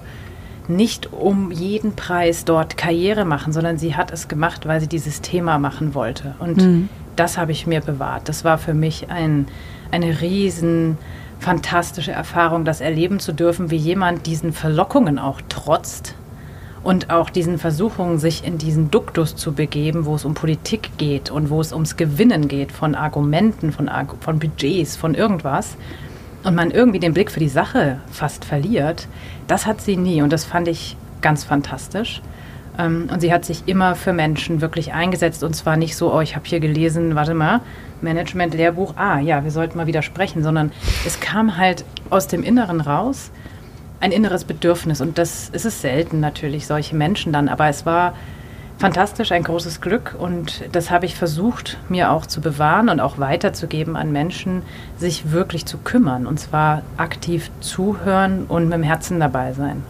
nicht 0.69 1.13
um 1.13 1.51
jeden 1.51 1.95
Preis 1.95 2.45
dort 2.45 2.77
Karriere 2.77 3.25
machen, 3.25 3.53
sondern 3.53 3.77
sie 3.77 3.95
hat 3.95 4.11
es 4.11 4.27
gemacht, 4.27 4.67
weil 4.67 4.79
sie 4.79 4.87
dieses 4.87 5.21
Thema 5.21 5.59
machen 5.59 5.93
wollte. 5.93 6.35
Und 6.39 6.57
mhm. 6.57 6.89
das 7.15 7.37
habe 7.37 7.51
ich 7.51 7.67
mir 7.67 7.81
bewahrt. 7.81 8.29
Das 8.29 8.43
war 8.43 8.57
für 8.57 8.73
mich 8.73 9.09
ein, 9.09 9.47
eine 9.91 10.21
riesen 10.21 10.97
fantastische 11.39 12.11
Erfahrung, 12.11 12.65
das 12.65 12.81
erleben 12.81 13.19
zu 13.19 13.33
dürfen, 13.33 13.69
wie 13.71 13.75
jemand 13.75 14.25
diesen 14.25 14.53
Verlockungen 14.53 15.19
auch 15.19 15.41
trotzt 15.49 16.15
und 16.83 17.09
auch 17.09 17.29
diesen 17.29 17.57
Versuchungen, 17.57 18.19
sich 18.19 18.45
in 18.45 18.57
diesen 18.57 18.91
Duktus 18.91 19.35
zu 19.35 19.53
begeben, 19.53 20.05
wo 20.05 20.15
es 20.15 20.23
um 20.23 20.33
Politik 20.35 20.91
geht 20.97 21.31
und 21.31 21.49
wo 21.49 21.59
es 21.59 21.73
ums 21.73 21.97
Gewinnen 21.97 22.47
geht 22.47 22.71
von 22.71 22.95
Argumenten, 22.95 23.71
von, 23.71 23.89
von 24.19 24.39
Budgets, 24.39 24.95
von 24.95 25.15
irgendwas 25.15 25.77
und 26.45 26.55
man 26.55 26.71
irgendwie 26.71 26.99
den 26.99 27.13
Blick 27.13 27.31
für 27.31 27.39
die 27.39 27.49
Sache 27.49 27.99
fast 28.11 28.45
verliert, 28.45 29.07
das 29.47 29.65
hat 29.65 29.81
sie 29.81 29.97
nie. 29.97 30.21
Und 30.21 30.31
das 30.31 30.45
fand 30.45 30.67
ich 30.67 30.95
ganz 31.21 31.43
fantastisch. 31.43 32.21
Ähm, 32.77 33.09
und 33.11 33.19
sie 33.19 33.33
hat 33.33 33.45
sich 33.45 33.63
immer 33.65 33.95
für 33.95 34.13
Menschen 34.13 34.61
wirklich 34.61 34.93
eingesetzt. 34.93 35.43
Und 35.43 35.55
zwar 35.55 35.75
nicht 35.75 35.95
so, 35.95 36.13
oh, 36.13 36.21
ich 36.21 36.35
habe 36.35 36.45
hier 36.45 36.59
gelesen, 36.59 37.15
warte 37.15 37.33
mal, 37.33 37.61
Management-Lehrbuch, 38.01 38.93
ah 38.95 39.19
ja, 39.19 39.43
wir 39.43 39.51
sollten 39.51 39.77
mal 39.77 39.87
wieder 39.87 40.03
sprechen, 40.03 40.43
sondern 40.43 40.71
es 41.05 41.19
kam 41.19 41.57
halt 41.57 41.83
aus 42.09 42.27
dem 42.27 42.43
Inneren 42.43 42.79
raus 42.79 43.31
ein 43.99 44.11
inneres 44.11 44.43
Bedürfnis. 44.43 45.01
Und 45.01 45.17
das 45.17 45.49
ist 45.49 45.65
es 45.65 45.81
selten 45.81 46.19
natürlich, 46.19 46.67
solche 46.67 46.95
Menschen 46.95 47.33
dann, 47.33 47.49
aber 47.49 47.67
es 47.69 47.85
war 47.85 48.13
fantastisch, 48.77 49.31
ein 49.31 49.43
großes 49.43 49.81
Glück 49.81 50.15
und 50.17 50.63
das 50.71 50.91
habe 50.91 51.05
ich 51.05 51.15
versucht, 51.15 51.77
mir 51.89 52.11
auch 52.11 52.25
zu 52.25 52.41
bewahren 52.41 52.89
und 52.89 52.99
auch 52.99 53.17
weiterzugeben 53.19 53.95
an 53.95 54.11
Menschen, 54.11 54.63
sich 54.97 55.31
wirklich 55.31 55.65
zu 55.65 55.77
kümmern 55.77 56.27
und 56.27 56.39
zwar 56.39 56.81
aktiv 56.97 57.49
zuhören 57.61 58.45
und 58.45 58.65
mit 58.65 58.73
dem 58.73 58.83
Herzen 58.83 59.19
dabei 59.19 59.53
sein. 59.53 59.83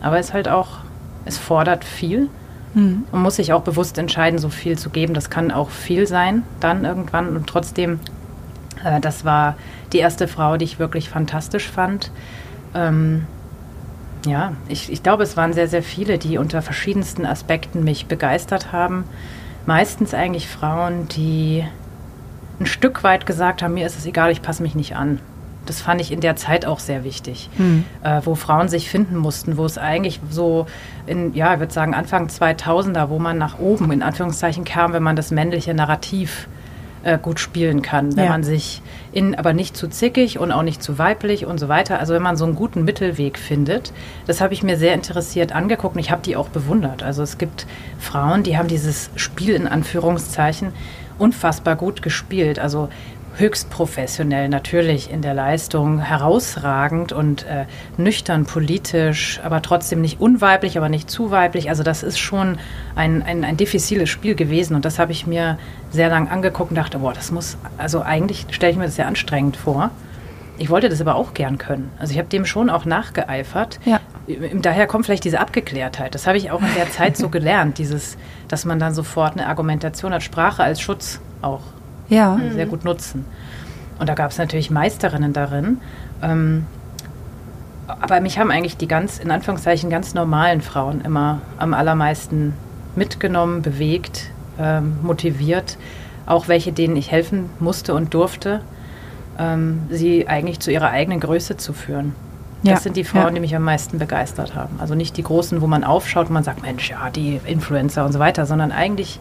Aber 0.00 0.18
es 0.18 0.32
halt 0.32 0.48
auch, 0.48 0.78
es 1.24 1.38
fordert 1.38 1.84
viel. 1.84 2.28
Mhm. 2.74 3.04
Man 3.12 3.22
muss 3.22 3.36
sich 3.36 3.52
auch 3.52 3.62
bewusst 3.62 3.98
entscheiden, 3.98 4.38
so 4.38 4.48
viel 4.48 4.78
zu 4.78 4.90
geben. 4.90 5.14
Das 5.14 5.30
kann 5.30 5.50
auch 5.50 5.70
viel 5.70 6.06
sein, 6.06 6.42
dann 6.60 6.84
irgendwann. 6.84 7.36
Und 7.36 7.46
trotzdem, 7.46 8.00
äh, 8.84 9.00
das 9.00 9.24
war 9.24 9.56
die 9.92 9.98
erste 9.98 10.26
Frau, 10.26 10.56
die 10.56 10.64
ich 10.64 10.78
wirklich 10.78 11.08
fantastisch 11.08 11.68
fand. 11.68 12.10
Ähm, 12.74 13.26
Ja, 14.26 14.52
ich, 14.68 14.90
ich 14.92 15.02
glaube, 15.02 15.22
es 15.22 15.36
waren 15.36 15.52
sehr, 15.52 15.68
sehr 15.68 15.82
viele, 15.82 16.18
die 16.18 16.38
unter 16.38 16.62
verschiedensten 16.62 17.26
Aspekten 17.26 17.84
mich 17.84 18.06
begeistert 18.06 18.72
haben. 18.72 19.04
Meistens 19.66 20.14
eigentlich 20.14 20.48
Frauen, 20.48 21.08
die 21.08 21.64
ein 22.60 22.66
Stück 22.66 23.02
weit 23.02 23.26
gesagt 23.26 23.62
haben, 23.62 23.74
mir 23.74 23.86
ist 23.86 23.98
es 23.98 24.06
egal, 24.06 24.30
ich 24.30 24.42
passe 24.42 24.62
mich 24.62 24.74
nicht 24.74 24.96
an. 24.96 25.20
Das 25.66 25.80
fand 25.80 26.00
ich 26.00 26.10
in 26.10 26.20
der 26.20 26.34
Zeit 26.34 26.66
auch 26.66 26.80
sehr 26.80 27.04
wichtig, 27.04 27.48
hm. 27.56 27.84
äh, 28.02 28.20
wo 28.24 28.34
Frauen 28.34 28.68
sich 28.68 28.90
finden 28.90 29.16
mussten, 29.16 29.56
wo 29.56 29.64
es 29.64 29.78
eigentlich 29.78 30.20
so 30.28 30.66
in, 31.06 31.34
ja, 31.34 31.54
ich 31.54 31.60
würde 31.60 31.72
sagen 31.72 31.94
Anfang 31.94 32.26
2000er, 32.26 33.08
wo 33.08 33.20
man 33.20 33.38
nach 33.38 33.60
oben 33.60 33.92
in 33.92 34.02
Anführungszeichen 34.02 34.64
kam, 34.64 34.92
wenn 34.92 35.04
man 35.04 35.14
das 35.14 35.30
männliche 35.30 35.72
Narrativ 35.72 36.48
äh, 36.48 36.61
gut 37.22 37.40
spielen 37.40 37.82
kann, 37.82 38.16
wenn 38.16 38.24
ja. 38.24 38.30
man 38.30 38.44
sich 38.44 38.80
in, 39.12 39.34
aber 39.34 39.52
nicht 39.52 39.76
zu 39.76 39.88
zickig 39.88 40.38
und 40.38 40.52
auch 40.52 40.62
nicht 40.62 40.82
zu 40.82 40.98
weiblich 40.98 41.46
und 41.46 41.58
so 41.58 41.68
weiter. 41.68 41.98
Also 41.98 42.14
wenn 42.14 42.22
man 42.22 42.36
so 42.36 42.44
einen 42.44 42.54
guten 42.54 42.84
Mittelweg 42.84 43.38
findet, 43.38 43.92
das 44.26 44.40
habe 44.40 44.54
ich 44.54 44.62
mir 44.62 44.76
sehr 44.76 44.94
interessiert 44.94 45.52
angeguckt 45.52 45.96
und 45.96 46.00
ich 46.00 46.10
habe 46.10 46.22
die 46.22 46.36
auch 46.36 46.48
bewundert. 46.48 47.02
Also 47.02 47.22
es 47.22 47.38
gibt 47.38 47.66
Frauen, 47.98 48.44
die 48.44 48.56
haben 48.56 48.68
dieses 48.68 49.10
Spiel 49.16 49.54
in 49.54 49.66
Anführungszeichen 49.66 50.72
unfassbar 51.18 51.76
gut 51.76 52.02
gespielt. 52.02 52.58
Also 52.58 52.88
höchst 53.36 53.70
professionell 53.70 54.48
natürlich 54.48 55.10
in 55.10 55.22
der 55.22 55.34
Leistung, 55.34 56.00
herausragend 56.00 57.12
und 57.12 57.44
äh, 57.44 57.64
nüchtern 57.96 58.44
politisch, 58.44 59.40
aber 59.42 59.62
trotzdem 59.62 60.00
nicht 60.00 60.20
unweiblich, 60.20 60.76
aber 60.76 60.88
nicht 60.88 61.10
zu 61.10 61.30
weiblich. 61.30 61.68
Also 61.68 61.82
das 61.82 62.02
ist 62.02 62.18
schon 62.18 62.58
ein, 62.94 63.22
ein, 63.22 63.44
ein 63.44 63.56
diffiziles 63.56 64.10
Spiel 64.10 64.34
gewesen 64.34 64.74
und 64.74 64.84
das 64.84 64.98
habe 64.98 65.12
ich 65.12 65.26
mir 65.26 65.58
sehr 65.90 66.08
lang 66.08 66.28
angeguckt 66.28 66.70
und 66.70 66.76
dachte, 66.76 66.98
boah, 66.98 67.12
das 67.12 67.30
muss, 67.30 67.56
also 67.78 68.02
eigentlich 68.02 68.46
stelle 68.50 68.72
ich 68.72 68.78
mir 68.78 68.84
das 68.84 68.96
sehr 68.96 69.06
anstrengend 69.06 69.56
vor. 69.56 69.90
Ich 70.58 70.68
wollte 70.68 70.88
das 70.88 71.00
aber 71.00 71.14
auch 71.14 71.32
gern 71.34 71.58
können. 71.58 71.90
Also 71.98 72.12
ich 72.12 72.18
habe 72.18 72.28
dem 72.28 72.44
schon 72.44 72.68
auch 72.68 72.84
nachgeeifert. 72.84 73.80
Ja. 73.84 74.00
Daher 74.60 74.86
kommt 74.86 75.06
vielleicht 75.06 75.24
diese 75.24 75.40
Abgeklärtheit. 75.40 76.14
Das 76.14 76.26
habe 76.26 76.36
ich 76.36 76.50
auch 76.50 76.60
in 76.60 76.74
der 76.76 76.90
Zeit 76.90 77.16
so 77.16 77.30
gelernt, 77.30 77.78
dieses, 77.78 78.16
dass 78.48 78.64
man 78.64 78.78
dann 78.78 78.94
sofort 78.94 79.32
eine 79.32 79.48
Argumentation 79.48 80.12
hat, 80.12 80.22
Sprache 80.22 80.62
als 80.62 80.80
Schutz 80.80 81.20
auch 81.40 81.62
ja. 82.08 82.38
sehr 82.52 82.66
gut 82.66 82.84
nutzen. 82.84 83.24
Und 83.98 84.08
da 84.08 84.14
gab 84.14 84.30
es 84.30 84.38
natürlich 84.38 84.70
Meisterinnen 84.70 85.32
darin. 85.32 85.78
Ähm, 86.22 86.66
aber 87.86 88.20
mich 88.20 88.38
haben 88.38 88.50
eigentlich 88.50 88.76
die 88.76 88.88
ganz, 88.88 89.18
in 89.18 89.30
Anführungszeichen, 89.30 89.90
ganz 89.90 90.14
normalen 90.14 90.60
Frauen 90.60 91.02
immer 91.02 91.40
am 91.58 91.74
allermeisten 91.74 92.54
mitgenommen, 92.96 93.62
bewegt, 93.62 94.30
ähm, 94.58 94.96
motiviert. 95.02 95.78
Auch 96.26 96.48
welche, 96.48 96.72
denen 96.72 96.96
ich 96.96 97.10
helfen 97.10 97.50
musste 97.58 97.94
und 97.94 98.14
durfte, 98.14 98.60
ähm, 99.38 99.82
sie 99.90 100.28
eigentlich 100.28 100.60
zu 100.60 100.70
ihrer 100.70 100.90
eigenen 100.90 101.20
Größe 101.20 101.56
zu 101.56 101.72
führen. 101.72 102.14
Das 102.62 102.70
ja, 102.70 102.80
sind 102.80 102.96
die 102.96 103.04
Frauen, 103.04 103.28
ja. 103.28 103.30
die 103.30 103.40
mich 103.40 103.56
am 103.56 103.64
meisten 103.64 103.98
begeistert 103.98 104.54
haben. 104.54 104.78
Also 104.78 104.94
nicht 104.94 105.16
die 105.16 105.24
großen, 105.24 105.60
wo 105.60 105.66
man 105.66 105.82
aufschaut 105.82 106.28
und 106.28 106.34
man 106.34 106.44
sagt, 106.44 106.62
Mensch, 106.62 106.90
ja, 106.90 107.10
die 107.10 107.40
Influencer 107.44 108.04
und 108.04 108.12
so 108.12 108.20
weiter, 108.20 108.46
sondern 108.46 108.70
eigentlich 108.70 109.18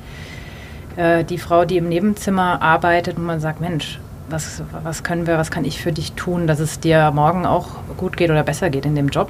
äh, 0.96 1.24
die 1.24 1.38
Frau, 1.38 1.66
die 1.66 1.78
im 1.78 1.89
Nebenzimmer 1.89 2.62
arbeitet 2.62 3.18
und 3.18 3.26
man 3.26 3.39
sagt, 3.39 3.62
Mensch, 3.62 4.00
was, 4.30 4.64
was 4.84 5.04
können 5.04 5.28
wir, 5.28 5.38
was 5.38 5.52
kann 5.52 5.66
ich 5.66 5.82
für 5.82 5.92
dich 5.92 6.14
tun, 6.14 6.48
dass 6.48 6.60
es 6.60 6.80
dir 6.80 7.12
morgen 7.12 7.46
auch 7.46 7.68
gut 7.98 8.18
geht 8.18 8.30
oder 8.30 8.44
besser 8.44 8.70
geht 8.70 8.86
in 8.86 8.96
dem 8.96 9.10
Job? 9.10 9.30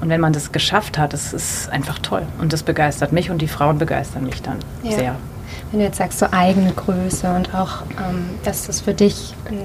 Und 0.00 0.10
wenn 0.10 0.20
man 0.20 0.32
das 0.32 0.52
geschafft 0.52 0.98
hat, 0.98 1.12
das 1.12 1.32
ist 1.32 1.68
einfach 1.70 1.98
toll. 1.98 2.22
Und 2.40 2.52
das 2.52 2.62
begeistert 2.62 3.12
mich 3.12 3.30
und 3.30 3.42
die 3.42 3.48
Frauen 3.48 3.78
begeistern 3.78 4.24
mich 4.24 4.42
dann 4.42 4.58
ja. 4.82 4.92
sehr. 4.92 5.14
Wenn 5.70 5.80
du 5.80 5.86
jetzt 5.86 5.98
sagst, 5.98 6.18
so 6.18 6.26
eigene 6.30 6.72
Größe 6.72 7.34
und 7.34 7.54
auch, 7.54 7.82
ähm, 7.98 8.26
dass 8.44 8.66
das 8.66 8.80
für 8.80 8.94
dich 8.94 9.34
ein, 9.50 9.58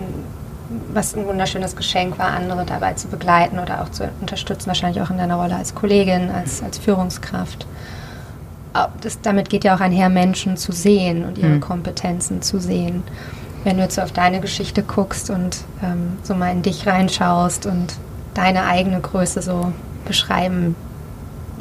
was 0.91 1.15
ein 1.15 1.25
wunderschönes 1.27 1.75
Geschenk 1.75 2.17
war, 2.17 2.31
andere 2.31 2.65
dabei 2.65 2.93
zu 2.93 3.07
begleiten 3.07 3.59
oder 3.59 3.83
auch 3.83 3.89
zu 3.89 4.09
unterstützen, 4.21 4.67
wahrscheinlich 4.67 5.01
auch 5.01 5.11
in 5.11 5.17
deiner 5.17 5.35
Rolle 5.35 5.55
als 5.55 5.75
Kollegin, 5.75 6.31
als, 6.31 6.63
als 6.63 6.79
Führungskraft 6.79 7.67
das, 9.01 9.21
damit 9.21 9.49
geht 9.49 9.63
ja 9.63 9.75
auch 9.75 9.79
einher, 9.79 10.09
Menschen 10.09 10.57
zu 10.57 10.71
sehen 10.71 11.25
und 11.25 11.37
ihre 11.37 11.49
mhm. 11.49 11.61
Kompetenzen 11.61 12.41
zu 12.41 12.59
sehen. 12.59 13.03
Wenn 13.63 13.77
du 13.77 13.83
jetzt 13.83 13.95
so 13.95 14.01
auf 14.01 14.11
deine 14.11 14.41
Geschichte 14.41 14.83
guckst 14.83 15.29
und 15.29 15.63
ähm, 15.83 16.17
so 16.23 16.35
mal 16.35 16.51
in 16.51 16.63
dich 16.63 16.85
reinschaust 16.85 17.65
und 17.65 17.95
deine 18.33 18.65
eigene 18.65 18.99
Größe 18.99 19.41
so 19.41 19.71
beschreiben 20.05 20.75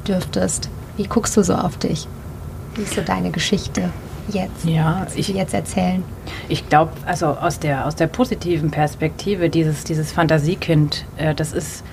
dürftest, 0.08 0.68
wie 0.96 1.04
guckst 1.04 1.36
du 1.36 1.42
so 1.42 1.54
auf 1.54 1.76
dich? 1.76 2.08
Wie 2.74 2.82
ist 2.82 2.94
so 2.94 3.02
deine 3.02 3.30
Geschichte 3.30 3.90
jetzt? 4.28 4.64
Ja, 4.64 5.06
ich 5.14 5.28
jetzt 5.28 5.54
erzählen. 5.54 6.02
Ich 6.48 6.68
glaube, 6.68 6.92
also 7.06 7.26
aus 7.26 7.58
der 7.58 7.86
aus 7.86 7.94
der 7.94 8.06
positiven 8.06 8.70
Perspektive 8.70 9.50
dieses 9.50 9.84
dieses 9.84 10.12
Fantasiekind, 10.12 11.04
äh, 11.18 11.34
das 11.34 11.52
ist 11.52 11.84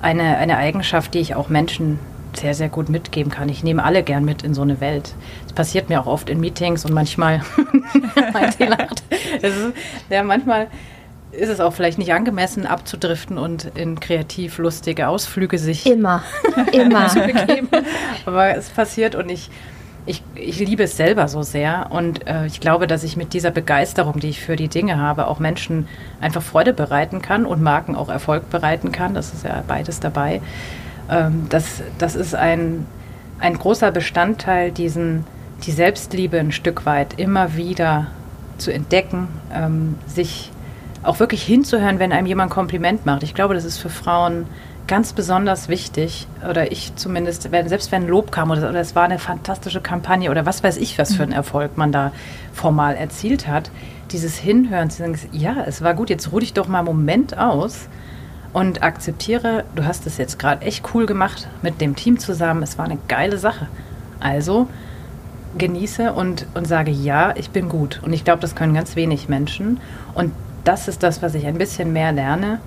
eine 0.00 0.38
eine 0.38 0.56
Eigenschaft, 0.56 1.14
die 1.14 1.18
ich 1.18 1.34
auch 1.34 1.48
Menschen 1.48 1.98
sehr, 2.36 2.54
sehr 2.54 2.68
gut 2.68 2.88
mitgeben 2.88 3.30
kann. 3.30 3.48
Ich 3.48 3.62
nehme 3.62 3.84
alle 3.84 4.02
gern 4.02 4.24
mit 4.24 4.42
in 4.42 4.54
so 4.54 4.62
eine 4.62 4.80
Welt. 4.80 5.14
Das 5.44 5.52
passiert 5.52 5.88
mir 5.88 6.00
auch 6.00 6.06
oft 6.06 6.30
in 6.30 6.40
Meetings 6.40 6.84
und 6.84 6.92
manchmal, 6.92 7.42
lacht, 8.58 9.02
ist, 9.42 9.56
ja, 10.10 10.22
manchmal 10.22 10.68
ist 11.32 11.48
es 11.48 11.60
auch 11.60 11.72
vielleicht 11.72 11.98
nicht 11.98 12.12
angemessen, 12.12 12.66
abzudriften 12.66 13.38
und 13.38 13.70
in 13.74 13.98
kreativ 14.00 14.58
lustige 14.58 15.08
Ausflüge 15.08 15.58
sich 15.58 15.86
immer, 15.86 16.22
immer 16.72 17.08
zu 17.08 17.20
begeben. 17.20 17.68
Aber 18.26 18.54
es 18.54 18.68
passiert 18.68 19.14
und 19.14 19.30
ich, 19.30 19.50
ich, 20.04 20.22
ich 20.34 20.58
liebe 20.58 20.82
es 20.82 20.96
selber 20.96 21.28
so 21.28 21.42
sehr 21.42 21.86
und 21.90 22.26
äh, 22.26 22.46
ich 22.46 22.60
glaube, 22.60 22.86
dass 22.86 23.02
ich 23.02 23.16
mit 23.16 23.32
dieser 23.32 23.50
Begeisterung, 23.50 24.20
die 24.20 24.28
ich 24.28 24.40
für 24.40 24.56
die 24.56 24.68
Dinge 24.68 24.98
habe, 24.98 25.26
auch 25.26 25.38
Menschen 25.38 25.88
einfach 26.20 26.42
Freude 26.42 26.74
bereiten 26.74 27.22
kann 27.22 27.46
und 27.46 27.62
Marken 27.62 27.96
auch 27.96 28.10
Erfolg 28.10 28.50
bereiten 28.50 28.92
kann. 28.92 29.14
Das 29.14 29.32
ist 29.32 29.44
ja 29.44 29.64
beides 29.66 30.00
dabei 30.00 30.42
ähm, 31.10 31.46
das, 31.48 31.82
das 31.98 32.14
ist 32.14 32.34
ein, 32.34 32.86
ein 33.38 33.58
großer 33.58 33.90
Bestandteil, 33.90 34.70
diesen, 34.70 35.24
die 35.64 35.72
Selbstliebe 35.72 36.38
ein 36.38 36.52
Stück 36.52 36.86
weit 36.86 37.18
immer 37.18 37.56
wieder 37.56 38.08
zu 38.58 38.72
entdecken, 38.72 39.28
ähm, 39.52 39.96
sich 40.06 40.50
auch 41.02 41.18
wirklich 41.18 41.42
hinzuhören, 41.42 41.98
wenn 41.98 42.12
einem 42.12 42.26
jemand 42.26 42.50
ein 42.50 42.54
Kompliment 42.54 43.06
macht. 43.06 43.22
Ich 43.22 43.34
glaube, 43.34 43.54
das 43.54 43.64
ist 43.64 43.78
für 43.78 43.88
Frauen 43.90 44.46
ganz 44.86 45.12
besonders 45.12 45.68
wichtig, 45.68 46.26
oder 46.48 46.70
ich 46.72 46.94
zumindest, 46.96 47.50
wenn, 47.52 47.68
selbst 47.68 47.92
wenn 47.92 48.06
Lob 48.06 48.32
kam 48.32 48.50
oder, 48.50 48.68
oder, 48.68 48.80
es 48.80 48.94
war 48.94 49.04
eine 49.04 49.18
fantastische 49.18 49.80
Kampagne 49.80 50.30
oder 50.30 50.44
was 50.44 50.62
weiß 50.62 50.76
ich, 50.76 50.98
was 50.98 51.14
für 51.14 51.22
einen 51.22 51.32
Erfolg 51.32 51.76
man 51.76 51.92
da 51.92 52.12
formal 52.52 52.94
erzielt 52.96 53.46
hat, 53.46 53.70
dieses 54.10 54.36
Hinhören, 54.36 54.90
zu 54.90 54.98
sagen, 54.98 55.18
ja, 55.32 55.64
es 55.66 55.82
war 55.82 55.94
gut, 55.94 56.10
jetzt 56.10 56.32
ruh 56.32 56.40
dich 56.40 56.52
doch 56.52 56.68
mal 56.68 56.78
einen 56.78 56.86
Moment 56.86 57.38
aus 57.38 57.88
und 58.52 58.82
akzeptiere, 58.82 59.64
du 59.74 59.84
hast 59.84 60.06
es 60.06 60.18
jetzt 60.18 60.38
gerade 60.38 60.64
echt 60.64 60.94
cool 60.94 61.06
gemacht 61.06 61.48
mit 61.62 61.80
dem 61.80 61.96
Team 61.96 62.18
zusammen. 62.18 62.62
Es 62.62 62.78
war 62.78 62.84
eine 62.84 62.98
geile 63.08 63.38
Sache. 63.38 63.68
Also 64.20 64.68
genieße 65.58 66.12
und, 66.12 66.46
und 66.54 66.66
sage, 66.66 66.90
ja, 66.90 67.34
ich 67.36 67.50
bin 67.50 67.68
gut. 67.68 68.00
Und 68.02 68.12
ich 68.12 68.24
glaube, 68.24 68.40
das 68.40 68.54
können 68.54 68.74
ganz 68.74 68.96
wenig 68.96 69.28
Menschen. 69.28 69.80
Und 70.14 70.32
das 70.64 70.88
ist 70.88 71.02
das, 71.02 71.22
was 71.22 71.34
ich 71.34 71.46
ein 71.46 71.58
bisschen 71.58 71.92
mehr 71.92 72.12
lerne, 72.12 72.60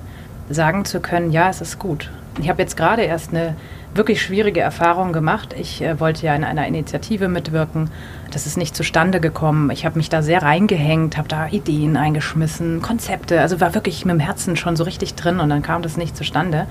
sagen 0.49 0.85
zu 0.85 0.99
können, 0.99 1.31
ja, 1.31 1.49
es 1.49 1.61
ist 1.61 1.79
gut. 1.79 2.11
Ich 2.39 2.49
habe 2.49 2.61
jetzt 2.61 2.77
gerade 2.77 3.03
erst 3.03 3.31
eine 3.31 3.55
wirklich 3.95 4.21
schwierige 4.21 4.59
Erfahrung 4.59 5.13
gemacht. 5.13 5.55
Ich 5.57 5.81
äh, 5.81 5.99
wollte 5.99 6.25
ja 6.25 6.35
in 6.35 6.43
einer 6.43 6.67
Initiative 6.67 7.27
mitwirken. 7.27 7.89
Das 8.31 8.45
ist 8.45 8.57
nicht 8.57 8.75
zustande 8.75 9.19
gekommen. 9.19 9.69
Ich 9.71 9.85
habe 9.85 9.97
mich 9.97 10.09
da 10.09 10.21
sehr 10.21 10.41
reingehängt, 10.41 11.17
habe 11.17 11.27
da 11.27 11.47
Ideen 11.47 11.97
eingeschmissen, 11.97 12.81
Konzepte. 12.81 13.39
Also 13.39 13.61
war 13.61 13.73
wirklich 13.73 14.05
mit 14.05 14.13
dem 14.13 14.19
Herzen 14.19 14.57
schon 14.57 14.75
so 14.75 14.83
richtig 14.83 15.15
drin 15.15 15.39
und 15.39 15.49
dann 15.49 15.61
kam 15.61 15.81
das 15.81 15.97
nicht 15.97 16.17
zustande. 16.17 16.67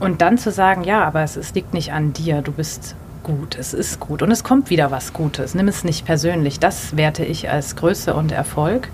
Und 0.00 0.20
dann 0.20 0.38
zu 0.38 0.50
sagen, 0.50 0.84
ja, 0.84 1.04
aber 1.04 1.22
es, 1.22 1.36
es 1.36 1.54
liegt 1.54 1.74
nicht 1.74 1.92
an 1.92 2.12
dir, 2.12 2.42
du 2.42 2.52
bist 2.52 2.94
gut, 3.22 3.56
es 3.56 3.74
ist 3.74 4.00
gut 4.00 4.22
und 4.22 4.30
es 4.30 4.44
kommt 4.44 4.70
wieder 4.70 4.90
was 4.90 5.12
Gutes. 5.12 5.54
Nimm 5.54 5.68
es 5.68 5.84
nicht 5.84 6.04
persönlich. 6.04 6.58
Das 6.60 6.96
werte 6.96 7.24
ich 7.24 7.50
als 7.50 7.76
Größe 7.76 8.14
und 8.14 8.32
Erfolg. 8.32 8.88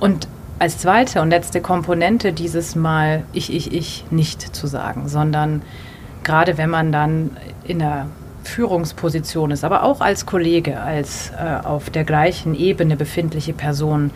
Und 0.00 0.28
als 0.58 0.78
zweite 0.78 1.20
und 1.20 1.30
letzte 1.30 1.60
Komponente 1.60 2.32
dieses 2.32 2.76
Mal 2.76 3.24
ich, 3.32 3.52
ich, 3.52 3.72
ich 3.72 4.04
nicht 4.10 4.54
zu 4.54 4.66
sagen, 4.66 5.08
sondern 5.08 5.62
gerade 6.24 6.58
wenn 6.58 6.70
man 6.70 6.92
dann 6.92 7.36
in 7.64 7.78
der 7.78 8.06
Führungsposition 8.44 9.50
ist, 9.50 9.64
aber 9.64 9.82
auch 9.82 10.00
als 10.00 10.26
Kollege, 10.26 10.80
als 10.80 11.30
äh, 11.30 11.64
auf 11.64 11.90
der 11.90 12.04
gleichen 12.04 12.54
Ebene 12.54 12.96
befindliche 12.96 13.52
Person, 13.52 14.10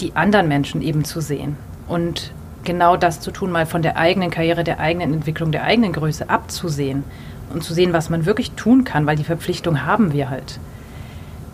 die 0.00 0.16
anderen 0.16 0.48
Menschen 0.48 0.82
eben 0.82 1.04
zu 1.04 1.20
sehen 1.20 1.56
und 1.86 2.32
genau 2.64 2.96
das 2.96 3.20
zu 3.20 3.30
tun, 3.30 3.50
mal 3.50 3.66
von 3.66 3.82
der 3.82 3.96
eigenen 3.96 4.30
Karriere, 4.30 4.64
der 4.64 4.80
eigenen 4.80 5.14
Entwicklung, 5.14 5.52
der 5.52 5.64
eigenen 5.64 5.92
Größe 5.92 6.28
abzusehen 6.28 7.04
und 7.52 7.62
zu 7.62 7.74
sehen, 7.74 7.92
was 7.92 8.10
man 8.10 8.26
wirklich 8.26 8.52
tun 8.52 8.84
kann, 8.84 9.06
weil 9.06 9.16
die 9.16 9.24
Verpflichtung 9.24 9.84
haben 9.84 10.12
wir 10.12 10.30
halt. 10.30 10.58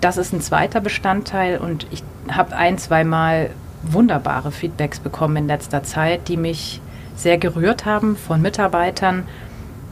Das 0.00 0.16
ist 0.16 0.32
ein 0.32 0.40
zweiter 0.40 0.80
Bestandteil 0.80 1.58
und 1.58 1.86
ich 1.90 2.02
habe 2.30 2.56
ein, 2.56 2.78
zweimal 2.78 3.50
wunderbare 3.82 4.52
Feedbacks 4.52 5.00
bekommen 5.00 5.36
in 5.36 5.46
letzter 5.46 5.82
Zeit, 5.82 6.28
die 6.28 6.36
mich 6.36 6.80
sehr 7.16 7.38
gerührt 7.38 7.84
haben 7.84 8.16
von 8.16 8.40
Mitarbeitern, 8.40 9.24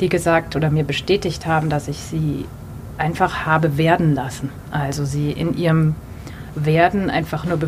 die 0.00 0.08
gesagt 0.08 0.56
oder 0.56 0.70
mir 0.70 0.84
bestätigt 0.84 1.46
haben, 1.46 1.70
dass 1.70 1.88
ich 1.88 1.98
sie 1.98 2.44
einfach 2.98 3.46
habe 3.46 3.76
werden 3.78 4.14
lassen. 4.14 4.50
Also 4.70 5.04
sie 5.04 5.32
in 5.32 5.56
ihrem 5.56 5.94
werden 6.56 7.10
einfach 7.10 7.44
nur 7.44 7.58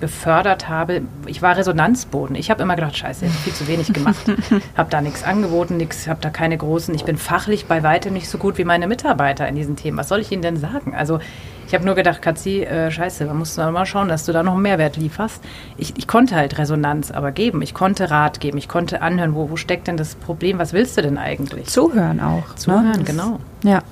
befördert 0.00 0.68
habe. 0.68 1.02
Ich 1.26 1.42
war 1.42 1.56
Resonanzboden. 1.56 2.34
Ich 2.34 2.50
habe 2.50 2.62
immer 2.62 2.76
gedacht, 2.76 2.96
scheiße, 2.96 3.26
ich 3.26 3.30
habe 3.30 3.42
viel 3.42 3.52
zu 3.52 3.68
wenig 3.68 3.92
gemacht. 3.92 4.24
habe 4.76 4.90
da 4.90 5.02
nichts 5.02 5.22
angeboten, 5.22 5.76
nichts, 5.76 6.08
habe 6.08 6.20
da 6.22 6.30
keine 6.30 6.56
großen. 6.56 6.94
Ich 6.94 7.04
bin 7.04 7.18
fachlich 7.18 7.66
bei 7.66 7.82
weitem 7.82 8.14
nicht 8.14 8.28
so 8.28 8.38
gut 8.38 8.56
wie 8.56 8.64
meine 8.64 8.86
Mitarbeiter 8.86 9.46
in 9.46 9.54
diesen 9.54 9.76
Themen. 9.76 9.98
Was 9.98 10.08
soll 10.08 10.20
ich 10.20 10.32
ihnen 10.32 10.42
denn 10.42 10.56
sagen? 10.56 10.94
Also 10.94 11.20
ich 11.68 11.74
habe 11.74 11.84
nur 11.84 11.94
gedacht, 11.94 12.22
Katzi, 12.22 12.62
äh, 12.62 12.90
scheiße, 12.90 13.26
da 13.26 13.34
musst 13.34 13.58
du 13.58 13.70
mal 13.70 13.84
schauen, 13.84 14.08
dass 14.08 14.24
du 14.24 14.32
da 14.32 14.42
noch 14.42 14.56
Mehrwert 14.56 14.96
lieferst. 14.96 15.44
Ich, 15.76 15.92
ich 15.98 16.08
konnte 16.08 16.34
halt 16.34 16.56
Resonanz 16.56 17.10
aber 17.10 17.30
geben. 17.30 17.60
Ich 17.60 17.74
konnte 17.74 18.10
Rat 18.10 18.40
geben. 18.40 18.56
Ich 18.56 18.68
konnte 18.68 19.02
anhören, 19.02 19.34
wo, 19.34 19.50
wo 19.50 19.56
steckt 19.56 19.86
denn 19.86 19.98
das 19.98 20.14
Problem? 20.14 20.58
Was 20.58 20.72
willst 20.72 20.96
du 20.96 21.02
denn 21.02 21.18
eigentlich? 21.18 21.68
Zuhören 21.68 22.20
auch. 22.20 22.48
Ne? 22.48 22.54
Zuhören, 22.56 22.90
ne? 22.92 23.04
genau. 23.04 23.40
Ja. 23.62 23.82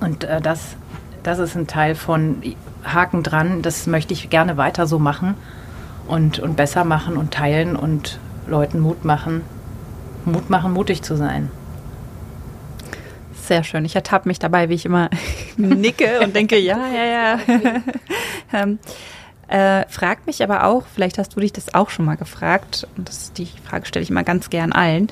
Und 0.00 0.22
äh, 0.22 0.40
das, 0.40 0.76
das 1.24 1.40
ist 1.40 1.56
ein 1.56 1.66
Teil 1.66 1.96
von 1.96 2.42
Haken 2.84 3.24
dran, 3.24 3.60
das 3.60 3.88
möchte 3.88 4.14
ich 4.14 4.30
gerne 4.30 4.56
weiter 4.56 4.86
so 4.86 5.00
machen 5.00 5.34
und, 6.06 6.38
und 6.38 6.56
besser 6.56 6.84
machen 6.84 7.16
und 7.16 7.32
teilen 7.32 7.74
und 7.74 8.20
Leuten 8.46 8.78
Mut 8.78 9.04
machen, 9.04 9.42
Mut 10.24 10.48
machen, 10.48 10.72
mutig 10.72 11.02
zu 11.02 11.16
sein. 11.16 11.50
Sehr 13.50 13.64
schön. 13.64 13.84
Ich 13.84 13.96
ertappe 13.96 14.28
mich 14.28 14.38
dabei, 14.38 14.68
wie 14.68 14.74
ich 14.74 14.84
immer 14.84 15.10
nicke 15.56 16.20
und 16.20 16.36
denke, 16.36 16.56
ja, 16.56 16.78
ja, 16.86 17.04
ja. 17.04 17.40
ähm, 18.52 18.78
äh, 19.48 19.84
frag 19.88 20.24
mich 20.28 20.44
aber 20.44 20.62
auch, 20.66 20.86
vielleicht 20.86 21.18
hast 21.18 21.34
du 21.34 21.40
dich 21.40 21.52
das 21.52 21.74
auch 21.74 21.90
schon 21.90 22.04
mal 22.04 22.14
gefragt, 22.14 22.86
und 22.96 23.08
das, 23.08 23.32
die 23.32 23.48
Frage 23.64 23.86
stelle 23.86 24.04
ich 24.04 24.10
immer 24.10 24.22
ganz 24.22 24.50
gern 24.50 24.70
allen. 24.70 25.08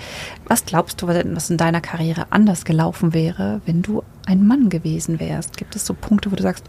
Was 0.47 0.65
glaubst 0.65 1.03
du, 1.03 1.09
was 1.09 1.51
in 1.51 1.57
deiner 1.57 1.81
Karriere 1.81 2.27
anders 2.31 2.65
gelaufen 2.65 3.13
wäre, 3.13 3.61
wenn 3.67 3.83
du 3.83 4.05
ein 4.25 4.47
Mann 4.47 4.69
gewesen 4.69 5.19
wärst? 5.19 5.57
Gibt 5.57 5.75
es 5.75 5.85
so 5.85 5.93
Punkte, 5.93 6.31
wo 6.31 6.37
du 6.37 6.45
sagst, 6.45 6.63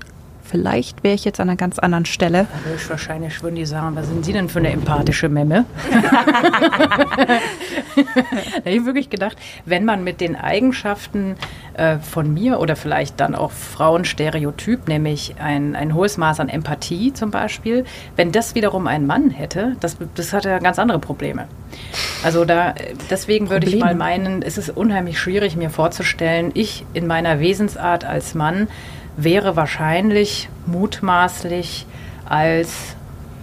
Vielleicht 0.50 1.04
wäre 1.04 1.14
ich 1.14 1.26
jetzt 1.26 1.40
an 1.40 1.48
einer 1.48 1.58
ganz 1.58 1.78
anderen 1.78 2.06
Stelle. 2.06 2.48
Wahrscheinlich 2.88 3.44
würden 3.44 3.56
die 3.56 3.68
sagen, 3.68 3.96
was 3.96 4.08
sind 4.08 4.26
Sie 4.26 4.34
denn 4.34 4.50
für 4.50 4.58
eine 4.58 4.72
empathische 4.72 5.30
Memme? 5.30 5.66
da 5.92 7.40
habe 7.96 8.70
ich 8.72 8.84
wirklich 8.86 9.12
gedacht, 9.12 9.38
wenn 9.66 9.86
man 9.86 10.04
mit 10.04 10.22
den 10.22 10.36
Eigenschaften 10.36 11.36
äh, 11.76 12.00
von 12.00 12.34
mir 12.34 12.60
oder 12.60 12.76
vielleicht 12.76 13.20
dann 13.20 13.36
auch 13.36 13.52
Frauenstereotyp, 13.52 14.88
nämlich 14.88 15.36
ein, 15.40 15.76
ein 15.76 15.94
hohes 15.94 16.18
Maß 16.18 16.40
an 16.40 16.50
Empathie 16.50 17.14
zum 17.14 17.30
Beispiel, 17.30 17.86
wenn 18.16 18.32
das 18.32 18.56
wiederum 18.56 18.88
ein 18.88 19.06
Mann 19.06 19.30
hätte, 19.30 19.76
das, 19.82 19.98
das 20.16 20.34
hat 20.34 20.46
ja 20.46 20.58
ganz 20.58 20.80
andere 20.80 20.98
Probleme. 20.98 21.48
Also 22.24 22.44
da, 22.44 22.74
deswegen 23.12 23.52
würde 23.52 23.68
ich 23.68 23.80
mal 23.80 23.94
meinen, 23.94 24.42
es 24.42 24.58
ist 24.58 24.76
unheimlich 24.76 25.20
schwierig, 25.20 25.56
mir 25.56 25.70
vorzustellen, 25.70 26.50
ich 26.56 26.86
in 26.94 27.06
meiner 27.06 27.40
Wesensart 27.40 28.04
als 28.04 28.34
Mann 28.34 28.68
wäre 29.18 29.56
wahrscheinlich 29.56 30.50
mutmaßlich 30.66 31.86
als 32.26 32.96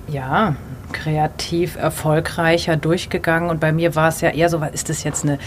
ja, 0.09 0.55
kreativ 0.93 1.77
erfolgreicher 1.77 2.77
durchgegangen. 2.77 3.51
Und 3.51 3.61
bei 3.61 3.73
mir 3.73 3.95
war 3.95 4.09
es 4.09 4.21
ja 4.21 4.31
eher 4.31 4.49
so, 4.49 4.63
ist 4.73 4.89
das 4.89 5.05
jetzt 5.05 5.25
eine, 5.25 5.39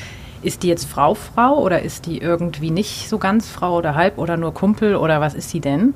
ist 0.41 0.63
die 0.63 0.67
jetzt 0.67 0.85
Frau 0.85 1.13
Frau 1.13 1.59
oder 1.59 1.81
ist 1.81 2.05
die 2.05 2.19
irgendwie 2.19 2.71
nicht 2.71 3.09
so 3.09 3.17
ganz 3.17 3.49
Frau 3.49 3.75
oder 3.75 3.95
halb 3.95 4.17
oder 4.17 4.37
nur 4.37 4.53
Kumpel 4.53 4.95
oder 4.95 5.21
was 5.21 5.33
ist 5.33 5.49
sie 5.49 5.59
denn? 5.59 5.93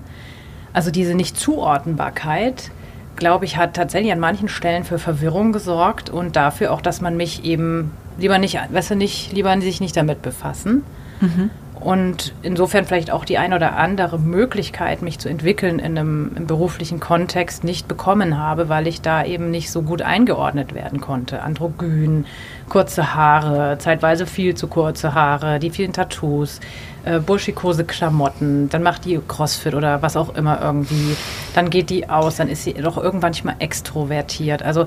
Also 0.73 0.89
diese 0.89 1.13
Nicht-Zuordnbarkeit, 1.13 2.71
glaube 3.15 3.45
ich, 3.45 3.57
hat 3.57 3.75
tatsächlich 3.75 4.11
an 4.11 4.19
manchen 4.19 4.47
Stellen 4.47 4.83
für 4.85 4.97
Verwirrung 4.97 5.51
gesorgt 5.51 6.09
und 6.09 6.35
dafür 6.35 6.71
auch, 6.71 6.81
dass 6.81 6.99
man 6.99 7.15
mich 7.15 7.45
eben 7.45 7.91
lieber 8.17 8.39
nicht, 8.39 8.57
weißt 8.71 8.91
du, 8.91 8.95
nicht, 8.95 9.31
lieber 9.33 9.59
sich 9.61 9.81
nicht 9.81 9.95
damit 9.95 10.21
befassen. 10.21 10.83
Mhm 11.21 11.51
und 11.83 12.33
insofern 12.41 12.85
vielleicht 12.85 13.11
auch 13.11 13.25
die 13.25 13.37
ein 13.37 13.53
oder 13.53 13.75
andere 13.75 14.17
Möglichkeit, 14.17 15.01
mich 15.01 15.19
zu 15.19 15.27
entwickeln 15.27 15.79
in 15.79 15.97
einem 15.97 16.47
beruflichen 16.47 16.99
Kontext 16.99 17.63
nicht 17.63 17.87
bekommen 17.87 18.37
habe, 18.37 18.69
weil 18.69 18.87
ich 18.87 19.01
da 19.01 19.25
eben 19.25 19.51
nicht 19.51 19.69
so 19.69 19.81
gut 19.81 20.01
eingeordnet 20.01 20.73
werden 20.73 21.01
konnte. 21.01 21.41
Androgyn, 21.41 22.25
kurze 22.69 23.15
Haare, 23.15 23.77
zeitweise 23.79 24.25
viel 24.25 24.55
zu 24.55 24.67
kurze 24.67 25.13
Haare, 25.13 25.59
die 25.59 25.71
vielen 25.71 25.91
Tattoos, 25.91 26.61
äh, 27.05 27.19
burschikose 27.19 27.83
Klamotten, 27.83 28.69
dann 28.69 28.81
macht 28.81 29.03
die 29.03 29.19
Crossfit 29.27 29.73
oder 29.73 30.01
was 30.01 30.15
auch 30.15 30.35
immer 30.35 30.61
irgendwie, 30.61 31.17
dann 31.53 31.69
geht 31.69 31.89
die 31.89 32.09
aus, 32.09 32.37
dann 32.37 32.47
ist 32.47 32.63
sie 32.63 32.73
doch 32.73 32.97
irgendwann 32.97 33.31
nicht 33.31 33.43
mal 33.43 33.55
extrovertiert. 33.59 34.63
Also 34.63 34.85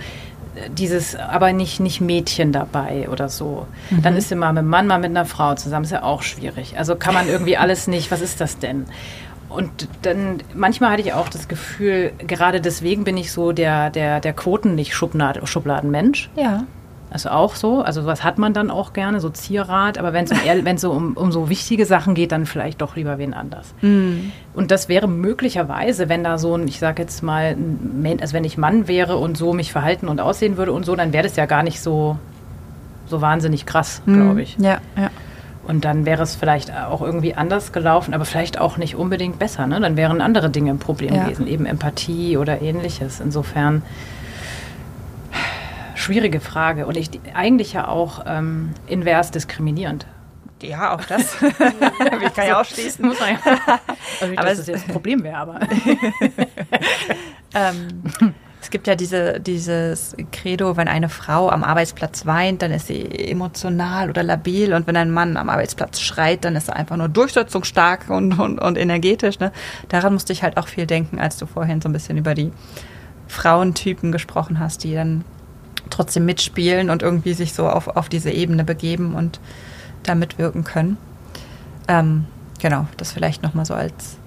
dieses, 0.70 1.14
aber 1.14 1.52
nicht, 1.52 1.80
nicht 1.80 2.00
Mädchen 2.00 2.52
dabei 2.52 3.08
oder 3.10 3.28
so. 3.28 3.66
Mhm. 3.90 4.02
Dann 4.02 4.16
ist 4.16 4.28
sie 4.28 4.34
mal 4.34 4.52
mit 4.52 4.60
einem 4.60 4.68
Mann, 4.68 4.86
mal 4.86 4.98
mit 4.98 5.10
einer 5.10 5.26
Frau 5.26 5.54
zusammen, 5.54 5.84
ist 5.84 5.90
ja 5.90 6.02
auch 6.02 6.22
schwierig. 6.22 6.78
Also 6.78 6.96
kann 6.96 7.14
man 7.14 7.28
irgendwie 7.28 7.56
alles 7.56 7.86
nicht, 7.86 8.10
was 8.10 8.20
ist 8.20 8.40
das 8.40 8.58
denn? 8.58 8.86
Und 9.48 9.88
dann, 10.02 10.42
manchmal 10.54 10.90
hatte 10.90 11.02
ich 11.02 11.12
auch 11.12 11.28
das 11.28 11.48
Gefühl, 11.48 12.12
gerade 12.18 12.60
deswegen 12.60 13.04
bin 13.04 13.16
ich 13.16 13.32
so 13.32 13.52
der, 13.52 13.90
der, 13.90 14.20
der 14.20 14.32
Quoten 14.32 14.74
nicht 14.74 14.94
Schubladenmensch. 14.94 16.30
Ja. 16.36 16.64
Also 17.16 17.30
auch 17.30 17.54
so, 17.54 17.80
also 17.80 18.04
was 18.04 18.22
hat 18.24 18.36
man 18.36 18.52
dann 18.52 18.70
auch 18.70 18.92
gerne, 18.92 19.20
so 19.20 19.30
Zierrat, 19.30 19.96
aber 19.96 20.12
wenn 20.12 20.26
es 20.26 20.32
um, 20.34 20.76
so 20.76 20.90
um, 20.90 21.14
um, 21.14 21.32
so 21.32 21.48
wichtige 21.48 21.86
Sachen 21.86 22.14
geht, 22.14 22.30
dann 22.30 22.44
vielleicht 22.44 22.82
doch 22.82 22.94
lieber 22.94 23.16
wen 23.16 23.32
anders. 23.32 23.72
Mm. 23.80 24.32
Und 24.52 24.70
das 24.70 24.90
wäre 24.90 25.08
möglicherweise, 25.08 26.10
wenn 26.10 26.22
da 26.22 26.36
so 26.36 26.54
ein, 26.54 26.68
ich 26.68 26.78
sage 26.78 27.00
jetzt 27.00 27.22
mal, 27.22 27.56
also 28.20 28.34
wenn 28.34 28.44
ich 28.44 28.58
Mann 28.58 28.86
wäre 28.86 29.16
und 29.16 29.38
so 29.38 29.54
mich 29.54 29.72
verhalten 29.72 30.08
und 30.08 30.20
aussehen 30.20 30.58
würde 30.58 30.74
und 30.74 30.84
so, 30.84 30.94
dann 30.94 31.14
wäre 31.14 31.22
das 31.22 31.36
ja 31.36 31.46
gar 31.46 31.62
nicht 31.62 31.80
so, 31.80 32.18
so 33.06 33.22
wahnsinnig 33.22 33.64
krass, 33.64 34.02
mm. 34.04 34.12
glaube 34.12 34.42
ich. 34.42 34.54
Ja, 34.58 34.82
ja. 34.94 35.08
Und 35.66 35.86
dann 35.86 36.04
wäre 36.04 36.22
es 36.22 36.36
vielleicht 36.36 36.70
auch 36.70 37.00
irgendwie 37.00 37.34
anders 37.34 37.72
gelaufen, 37.72 38.12
aber 38.12 38.26
vielleicht 38.26 38.60
auch 38.60 38.76
nicht 38.76 38.94
unbedingt 38.94 39.38
besser. 39.38 39.66
Ne? 39.66 39.80
Dann 39.80 39.96
wären 39.96 40.20
andere 40.20 40.50
Dinge 40.50 40.70
ein 40.70 40.78
Problem 40.78 41.14
ja. 41.14 41.24
gewesen, 41.24 41.46
eben 41.46 41.64
Empathie 41.64 42.36
oder 42.36 42.60
ähnliches. 42.60 43.20
Insofern 43.20 43.80
schwierige 46.06 46.40
Frage 46.40 46.86
und 46.86 46.96
ich, 46.96 47.10
eigentlich 47.34 47.72
ja 47.72 47.88
auch 47.88 48.24
ähm, 48.26 48.70
invers 48.86 49.32
diskriminierend. 49.32 50.06
Ja, 50.62 50.94
auch 50.94 51.04
das. 51.04 51.36
ich 51.42 52.34
kann 52.34 52.46
ja 52.46 52.60
ausschließen. 52.60 53.04
Muss 53.04 53.18
man 53.20 53.30
ja. 53.30 53.38
Also 54.20 54.30
nicht, 54.30 54.38
aber 54.38 54.48
dass 54.48 54.58
das 54.58 54.66
jetzt 54.68 54.86
ein 54.86 54.92
Problem 54.92 55.22
wäre, 55.24 55.36
aber. 55.36 55.60
ähm, 57.54 58.34
es 58.62 58.70
gibt 58.70 58.86
ja 58.86 58.94
diese, 58.94 59.40
dieses 59.40 60.16
Credo, 60.32 60.76
wenn 60.76 60.88
eine 60.88 61.08
Frau 61.08 61.50
am 61.50 61.62
Arbeitsplatz 61.62 62.24
weint, 62.24 62.62
dann 62.62 62.70
ist 62.70 62.86
sie 62.86 63.04
emotional 63.04 64.08
oder 64.08 64.22
labil 64.22 64.72
und 64.72 64.86
wenn 64.86 64.96
ein 64.96 65.10
Mann 65.10 65.36
am 65.36 65.50
Arbeitsplatz 65.50 66.00
schreit, 66.00 66.44
dann 66.44 66.56
ist 66.56 66.68
er 66.68 66.76
einfach 66.76 66.96
nur 66.96 67.08
durchsetzungsstark 67.08 68.08
und, 68.08 68.38
und, 68.38 68.58
und 68.58 68.78
energetisch. 68.78 69.38
Ne? 69.40 69.52
Daran 69.88 70.14
musste 70.14 70.32
ich 70.32 70.42
halt 70.42 70.56
auch 70.56 70.68
viel 70.68 70.86
denken, 70.86 71.18
als 71.18 71.36
du 71.36 71.46
vorhin 71.46 71.80
so 71.80 71.88
ein 71.88 71.92
bisschen 71.92 72.16
über 72.16 72.34
die 72.34 72.52
Frauentypen 73.28 74.12
gesprochen 74.12 74.58
hast, 74.58 74.84
die 74.84 74.94
dann 74.94 75.24
trotzdem 75.90 76.24
mitspielen 76.24 76.90
und 76.90 77.02
irgendwie 77.02 77.32
sich 77.32 77.52
so 77.52 77.68
auf, 77.68 77.88
auf 77.88 78.08
diese 78.08 78.30
Ebene 78.30 78.64
begeben 78.64 79.14
und 79.14 79.40
da 80.02 80.14
mitwirken 80.14 80.64
können. 80.64 80.96
Ähm, 81.88 82.24
genau, 82.60 82.86
das 82.96 83.12
vielleicht 83.12 83.42
nochmal 83.42 83.64
so 83.64 83.74
als 83.74 84.18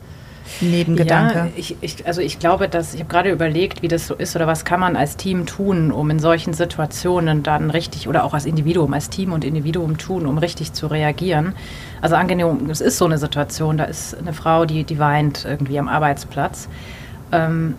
Nebengedanke. 0.61 1.37
Ja, 1.37 1.47
ich, 1.55 1.75
ich, 1.81 2.07
also 2.07 2.21
ich 2.21 2.39
glaube, 2.39 2.67
dass 2.67 2.93
ich 2.93 2.99
habe 2.99 3.09
gerade 3.09 3.31
überlegt, 3.31 3.81
wie 3.81 3.87
das 3.87 4.07
so 4.07 4.15
ist 4.15 4.35
oder 4.35 4.47
was 4.47 4.65
kann 4.65 4.79
man 4.79 4.95
als 4.95 5.15
Team 5.15 5.45
tun, 5.45 5.91
um 5.91 6.09
in 6.09 6.19
solchen 6.19 6.53
Situationen 6.53 7.43
dann 7.43 7.69
richtig 7.69 8.07
oder 8.07 8.23
auch 8.23 8.33
als 8.33 8.45
Individuum, 8.45 8.93
als 8.93 9.09
Team 9.09 9.31
und 9.31 9.45
Individuum 9.45 9.97
tun, 9.97 10.25
um 10.25 10.37
richtig 10.37 10.73
zu 10.73 10.87
reagieren. 10.87 11.53
Also 12.01 12.15
angenehm, 12.15 12.69
es 12.69 12.81
ist 12.81 12.97
so 12.97 13.05
eine 13.05 13.17
Situation, 13.17 13.77
da 13.77 13.85
ist 13.85 14.17
eine 14.17 14.33
Frau, 14.33 14.65
die, 14.65 14.83
die 14.83 14.99
weint 14.99 15.45
irgendwie 15.45 15.79
am 15.79 15.87
Arbeitsplatz. 15.87 16.67
Ähm, 17.31 17.75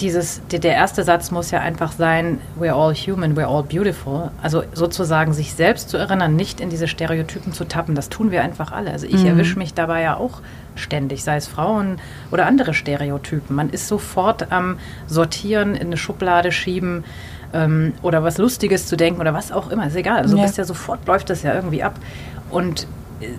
dieses, 0.00 0.40
der, 0.50 0.62
erste 0.62 1.02
Satz 1.02 1.30
muss 1.30 1.50
ja 1.50 1.60
einfach 1.60 1.92
sein, 1.92 2.40
we're 2.58 2.72
all 2.72 2.94
human, 2.94 3.36
we're 3.36 3.46
all 3.46 3.62
beautiful. 3.62 4.30
Also 4.42 4.62
sozusagen 4.72 5.32
sich 5.32 5.54
selbst 5.54 5.88
zu 5.88 5.96
erinnern, 5.96 6.36
nicht 6.36 6.60
in 6.60 6.70
diese 6.70 6.88
Stereotypen 6.88 7.52
zu 7.52 7.64
tappen. 7.64 7.94
Das 7.94 8.08
tun 8.08 8.30
wir 8.30 8.42
einfach 8.42 8.72
alle. 8.72 8.90
Also 8.90 9.06
ich 9.06 9.22
mhm. 9.22 9.26
erwische 9.26 9.58
mich 9.58 9.74
dabei 9.74 10.02
ja 10.02 10.16
auch 10.16 10.40
ständig, 10.74 11.24
sei 11.24 11.36
es 11.36 11.46
Frauen 11.46 12.00
oder 12.30 12.46
andere 12.46 12.74
Stereotypen. 12.74 13.54
Man 13.54 13.70
ist 13.70 13.88
sofort 13.88 14.52
am 14.52 14.78
Sortieren, 15.06 15.74
in 15.74 15.88
eine 15.88 15.96
Schublade 15.96 16.52
schieben 16.52 17.04
ähm, 17.52 17.94
oder 18.02 18.22
was 18.22 18.38
Lustiges 18.38 18.86
zu 18.86 18.96
denken 18.96 19.20
oder 19.20 19.34
was 19.34 19.52
auch 19.52 19.70
immer. 19.70 19.86
Ist 19.86 19.96
egal. 19.96 20.18
Also 20.18 20.36
ja. 20.36 20.42
bist 20.44 20.58
ja 20.58 20.64
sofort, 20.64 21.06
läuft 21.06 21.30
das 21.30 21.42
ja 21.42 21.54
irgendwie 21.54 21.82
ab. 21.82 21.98
Und 22.50 22.86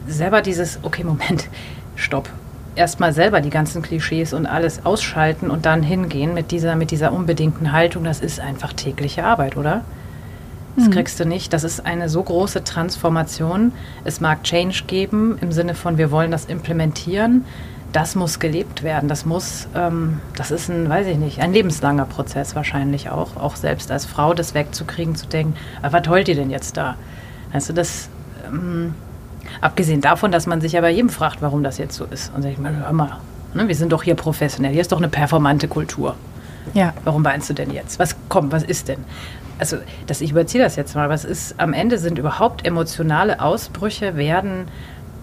selber 0.08 0.42
dieses, 0.42 0.80
okay, 0.84 1.04
Moment, 1.04 1.48
stopp 1.96 2.30
erstmal 2.76 3.14
selber 3.14 3.42
die 3.42 3.50
ganzen 3.50 3.82
Klischees 3.82 4.34
und 4.34 4.46
alles 4.46 4.86
ausschalten 4.86 5.50
und 5.50 5.66
dann 5.66 5.84
hingehen 5.84 6.34
mit 6.34 6.52
dieser, 6.52 6.76
mit 6.76 6.92
dieser 6.92 7.12
unbedingten 7.12 7.72
Haltung, 7.72 8.04
das 8.04 8.20
ist 8.20 8.40
einfach 8.40 8.74
tägliche 8.74 9.24
Arbeit, 9.24 9.58
oder? 9.58 9.84
Das 10.76 10.88
mhm. 10.88 10.92
kriegst 10.92 11.20
du 11.20 11.26
nicht. 11.26 11.52
Das 11.52 11.64
ist 11.64 11.86
eine 11.86 12.10
so 12.10 12.24
große 12.24 12.64
Transformation. 12.64 13.74
Es 14.06 14.22
mag 14.22 14.44
Change 14.44 14.84
geben 14.88 15.38
im 15.42 15.52
Sinne 15.52 15.76
von, 15.76 15.98
wir 15.98 16.12
wollen 16.12 16.32
das 16.32 16.46
implementieren. 16.46 17.46
Das 17.92 18.16
muss 18.16 18.40
gelebt 18.40 18.84
werden. 18.84 19.10
Das 19.10 19.26
muss, 19.26 19.68
ähm, 19.76 20.20
das 20.36 20.52
ist 20.52 20.70
ein, 20.70 20.88
weiß 20.88 21.08
ich 21.08 21.18
nicht, 21.18 21.42
ein 21.42 21.54
lebenslanger 21.54 22.06
Prozess 22.06 22.56
wahrscheinlich 22.56 23.10
auch. 23.10 23.36
Auch 23.36 23.56
selbst 23.56 23.92
als 23.92 24.06
Frau 24.06 24.34
das 24.34 24.54
wegzukriegen, 24.54 25.16
zu 25.16 25.26
denken, 25.28 25.56
was 25.82 26.08
heult 26.08 26.28
ihr 26.28 26.36
denn 26.36 26.52
jetzt 26.52 26.78
da? 26.78 26.96
Weißt 27.52 27.70
du, 27.70 27.74
das, 27.74 28.10
ähm, 28.48 28.94
Abgesehen 29.62 30.02
davon, 30.02 30.32
dass 30.32 30.48
man 30.48 30.62
sich 30.62 30.74
ja 30.74 30.82
bei 30.82 30.92
jedem 30.92 31.10
fragt, 31.10 31.42
warum 31.42 31.64
das 31.64 31.78
jetzt 31.78 31.96
so 31.96 32.06
ist. 32.06 32.32
Und 32.36 32.42
sag 32.42 32.52
ich 32.52 32.58
mal, 32.58 32.76
hör 32.76 32.94
mal, 32.94 33.18
ne, 33.54 33.68
wir 33.68 33.76
sind 33.76 33.92
doch 33.92 34.04
hier 34.04 34.16
professionell, 34.16 34.72
hier 34.72 34.82
ist 34.82 34.92
doch 34.92 34.98
eine 34.98 35.10
performante 35.10 35.68
Kultur. 35.68 36.16
Ja, 36.74 36.94
warum 37.04 37.24
weinst 37.26 37.50
du 37.50 37.54
denn 37.54 37.72
jetzt? 37.72 38.00
Was 38.00 38.16
kommt, 38.28 38.52
was 38.52 38.64
ist 38.64 38.88
denn? 38.88 39.04
Also, 39.58 39.78
das, 40.08 40.22
ich 40.22 40.32
überziehe 40.32 40.64
das 40.64 40.76
jetzt 40.76 40.96
mal, 40.96 41.10
was 41.10 41.26
ist, 41.26 41.60
am 41.60 41.74
Ende 41.74 41.98
sind 41.98 42.18
überhaupt 42.18 42.66
emotionale 42.66 43.42
Ausbrüche, 43.42 44.16
werden 44.16 44.68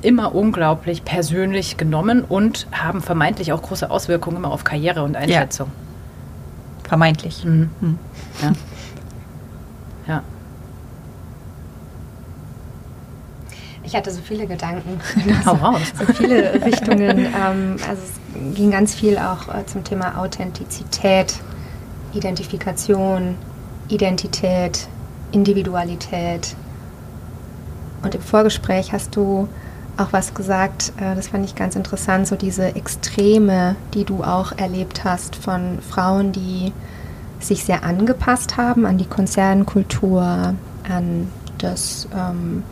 immer 0.03 0.35
unglaublich 0.35 1.05
persönlich 1.05 1.77
genommen 1.77 2.22
und 2.22 2.66
haben 2.72 3.01
vermeintlich 3.01 3.53
auch 3.53 3.62
große 3.62 3.91
Auswirkungen 3.91 4.37
immer 4.37 4.51
auf 4.51 4.64
Karriere 4.64 5.03
und 5.03 5.16
Einschätzung. 5.16 5.68
Ja. 5.68 6.89
Vermeintlich. 6.89 7.45
Mhm. 7.45 7.70
Mhm. 7.81 7.99
Ja. 8.43 8.53
ja. 10.14 10.22
Ich 13.87 13.95
hatte 13.95 14.11
so 14.11 14.20
viele 14.20 14.47
Gedanken. 14.47 15.01
Hau 15.47 15.53
raus. 15.53 15.93
So 15.99 16.12
viele 16.12 16.55
Richtungen. 16.64 17.18
Ähm, 17.18 17.76
also 17.89 18.03
es 18.03 18.57
ging 18.57 18.72
ganz 18.72 18.95
viel 18.95 19.16
auch 19.16 19.49
äh, 19.55 19.64
zum 19.66 19.84
Thema 19.84 20.18
Authentizität, 20.18 21.39
Identifikation, 22.12 23.37
Identität, 23.89 24.89
Individualität. 25.30 26.57
Und 28.03 28.14
im 28.14 28.20
Vorgespräch 28.20 28.93
hast 28.93 29.14
du 29.14 29.49
auch 29.97 30.12
was 30.12 30.34
gesagt, 30.34 30.93
äh, 31.01 31.14
das 31.14 31.28
fand 31.28 31.45
ich 31.45 31.55
ganz 31.55 31.76
interessant, 31.76 32.26
so 32.26 32.34
diese 32.34 32.74
Extreme, 32.74 33.76
die 33.95 34.05
du 34.05 34.24
auch 34.24 34.53
erlebt 34.59 35.05
hast 35.05 35.37
von 35.37 35.78
Frauen, 35.80 36.32
die 36.32 36.72
sich 37.39 37.64
sehr 37.64 37.84
angepasst 37.84 38.57
haben 38.57 38.84
an 38.84 38.99
die 38.99 39.07
Konzernkultur, 39.07 40.55
an 40.89 41.28
das 41.59 42.09
ähm, 42.14 42.64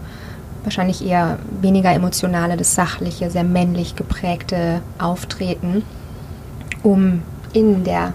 wahrscheinlich 0.64 1.06
eher 1.06 1.38
weniger 1.60 1.92
emotionale, 1.92 2.56
das 2.56 2.74
sachliche, 2.74 3.30
sehr 3.30 3.44
männlich 3.44 3.96
geprägte 3.96 4.80
Auftreten, 4.98 5.84
um 6.82 7.22
in 7.52 7.84
der 7.84 8.12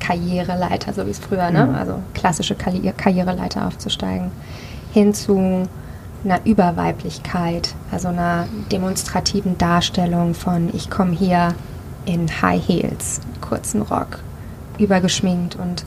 Karriereleiter, 0.00 0.92
so 0.92 1.06
wie 1.06 1.10
es 1.10 1.18
früher, 1.18 1.50
ne? 1.50 1.66
Mhm. 1.66 1.74
also 1.74 2.00
klassische 2.14 2.54
Karri 2.54 2.92
Karriereleiter 2.96 3.66
aufzusteigen, 3.66 4.30
hin 4.92 5.12
zu 5.12 5.68
einer 6.24 6.44
Überweiblichkeit, 6.44 7.74
also 7.90 8.08
einer 8.08 8.46
demonstrativen 8.72 9.58
Darstellung 9.58 10.34
von 10.34 10.70
ich 10.74 10.90
komme 10.90 11.12
hier 11.12 11.54
in 12.06 12.28
High 12.42 12.66
Heels, 12.66 13.20
kurzen 13.40 13.82
Rock, 13.82 14.20
übergeschminkt 14.78 15.56
und 15.56 15.84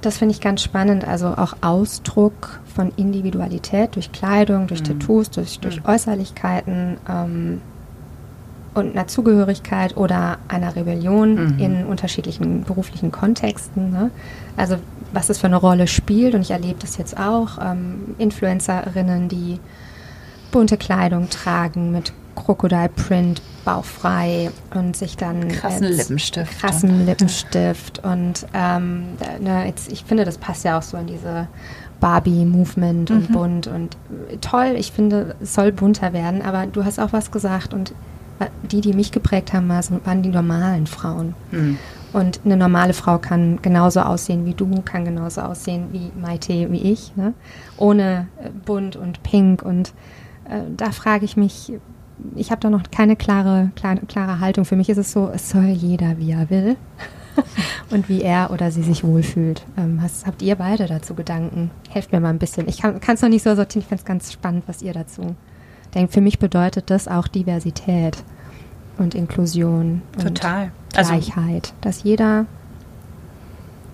das 0.00 0.18
finde 0.18 0.34
ich 0.34 0.40
ganz 0.40 0.62
spannend. 0.62 1.06
Also 1.06 1.28
auch 1.28 1.54
Ausdruck 1.60 2.60
von 2.74 2.92
Individualität 2.96 3.94
durch 3.96 4.12
Kleidung, 4.12 4.66
durch 4.66 4.80
mhm. 4.80 4.84
Tattoos, 4.84 5.30
durch, 5.30 5.58
durch 5.60 5.82
mhm. 5.82 5.88
Äußerlichkeiten 5.88 6.98
ähm, 7.08 7.60
und 8.74 8.92
einer 8.92 9.06
Zugehörigkeit 9.06 9.96
oder 9.96 10.38
einer 10.48 10.76
Rebellion 10.76 11.54
mhm. 11.54 11.58
in 11.58 11.86
unterschiedlichen 11.86 12.64
beruflichen 12.64 13.10
Kontexten. 13.10 13.90
Ne? 13.90 14.10
Also 14.56 14.76
was 15.12 15.30
es 15.30 15.38
für 15.38 15.46
eine 15.46 15.56
Rolle 15.56 15.86
spielt 15.86 16.34
und 16.34 16.42
ich 16.42 16.50
erlebe 16.50 16.78
das 16.80 16.98
jetzt 16.98 17.18
auch. 17.18 17.58
Ähm, 17.62 18.14
Influencerinnen, 18.18 19.28
die 19.28 19.58
bunte 20.52 20.76
Kleidung 20.76 21.30
tragen 21.30 21.90
mit 21.90 22.12
Crocodile 22.36 22.90
Print, 22.90 23.42
bauchfrei 23.64 24.50
und 24.74 24.96
sich 24.96 25.16
dann 25.16 25.48
krassen 25.48 25.88
Lippenstift. 25.88 26.60
Krassen 26.60 27.06
Lippenstift 27.06 28.04
und 28.04 28.46
ähm, 28.54 29.08
ne, 29.40 29.66
jetzt, 29.66 29.90
ich 29.90 30.04
finde, 30.04 30.24
das 30.24 30.38
passt 30.38 30.64
ja 30.64 30.78
auch 30.78 30.82
so 30.82 30.96
in 30.96 31.08
diese 31.08 31.48
Barbie-Movement 32.00 33.10
und 33.10 33.30
mhm. 33.30 33.32
bunt 33.32 33.66
und 33.66 33.96
toll. 34.40 34.74
Ich 34.76 34.92
finde, 34.92 35.34
es 35.40 35.54
soll 35.54 35.72
bunter 35.72 36.12
werden, 36.12 36.42
aber 36.42 36.66
du 36.66 36.84
hast 36.84 37.00
auch 37.00 37.12
was 37.12 37.30
gesagt 37.30 37.74
und 37.74 37.92
die, 38.70 38.80
die 38.80 38.92
mich 38.92 39.12
geprägt 39.12 39.52
haben, 39.52 39.68
waren 39.68 40.22
die 40.22 40.28
normalen 40.28 40.86
Frauen. 40.86 41.34
Mhm. 41.50 41.78
Und 42.12 42.40
eine 42.44 42.56
normale 42.56 42.92
Frau 42.92 43.18
kann 43.18 43.60
genauso 43.62 44.00
aussehen 44.00 44.46
wie 44.46 44.54
du, 44.54 44.80
kann 44.82 45.04
genauso 45.04 45.42
aussehen 45.42 45.88
wie 45.92 46.10
Maite, 46.18 46.70
wie 46.70 46.92
ich, 46.92 47.14
ne? 47.16 47.34
ohne 47.76 48.28
äh, 48.42 48.50
bunt 48.64 48.96
und 48.96 49.22
pink. 49.22 49.62
Und 49.62 49.92
äh, 50.48 50.60
da 50.76 50.92
frage 50.92 51.24
ich 51.24 51.36
mich, 51.36 51.72
ich 52.34 52.50
habe 52.50 52.60
da 52.60 52.70
noch 52.70 52.82
keine 52.90 53.16
klare, 53.16 53.70
klare, 53.76 54.00
klare 54.06 54.40
Haltung. 54.40 54.64
Für 54.64 54.76
mich 54.76 54.88
ist 54.88 54.98
es 54.98 55.12
so, 55.12 55.30
es 55.32 55.50
soll 55.50 55.66
jeder, 55.66 56.18
wie 56.18 56.32
er 56.32 56.50
will 56.50 56.76
und 57.90 58.08
wie 58.08 58.22
er 58.22 58.50
oder 58.50 58.70
sie 58.70 58.82
sich 58.82 59.04
wohlfühlt. 59.04 59.64
Ähm, 59.76 60.00
hast, 60.02 60.26
habt 60.26 60.42
ihr 60.42 60.56
beide 60.56 60.86
dazu 60.86 61.14
Gedanken? 61.14 61.70
Helft 61.90 62.12
mir 62.12 62.20
mal 62.20 62.30
ein 62.30 62.38
bisschen. 62.38 62.68
Ich 62.68 62.80
kann 62.80 63.00
es 63.06 63.22
noch 63.22 63.28
nicht 63.28 63.42
so 63.42 63.54
sortieren. 63.54 63.82
Ich 63.82 63.88
finde 63.88 64.00
es 64.00 64.06
ganz 64.06 64.32
spannend, 64.32 64.64
was 64.66 64.82
ihr 64.82 64.92
dazu 64.92 65.34
denkt. 65.94 66.12
Für 66.12 66.20
mich 66.20 66.38
bedeutet 66.38 66.90
das 66.90 67.08
auch 67.08 67.28
Diversität 67.28 68.16
und 68.98 69.14
Inklusion 69.14 70.02
Total. 70.12 70.64
und 70.64 70.98
also 70.98 71.12
Gleichheit. 71.12 71.66
Also, 71.66 71.74
dass 71.82 72.02
jeder 72.02 72.46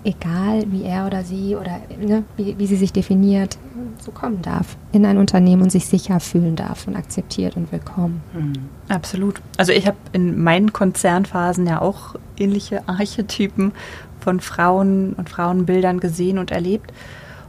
egal 0.04 0.64
wie 0.68 0.84
er 0.84 1.06
oder 1.06 1.22
sie 1.22 1.54
oder 1.56 1.80
ne, 2.00 2.24
wie, 2.36 2.58
wie 2.58 2.66
sie 2.66 2.76
sich 2.76 2.92
definiert, 2.92 3.58
so 4.00 4.10
kommen 4.10 4.42
darf 4.42 4.76
in 4.92 5.06
ein 5.06 5.18
Unternehmen 5.18 5.62
und 5.62 5.70
sich 5.70 5.86
sicher 5.86 6.20
fühlen 6.20 6.56
darf 6.56 6.86
und 6.86 6.96
akzeptiert 6.96 7.56
und 7.56 7.70
willkommen. 7.70 8.20
Mhm. 8.32 8.52
Absolut. 8.88 9.40
Also 9.56 9.72
ich 9.72 9.86
habe 9.86 9.96
in 10.12 10.42
meinen 10.42 10.72
Konzernphasen 10.72 11.66
ja 11.66 11.80
auch 11.80 12.16
ähnliche 12.36 12.88
Archetypen 12.88 13.72
von 14.20 14.40
Frauen 14.40 15.12
und 15.14 15.28
Frauenbildern 15.28 16.00
gesehen 16.00 16.38
und 16.38 16.50
erlebt. 16.50 16.92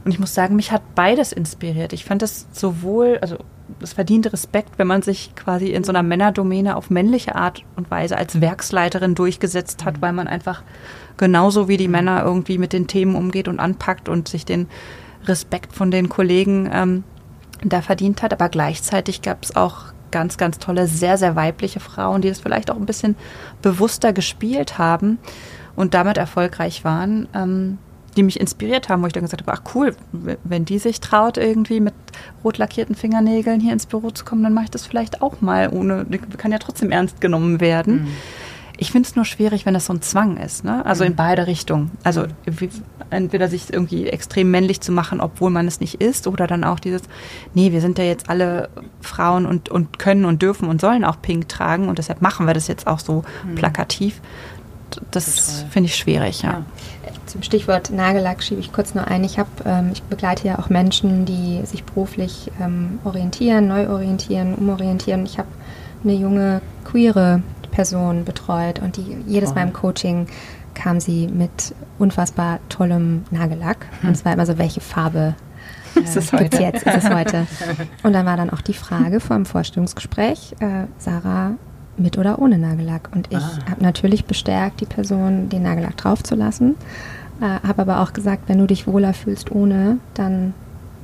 Und 0.04 0.10
ich 0.10 0.18
muss 0.18 0.34
sagen, 0.34 0.54
mich 0.54 0.70
hat 0.70 0.82
beides 0.94 1.32
inspiriert. 1.32 1.92
Ich 1.92 2.04
fand 2.04 2.22
es 2.22 2.46
sowohl, 2.52 3.18
also 3.22 3.38
es 3.80 3.94
verdient 3.94 4.30
Respekt, 4.32 4.78
wenn 4.78 4.86
man 4.86 5.02
sich 5.02 5.34
quasi 5.34 5.68
in 5.68 5.82
so 5.82 5.92
einer 5.92 6.02
Männerdomäne 6.02 6.76
auf 6.76 6.90
männliche 6.90 7.34
Art 7.34 7.64
und 7.76 7.90
Weise 7.90 8.16
als 8.16 8.40
Werksleiterin 8.40 9.14
durchgesetzt 9.14 9.84
hat, 9.84 9.96
mhm. 9.96 10.02
weil 10.02 10.12
man 10.12 10.28
einfach 10.28 10.62
genauso 11.16 11.68
wie 11.68 11.76
die 11.76 11.88
Männer 11.88 12.22
irgendwie 12.24 12.58
mit 12.58 12.72
den 12.72 12.86
Themen 12.86 13.14
umgeht 13.14 13.48
und 13.48 13.60
anpackt 13.60 14.08
und 14.08 14.28
sich 14.28 14.44
den 14.44 14.68
Respekt 15.24 15.72
von 15.72 15.90
den 15.90 16.08
Kollegen 16.08 16.68
ähm, 16.72 17.04
da 17.62 17.82
verdient 17.82 18.22
hat. 18.22 18.32
Aber 18.32 18.48
gleichzeitig 18.48 19.22
gab 19.22 19.42
es 19.42 19.56
auch 19.56 19.92
ganz, 20.10 20.36
ganz 20.36 20.58
tolle, 20.58 20.86
sehr, 20.86 21.18
sehr 21.18 21.34
weibliche 21.36 21.80
Frauen, 21.80 22.22
die 22.22 22.28
das 22.28 22.40
vielleicht 22.40 22.70
auch 22.70 22.76
ein 22.76 22.86
bisschen 22.86 23.16
bewusster 23.62 24.12
gespielt 24.12 24.78
haben 24.78 25.18
und 25.76 25.94
damit 25.94 26.18
erfolgreich 26.18 26.84
waren. 26.84 27.28
Ähm, 27.34 27.78
die 28.16 28.22
mich 28.22 28.40
inspiriert 28.40 28.88
haben, 28.88 29.02
wo 29.02 29.06
ich 29.06 29.12
dann 29.12 29.24
gesagt 29.24 29.42
habe, 29.46 29.52
ach 29.52 29.74
cool, 29.74 29.94
wenn 30.12 30.64
die 30.64 30.78
sich 30.78 31.00
traut, 31.00 31.36
irgendwie 31.36 31.80
mit 31.80 31.94
rot 32.42 32.58
lackierten 32.58 32.94
Fingernägeln 32.94 33.60
hier 33.60 33.72
ins 33.72 33.86
Büro 33.86 34.10
zu 34.10 34.24
kommen, 34.24 34.42
dann 34.42 34.54
mache 34.54 34.66
ich 34.66 34.70
das 34.70 34.86
vielleicht 34.86 35.22
auch 35.22 35.40
mal, 35.40 35.68
ohne, 35.70 36.06
kann 36.36 36.52
ja 36.52 36.58
trotzdem 36.58 36.90
ernst 36.90 37.20
genommen 37.20 37.60
werden. 37.60 37.94
Mhm. 37.94 38.08
Ich 38.84 38.92
finde 38.92 39.08
es 39.08 39.16
nur 39.16 39.24
schwierig, 39.24 39.64
wenn 39.64 39.72
das 39.72 39.86
so 39.86 39.94
ein 39.94 40.02
Zwang 40.02 40.36
ist, 40.36 40.62
ne? 40.62 40.84
Also 40.84 41.04
mhm. 41.04 41.12
in 41.12 41.16
beide 41.16 41.46
Richtungen. 41.46 41.90
Also 42.02 42.26
wie, 42.44 42.68
entweder 43.08 43.48
sich 43.48 43.72
irgendwie 43.72 44.08
extrem 44.08 44.50
männlich 44.50 44.82
zu 44.82 44.92
machen, 44.92 45.22
obwohl 45.22 45.50
man 45.50 45.66
es 45.66 45.80
nicht 45.80 46.02
ist, 46.02 46.26
oder 46.26 46.46
dann 46.46 46.64
auch 46.64 46.78
dieses, 46.78 47.02
nee, 47.54 47.72
wir 47.72 47.80
sind 47.80 47.96
ja 47.96 48.04
jetzt 48.04 48.28
alle 48.28 48.68
Frauen 49.00 49.46
und, 49.46 49.70
und 49.70 49.98
können 49.98 50.26
und 50.26 50.42
dürfen 50.42 50.68
und 50.68 50.82
sollen 50.82 51.04
auch 51.04 51.20
Pink 51.22 51.48
tragen 51.48 51.88
und 51.88 51.98
deshalb 51.98 52.20
machen 52.20 52.46
wir 52.46 52.52
das 52.52 52.68
jetzt 52.68 52.86
auch 52.86 52.98
so 52.98 53.24
mhm. 53.46 53.54
plakativ. 53.54 54.20
Das 55.10 55.64
finde 55.70 55.88
ich 55.88 55.96
schwierig, 55.96 56.42
ja. 56.42 56.50
ja. 56.50 57.12
Zum 57.26 57.42
Stichwort 57.42 57.90
Nagellack 57.90 58.42
schiebe 58.42 58.60
ich 58.60 58.70
kurz 58.70 58.94
nur 58.94 59.08
ein. 59.08 59.24
Ich, 59.24 59.38
hab, 59.38 59.48
ähm, 59.64 59.90
ich 59.92 60.02
begleite 60.02 60.46
ja 60.46 60.58
auch 60.58 60.68
Menschen, 60.68 61.24
die 61.24 61.62
sich 61.64 61.84
beruflich 61.84 62.52
ähm, 62.60 62.98
orientieren, 63.02 63.66
neu 63.66 63.88
orientieren, 63.88 64.54
umorientieren. 64.54 65.24
Ich 65.24 65.38
habe 65.38 65.48
eine 66.04 66.14
junge 66.14 66.60
queere 66.84 67.42
Person 67.74 68.24
betreut 68.24 68.78
und 68.80 68.96
die 68.96 69.16
jedes 69.26 69.50
oh. 69.50 69.54
Mal 69.54 69.64
im 69.64 69.72
Coaching 69.72 70.26
kam 70.74 71.00
sie 71.00 71.26
mit 71.26 71.74
unfassbar 71.98 72.60
tollem 72.68 73.24
Nagellack. 73.30 73.86
Hm. 74.00 74.10
Und 74.10 74.14
zwar 74.14 74.32
immer 74.32 74.46
so, 74.46 74.58
welche 74.58 74.80
Farbe 74.80 75.34
äh, 75.96 76.00
ist 76.00 76.16
es 76.16 76.32
heute? 76.32 76.62
jetzt? 76.62 76.86
Ist 76.86 77.04
es 77.04 77.10
heute? 77.10 77.46
Und 78.02 78.12
dann 78.12 78.26
war 78.26 78.36
dann 78.36 78.50
auch 78.50 78.60
die 78.60 78.74
Frage 78.74 79.20
vor 79.20 79.36
dem 79.36 79.46
Vorstellungsgespräch, 79.46 80.54
äh, 80.60 80.86
Sarah, 80.98 81.52
mit 81.96 82.18
oder 82.18 82.40
ohne 82.40 82.58
Nagellack? 82.58 83.10
Und 83.12 83.28
ich 83.30 83.38
ah. 83.38 83.70
habe 83.70 83.82
natürlich 83.82 84.24
bestärkt, 84.24 84.80
die 84.80 84.86
Person 84.86 85.48
den 85.48 85.62
Nagellack 85.62 85.96
draufzulassen. 85.96 86.76
Äh, 87.40 87.66
habe 87.66 87.82
aber 87.82 88.00
auch 88.00 88.12
gesagt, 88.12 88.48
wenn 88.48 88.58
du 88.58 88.66
dich 88.66 88.86
wohler 88.86 89.14
fühlst 89.14 89.50
ohne, 89.50 89.98
dann 90.14 90.54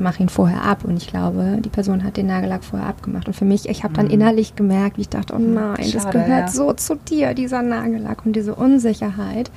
mach 0.01 0.19
ihn 0.21 0.29
vorher 0.29 0.65
ab. 0.65 0.85
Und 0.85 0.97
ich 0.97 1.09
glaube, 1.09 1.59
die 1.61 1.69
Person 1.69 2.05
hat 2.05 2.17
den 2.17 2.27
Nagellack 2.27 2.65
vorher 2.65 2.89
abgemacht. 2.89 3.27
Und 3.27 3.35
für 3.35 3.45
mich, 3.45 3.69
ich 3.69 3.85
habe 3.85 3.95
dann 3.95 4.07
mhm. 4.07 4.13
innerlich 4.13 4.57
gemerkt, 4.57 4.97
wie 4.97 5.03
ich 5.03 5.09
dachte, 5.09 5.35
oh 5.35 5.39
nein, 5.39 5.77
Schade, 5.77 5.93
das 5.93 6.11
gehört 6.11 6.29
ja. 6.29 6.49
so 6.49 6.73
zu 6.73 6.97
dir, 6.97 7.35
dieser 7.35 7.63
Nagellack 7.63 8.25
und 8.27 8.35
diese 8.35 8.55
Unsicherheit. 8.55 9.51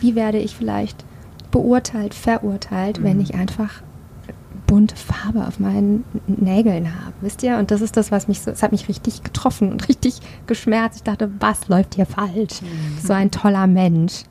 Wie 0.00 0.14
werde 0.14 0.38
ich 0.38 0.56
vielleicht 0.56 1.04
beurteilt, 1.50 2.14
verurteilt, 2.14 3.00
mhm. 3.00 3.04
wenn 3.04 3.20
ich 3.20 3.34
einfach 3.34 3.82
bunte 4.66 4.96
Farbe 4.96 5.46
auf 5.46 5.58
meinen 5.58 6.04
Nägeln 6.26 6.94
habe, 7.02 7.14
wisst 7.22 7.42
ihr? 7.42 7.56
Und 7.56 7.70
das 7.70 7.80
ist 7.80 7.96
das, 7.96 8.12
was 8.12 8.28
mich 8.28 8.40
so, 8.40 8.50
es 8.50 8.62
hat 8.62 8.70
mich 8.70 8.88
richtig 8.88 9.22
getroffen 9.22 9.72
und 9.72 9.88
richtig 9.88 10.20
geschmerzt. 10.46 10.98
Ich 10.98 11.02
dachte, 11.02 11.30
was 11.40 11.68
läuft 11.68 11.96
hier 11.96 12.06
falsch? 12.06 12.62
Mhm. 12.62 12.98
So 13.04 13.12
ein 13.12 13.30
toller 13.30 13.66
Mensch 13.66 14.24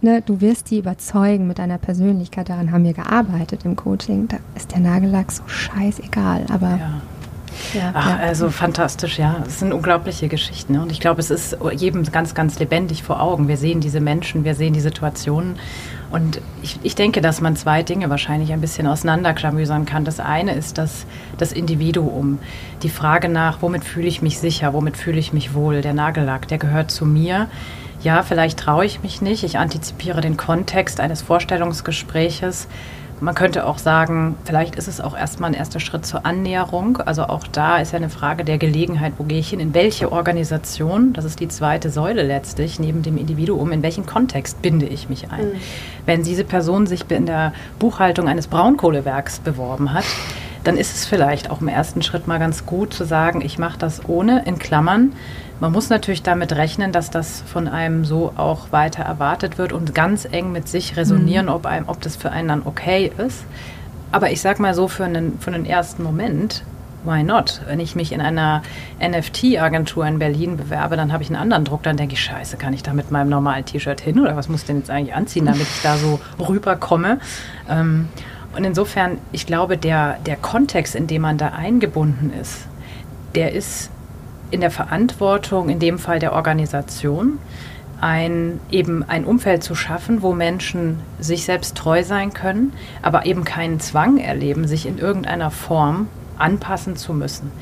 ne, 0.00 0.22
du 0.22 0.40
wirst 0.40 0.70
die 0.70 0.78
überzeugen 0.78 1.46
mit 1.46 1.58
deiner 1.58 1.78
Persönlichkeit. 1.78 2.48
Daran 2.48 2.72
haben 2.72 2.84
wir 2.84 2.92
gearbeitet 2.94 3.64
im 3.64 3.76
Coaching. 3.76 4.28
Da 4.28 4.38
ist 4.56 4.72
der 4.72 4.80
Nagellack 4.80 5.32
so 5.32 5.42
scheißegal. 5.46 6.46
Aber 6.50 6.70
ja. 6.70 7.00
Ja, 7.74 7.92
Ach, 7.94 8.18
also 8.18 8.50
fantastisch, 8.50 9.18
ja. 9.18 9.42
Es 9.46 9.58
sind 9.58 9.72
unglaubliche 9.72 10.28
Geschichten. 10.28 10.74
Ne? 10.74 10.82
Und 10.82 10.92
ich 10.92 11.00
glaube, 11.00 11.20
es 11.20 11.30
ist 11.30 11.56
jedem 11.76 12.04
ganz, 12.04 12.34
ganz 12.34 12.58
lebendig 12.58 13.02
vor 13.02 13.20
Augen. 13.20 13.48
Wir 13.48 13.56
sehen 13.56 13.80
diese 13.80 14.00
Menschen, 14.00 14.44
wir 14.44 14.54
sehen 14.54 14.72
die 14.72 14.80
Situationen. 14.80 15.56
Und 16.10 16.40
ich, 16.62 16.78
ich 16.82 16.94
denke, 16.94 17.20
dass 17.20 17.40
man 17.40 17.54
zwei 17.56 17.82
Dinge 17.82 18.10
wahrscheinlich 18.10 18.52
ein 18.52 18.60
bisschen 18.60 18.86
auseinanderklamüsern 18.86 19.84
kann. 19.84 20.04
Das 20.04 20.18
eine 20.18 20.54
ist 20.54 20.78
das, 20.78 21.06
das 21.38 21.52
Individuum. 21.52 22.38
Die 22.82 22.88
Frage 22.88 23.28
nach, 23.28 23.62
womit 23.62 23.84
fühle 23.84 24.08
ich 24.08 24.20
mich 24.22 24.38
sicher, 24.38 24.72
womit 24.72 24.96
fühle 24.96 25.18
ich 25.18 25.32
mich 25.32 25.54
wohl. 25.54 25.82
Der 25.82 25.94
Nagellack, 25.94 26.48
der 26.48 26.58
gehört 26.58 26.90
zu 26.90 27.06
mir. 27.06 27.48
Ja, 28.02 28.22
vielleicht 28.22 28.58
traue 28.58 28.84
ich 28.84 29.02
mich 29.02 29.20
nicht. 29.20 29.44
Ich 29.44 29.58
antizipiere 29.58 30.20
den 30.20 30.36
Kontext 30.36 31.00
eines 31.00 31.22
Vorstellungsgespräches 31.22 32.68
man 33.20 33.34
könnte 33.34 33.66
auch 33.66 33.78
sagen, 33.78 34.36
vielleicht 34.44 34.76
ist 34.76 34.88
es 34.88 35.00
auch 35.00 35.16
erstmal 35.16 35.50
ein 35.50 35.54
erster 35.54 35.78
Schritt 35.78 36.06
zur 36.06 36.24
Annäherung. 36.24 36.98
Also 36.98 37.24
auch 37.24 37.46
da 37.46 37.78
ist 37.78 37.92
ja 37.92 37.98
eine 37.98 38.08
Frage 38.08 38.44
der 38.44 38.58
Gelegenheit, 38.58 39.12
wo 39.18 39.24
gehe 39.24 39.38
ich 39.38 39.50
hin, 39.50 39.60
in 39.60 39.74
welche 39.74 40.10
Organisation, 40.10 41.12
das 41.12 41.24
ist 41.24 41.38
die 41.38 41.48
zweite 41.48 41.90
Säule 41.90 42.22
letztlich, 42.22 42.80
neben 42.80 43.02
dem 43.02 43.18
Individuum, 43.18 43.72
in 43.72 43.82
welchen 43.82 44.06
Kontext 44.06 44.62
binde 44.62 44.86
ich 44.86 45.08
mich 45.08 45.30
ein. 45.30 45.46
Mhm. 45.48 45.60
Wenn 46.06 46.22
diese 46.22 46.44
Person 46.44 46.86
sich 46.86 47.10
in 47.10 47.26
der 47.26 47.52
Buchhaltung 47.78 48.26
eines 48.26 48.46
Braunkohlewerks 48.46 49.40
beworben 49.40 49.92
hat, 49.92 50.04
dann 50.64 50.76
ist 50.76 50.94
es 50.94 51.06
vielleicht 51.06 51.50
auch 51.50 51.60
im 51.60 51.68
ersten 51.68 52.02
Schritt 52.02 52.26
mal 52.26 52.38
ganz 52.38 52.66
gut 52.66 52.92
zu 52.92 53.04
sagen, 53.04 53.40
ich 53.42 53.58
mache 53.58 53.78
das 53.78 54.08
ohne, 54.08 54.44
in 54.46 54.58
Klammern, 54.58 55.12
man 55.60 55.72
muss 55.72 55.90
natürlich 55.90 56.22
damit 56.22 56.52
rechnen, 56.52 56.90
dass 56.90 57.10
das 57.10 57.42
von 57.46 57.68
einem 57.68 58.04
so 58.04 58.32
auch 58.36 58.72
weiter 58.72 59.02
erwartet 59.02 59.58
wird 59.58 59.72
und 59.72 59.94
ganz 59.94 60.26
eng 60.30 60.52
mit 60.52 60.68
sich 60.68 60.96
resonieren, 60.96 61.46
mhm. 61.46 61.52
ob, 61.52 61.66
einem, 61.66 61.88
ob 61.88 62.00
das 62.00 62.16
für 62.16 62.30
einen 62.30 62.48
dann 62.48 62.62
okay 62.64 63.12
ist. 63.18 63.44
Aber 64.10 64.30
ich 64.30 64.40
sag 64.40 64.58
mal 64.58 64.74
so, 64.74 64.88
für 64.88 65.04
einen, 65.04 65.38
für 65.38 65.52
einen 65.52 65.66
ersten 65.66 66.02
Moment, 66.02 66.64
why 67.04 67.22
not? 67.22 67.60
Wenn 67.66 67.78
ich 67.78 67.94
mich 67.94 68.12
in 68.12 68.20
einer 68.20 68.62
NFT-Agentur 69.00 70.06
in 70.06 70.18
Berlin 70.18 70.56
bewerbe, 70.56 70.96
dann 70.96 71.12
habe 71.12 71.22
ich 71.22 71.28
einen 71.28 71.40
anderen 71.40 71.64
Druck, 71.64 71.82
dann 71.82 71.96
denke 71.96 72.14
ich, 72.14 72.22
scheiße, 72.22 72.56
kann 72.56 72.72
ich 72.72 72.82
da 72.82 72.92
mit 72.92 73.10
meinem 73.10 73.28
normalen 73.28 73.64
T-Shirt 73.64 74.00
hin 74.00 74.18
oder 74.18 74.36
was 74.36 74.48
muss 74.48 74.62
ich 74.62 74.66
denn 74.66 74.78
jetzt 74.78 74.90
eigentlich 74.90 75.14
anziehen, 75.14 75.46
damit 75.46 75.62
ich 75.62 75.82
da 75.82 75.96
so 75.96 76.20
rüberkomme? 76.38 77.18
Ähm, 77.68 78.08
und 78.56 78.64
insofern, 78.64 79.18
ich 79.30 79.46
glaube, 79.46 79.76
der, 79.78 80.18
der 80.26 80.36
Kontext, 80.36 80.96
in 80.96 81.06
dem 81.06 81.22
man 81.22 81.38
da 81.38 81.48
eingebunden 81.48 82.32
ist, 82.40 82.66
der 83.34 83.52
ist 83.52 83.90
in 84.50 84.60
der 84.60 84.70
Verantwortung, 84.70 85.68
in 85.68 85.78
dem 85.78 85.98
Fall 85.98 86.18
der 86.18 86.32
Organisation, 86.32 87.38
ein, 88.00 88.60
eben 88.70 89.04
ein 89.06 89.24
Umfeld 89.24 89.62
zu 89.62 89.74
schaffen, 89.74 90.22
wo 90.22 90.32
Menschen 90.32 91.00
sich 91.18 91.44
selbst 91.44 91.76
treu 91.76 92.02
sein 92.02 92.32
können, 92.32 92.72
aber 93.02 93.26
eben 93.26 93.44
keinen 93.44 93.78
Zwang 93.78 94.18
erleben, 94.18 94.66
sich 94.66 94.86
in 94.86 94.98
irgendeiner 94.98 95.50
Form 95.50 96.08
anpassen 96.38 96.96
zu 96.96 97.12
müssen. 97.12 97.52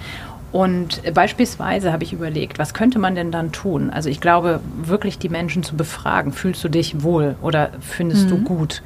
Und 0.51 1.03
beispielsweise 1.12 1.93
habe 1.93 2.05
ich 2.05 2.12
überlegt, 2.12 2.59
was 2.59 2.72
könnte 2.72 2.99
man 2.99 3.14
denn 3.14 3.30
dann 3.30 3.53
tun? 3.53 3.91
Also 3.91 4.09
ich 4.09 4.20
glaube, 4.20 4.61
wirklich 4.82 5.18
die 5.18 5.28
Menschen 5.28 5.62
zu 5.62 5.76
befragen, 5.76 6.32
fühlst 6.32 6.64
du 6.64 6.68
dich 6.68 7.03
wohl 7.03 7.36
oder 7.43 7.70
findest 7.80 8.26
mhm. 8.26 8.30
du 8.30 8.39
gut 8.45 8.82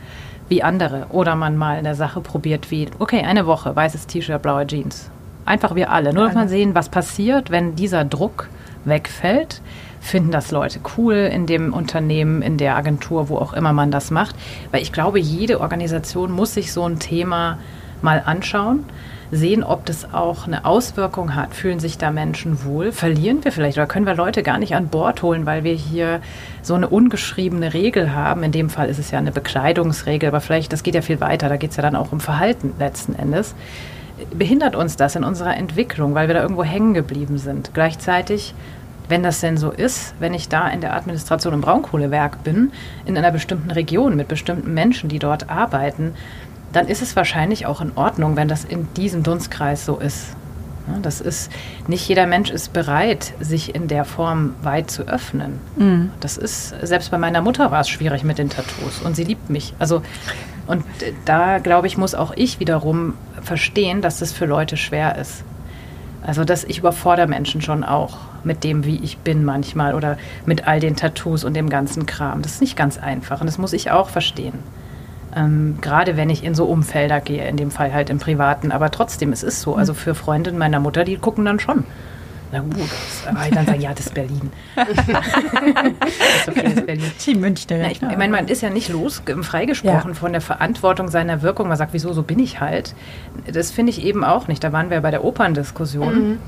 wie 0.48 0.62
andere? 0.62 1.06
Oder 1.10 1.36
man 1.36 1.56
mal 1.56 1.76
eine 1.76 1.94
Sache 1.94 2.20
probiert 2.20 2.70
wie, 2.70 2.88
okay, 2.98 3.22
eine 3.22 3.46
Woche, 3.46 3.76
weißes 3.76 4.06
T-Shirt, 4.06 4.42
blaue 4.42 4.66
Jeans. 4.66 5.10
Einfach 5.44 5.74
wir 5.74 5.90
alle. 5.90 6.12
Nur, 6.12 6.26
dass 6.26 6.34
man 6.34 6.48
sehen, 6.48 6.74
was 6.74 6.88
passiert, 6.88 7.50
wenn 7.50 7.74
dieser 7.74 8.04
Druck 8.04 8.48
wegfällt. 8.84 9.60
Finden 10.00 10.32
das 10.32 10.50
Leute 10.50 10.80
cool 10.96 11.14
in 11.14 11.46
dem 11.46 11.72
Unternehmen, 11.72 12.42
in 12.42 12.58
der 12.58 12.76
Agentur, 12.76 13.28
wo 13.28 13.36
auch 13.36 13.52
immer 13.52 13.72
man 13.72 13.92
das 13.92 14.10
macht. 14.10 14.34
Weil 14.72 14.82
ich 14.82 14.92
glaube, 14.92 15.20
jede 15.20 15.60
Organisation 15.60 16.32
muss 16.32 16.54
sich 16.54 16.72
so 16.72 16.84
ein 16.84 16.98
Thema 16.98 17.58
mal 18.02 18.20
anschauen, 18.24 18.84
sehen, 19.30 19.62
ob 19.62 19.86
das 19.86 20.12
auch 20.12 20.46
eine 20.46 20.64
Auswirkung 20.64 21.36
hat. 21.36 21.54
Fühlen 21.54 21.78
sich 21.78 21.98
da 21.98 22.10
Menschen 22.10 22.64
wohl? 22.64 22.90
Verlieren 22.90 23.44
wir 23.44 23.52
vielleicht 23.52 23.78
oder 23.78 23.86
können 23.86 24.04
wir 24.04 24.16
Leute 24.16 24.42
gar 24.42 24.58
nicht 24.58 24.74
an 24.74 24.88
Bord 24.88 25.22
holen, 25.22 25.46
weil 25.46 25.62
wir 25.62 25.74
hier 25.74 26.20
so 26.62 26.74
eine 26.74 26.88
ungeschriebene 26.88 27.72
Regel 27.72 28.12
haben? 28.12 28.42
In 28.42 28.50
dem 28.50 28.70
Fall 28.70 28.88
ist 28.88 28.98
es 28.98 29.12
ja 29.12 29.18
eine 29.18 29.30
Bekleidungsregel, 29.30 30.28
aber 30.28 30.40
vielleicht, 30.40 30.72
das 30.72 30.82
geht 30.82 30.96
ja 30.96 31.02
viel 31.02 31.20
weiter, 31.20 31.48
da 31.48 31.56
geht 31.56 31.70
es 31.70 31.76
ja 31.76 31.82
dann 31.82 31.94
auch 31.96 32.10
um 32.10 32.18
Verhalten 32.18 32.74
letzten 32.78 33.14
Endes 33.14 33.54
behindert 34.32 34.76
uns 34.76 34.96
das 34.96 35.16
in 35.16 35.24
unserer 35.24 35.56
Entwicklung, 35.56 36.14
weil 36.14 36.28
wir 36.28 36.34
da 36.34 36.42
irgendwo 36.42 36.64
hängen 36.64 36.94
geblieben 36.94 37.38
sind. 37.38 37.72
Gleichzeitig, 37.74 38.54
wenn 39.08 39.22
das 39.22 39.40
denn 39.40 39.56
so 39.56 39.70
ist, 39.70 40.14
wenn 40.20 40.34
ich 40.34 40.48
da 40.48 40.68
in 40.68 40.80
der 40.80 40.94
Administration 40.94 41.54
im 41.54 41.60
Braunkohlewerk 41.60 42.44
bin, 42.44 42.72
in 43.04 43.16
einer 43.16 43.30
bestimmten 43.30 43.70
Region 43.70 44.16
mit 44.16 44.28
bestimmten 44.28 44.72
Menschen, 44.74 45.08
die 45.08 45.18
dort 45.18 45.50
arbeiten, 45.50 46.14
dann 46.72 46.88
ist 46.88 47.02
es 47.02 47.16
wahrscheinlich 47.16 47.66
auch 47.66 47.80
in 47.80 47.92
Ordnung, 47.96 48.36
wenn 48.36 48.48
das 48.48 48.64
in 48.64 48.88
diesem 48.94 49.22
Dunstkreis 49.22 49.84
so 49.84 49.98
ist. 49.98 50.34
Das 51.02 51.20
ist, 51.20 51.50
nicht 51.86 52.08
jeder 52.08 52.26
Mensch 52.26 52.50
ist 52.50 52.72
bereit, 52.72 53.34
sich 53.40 53.74
in 53.74 53.88
der 53.88 54.04
Form 54.04 54.54
weit 54.62 54.90
zu 54.90 55.04
öffnen. 55.04 55.60
Mhm. 55.76 56.10
Das 56.20 56.36
ist, 56.36 56.74
selbst 56.82 57.10
bei 57.10 57.18
meiner 57.18 57.40
Mutter 57.40 57.70
war 57.70 57.80
es 57.80 57.88
schwierig 57.88 58.24
mit 58.24 58.38
den 58.38 58.50
Tattoos 58.50 59.00
und 59.04 59.14
sie 59.14 59.24
liebt 59.24 59.48
mich. 59.50 59.74
Also, 59.78 60.02
und 60.66 60.84
da 61.24 61.58
glaube 61.58 61.86
ich, 61.86 61.96
muss 61.96 62.14
auch 62.14 62.32
ich 62.36 62.60
wiederum 62.60 63.14
verstehen, 63.42 64.02
dass 64.02 64.18
das 64.18 64.32
für 64.32 64.46
Leute 64.46 64.76
schwer 64.76 65.16
ist. 65.16 65.44
Also, 66.24 66.44
dass 66.44 66.64
ich 66.64 66.78
überfordere 66.78 67.26
Menschen 67.26 67.62
schon 67.62 67.84
auch 67.84 68.18
mit 68.44 68.64
dem, 68.64 68.84
wie 68.84 68.96
ich 68.96 69.18
bin 69.18 69.44
manchmal 69.44 69.94
oder 69.94 70.18
mit 70.46 70.66
all 70.66 70.80
den 70.80 70.96
Tattoos 70.96 71.44
und 71.44 71.54
dem 71.54 71.68
ganzen 71.68 72.06
Kram. 72.06 72.42
Das 72.42 72.54
ist 72.54 72.60
nicht 72.60 72.76
ganz 72.76 72.98
einfach 72.98 73.40
und 73.40 73.46
das 73.46 73.58
muss 73.58 73.72
ich 73.72 73.90
auch 73.90 74.08
verstehen. 74.08 74.58
Ähm, 75.34 75.78
gerade 75.80 76.16
wenn 76.16 76.30
ich 76.30 76.44
in 76.44 76.54
so 76.54 76.66
Umfelder 76.66 77.20
gehe, 77.20 77.48
in 77.48 77.56
dem 77.56 77.70
Fall 77.70 77.92
halt 77.92 78.10
im 78.10 78.18
Privaten. 78.18 78.70
Aber 78.70 78.90
trotzdem, 78.90 79.32
es 79.32 79.42
ist 79.42 79.62
so. 79.62 79.76
Also 79.76 79.94
für 79.94 80.14
Freundinnen 80.14 80.58
meiner 80.58 80.80
Mutter, 80.80 81.04
die 81.04 81.16
gucken 81.16 81.44
dann 81.44 81.58
schon. 81.58 81.84
Na 82.52 82.60
gut, 82.60 82.74
das, 83.24 83.26
aber 83.26 83.50
dann 83.50 83.66
sagen, 83.66 83.80
ja, 83.80 83.90
das 83.90 84.06
ist 84.06 84.14
Berlin. 84.14 84.52
das 84.76 84.88
ist 84.88 86.48
okay, 86.48 86.62
das 86.64 86.72
ist 86.74 86.86
Berlin. 86.86 87.12
Die 87.24 87.34
Münchner. 87.34 87.78
Na, 87.78 87.90
ich, 87.90 88.02
ich 88.02 88.18
meine, 88.18 88.28
man 88.28 88.48
ist 88.48 88.60
ja 88.60 88.68
nicht 88.68 88.90
los, 88.90 89.22
freigesprochen 89.40 90.10
ja. 90.10 90.14
von 90.14 90.32
der 90.32 90.42
Verantwortung 90.42 91.08
seiner 91.08 91.40
Wirkung. 91.40 91.68
Man 91.68 91.78
sagt, 91.78 91.94
wieso, 91.94 92.12
so 92.12 92.22
bin 92.22 92.38
ich 92.38 92.60
halt. 92.60 92.94
Das 93.50 93.70
finde 93.70 93.90
ich 93.90 94.04
eben 94.04 94.24
auch 94.24 94.48
nicht. 94.48 94.62
Da 94.62 94.72
waren 94.72 94.90
wir 94.90 95.00
bei 95.00 95.10
der 95.10 95.24
Operndiskussion. 95.24 96.14
Mhm. 96.14 96.38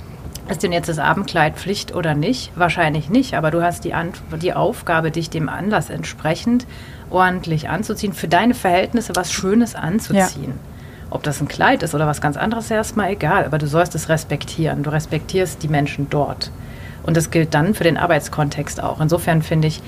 Ist 0.50 0.62
denn 0.62 0.72
jetzt 0.72 0.90
das 0.90 0.98
Abendkleid 0.98 1.56
Pflicht 1.56 1.94
oder 1.94 2.14
nicht? 2.14 2.52
Wahrscheinlich 2.54 3.08
nicht, 3.08 3.32
aber 3.32 3.50
du 3.50 3.62
hast 3.62 3.84
die, 3.84 3.94
Ant 3.94 4.20
die 4.42 4.52
Aufgabe, 4.52 5.10
dich 5.10 5.30
dem 5.30 5.48
Anlass 5.48 5.88
entsprechend 5.88 6.66
ordentlich 7.10 7.68
anzuziehen, 7.68 8.12
für 8.12 8.28
deine 8.28 8.54
Verhältnisse 8.54 9.12
was 9.14 9.32
Schönes 9.32 9.74
anzuziehen. 9.74 10.52
Ja. 10.52 11.10
Ob 11.10 11.22
das 11.22 11.40
ein 11.40 11.48
Kleid 11.48 11.82
ist 11.82 11.94
oder 11.94 12.06
was 12.06 12.20
ganz 12.20 12.36
anderes, 12.36 12.64
ist 12.64 12.70
erstmal 12.72 13.10
egal, 13.10 13.44
aber 13.44 13.58
du 13.58 13.66
sollst 13.66 13.94
es 13.94 14.08
respektieren. 14.08 14.82
Du 14.82 14.90
respektierst 14.90 15.62
die 15.62 15.68
Menschen 15.68 16.08
dort. 16.10 16.50
Und 17.04 17.16
das 17.16 17.30
gilt 17.30 17.54
dann 17.54 17.74
für 17.74 17.84
den 17.84 17.96
Arbeitskontext 17.96 18.82
auch. 18.82 19.00
Insofern 19.00 19.42
finde 19.42 19.68
ich, 19.68 19.80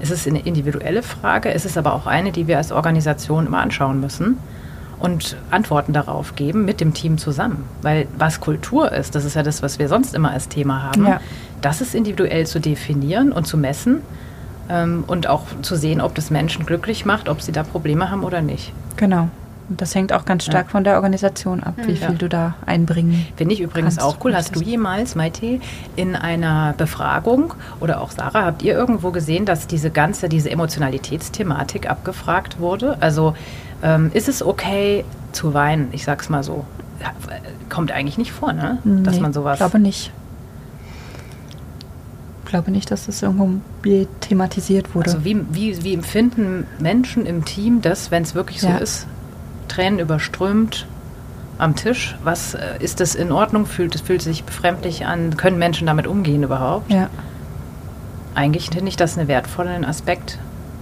es 0.00 0.10
ist 0.10 0.26
eine 0.26 0.40
individuelle 0.40 1.02
Frage, 1.02 1.52
es 1.52 1.64
ist 1.64 1.78
aber 1.78 1.94
auch 1.94 2.06
eine, 2.06 2.32
die 2.32 2.48
wir 2.48 2.58
als 2.58 2.72
Organisation 2.72 3.46
immer 3.46 3.60
anschauen 3.60 4.00
müssen 4.00 4.38
und 4.98 5.36
Antworten 5.50 5.92
darauf 5.92 6.34
geben 6.34 6.64
mit 6.64 6.80
dem 6.80 6.94
Team 6.94 7.18
zusammen. 7.18 7.64
Weil 7.82 8.08
was 8.16 8.40
Kultur 8.40 8.90
ist, 8.90 9.14
das 9.14 9.24
ist 9.24 9.34
ja 9.34 9.42
das, 9.42 9.62
was 9.62 9.78
wir 9.78 9.88
sonst 9.88 10.14
immer 10.14 10.30
als 10.30 10.48
Thema 10.48 10.82
haben, 10.82 11.06
ja. 11.06 11.20
das 11.60 11.80
ist 11.80 11.94
individuell 11.94 12.46
zu 12.46 12.60
definieren 12.60 13.30
und 13.30 13.46
zu 13.46 13.56
messen 13.56 14.00
ähm, 14.68 15.04
und 15.06 15.26
auch 15.26 15.44
zu 15.62 15.76
sehen, 15.76 16.00
ob 16.00 16.14
das 16.14 16.30
Menschen 16.30 16.66
glücklich 16.66 17.04
macht, 17.04 17.28
ob 17.28 17.42
sie 17.42 17.52
da 17.52 17.62
Probleme 17.62 18.10
haben 18.10 18.24
oder 18.24 18.42
nicht. 18.42 18.72
Genau. 18.96 19.28
Und 19.68 19.80
das 19.80 19.94
hängt 19.94 20.12
auch 20.12 20.24
ganz 20.24 20.44
stark 20.44 20.66
ja. 20.66 20.70
von 20.70 20.84
der 20.84 20.96
Organisation 20.96 21.62
ab, 21.62 21.74
wie 21.78 21.96
viel 21.96 22.10
ja. 22.10 22.12
du 22.12 22.28
da 22.28 22.54
einbringen 22.66 23.26
Finde 23.36 23.54
ich 23.54 23.60
übrigens 23.60 23.98
auch 23.98 24.16
cool. 24.24 24.34
Hast 24.34 24.54
du 24.54 24.60
jemals, 24.60 25.14
Maite, 25.14 25.60
in 25.96 26.16
einer 26.16 26.74
Befragung 26.76 27.54
oder 27.80 28.00
auch 28.00 28.10
Sarah, 28.10 28.44
habt 28.44 28.62
ihr 28.62 28.74
irgendwo 28.74 29.12
gesehen, 29.12 29.46
dass 29.46 29.66
diese 29.66 29.90
ganze, 29.90 30.28
diese 30.28 30.50
Emotionalitätsthematik 30.50 31.88
abgefragt 31.88 32.58
wurde? 32.58 32.96
Also 33.00 33.34
ähm, 33.82 34.10
ist 34.12 34.28
es 34.28 34.42
okay 34.42 35.04
zu 35.32 35.54
weinen? 35.54 35.88
Ich 35.92 36.04
sag's 36.04 36.28
mal 36.28 36.42
so. 36.42 36.64
Kommt 37.68 37.90
eigentlich 37.90 38.18
nicht 38.18 38.32
vor, 38.32 38.52
ne? 38.52 38.78
Dass 38.84 39.18
man 39.18 39.32
sowas. 39.32 39.54
Ich 39.54 39.58
glaube 39.58 39.78
nicht 39.78 40.12
glaube 42.52 42.70
nicht, 42.70 42.90
dass 42.90 43.06
das 43.06 43.22
irgendwo 43.22 43.48
thematisiert 44.20 44.94
wurde. 44.94 45.06
Also 45.06 45.24
wie, 45.24 45.40
wie, 45.50 45.82
wie 45.82 45.94
empfinden 45.94 46.66
Menschen 46.78 47.24
im 47.24 47.46
Team 47.46 47.80
das, 47.80 48.10
wenn 48.10 48.22
es 48.22 48.34
wirklich 48.34 48.60
so 48.60 48.68
ja. 48.68 48.76
ist? 48.76 49.06
Tränen 49.68 49.98
überströmt 49.98 50.86
am 51.56 51.74
Tisch. 51.76 52.14
Was 52.22 52.52
äh, 52.52 52.76
ist 52.78 53.00
das 53.00 53.14
in 53.14 53.32
Ordnung? 53.32 53.64
Fühlt 53.64 53.94
es 53.94 54.02
fühlt 54.02 54.20
sich 54.20 54.44
befremdlich 54.44 55.06
an? 55.06 55.38
Können 55.38 55.58
Menschen 55.58 55.86
damit 55.86 56.06
umgehen 56.06 56.42
überhaupt? 56.42 56.92
Ja. 56.92 57.08
Eigentlich 58.34 58.68
finde 58.68 58.88
ich 58.88 58.96
das 58.96 59.16
einen 59.16 59.28
wertvollen 59.28 59.86
Aspekt, 59.86 60.38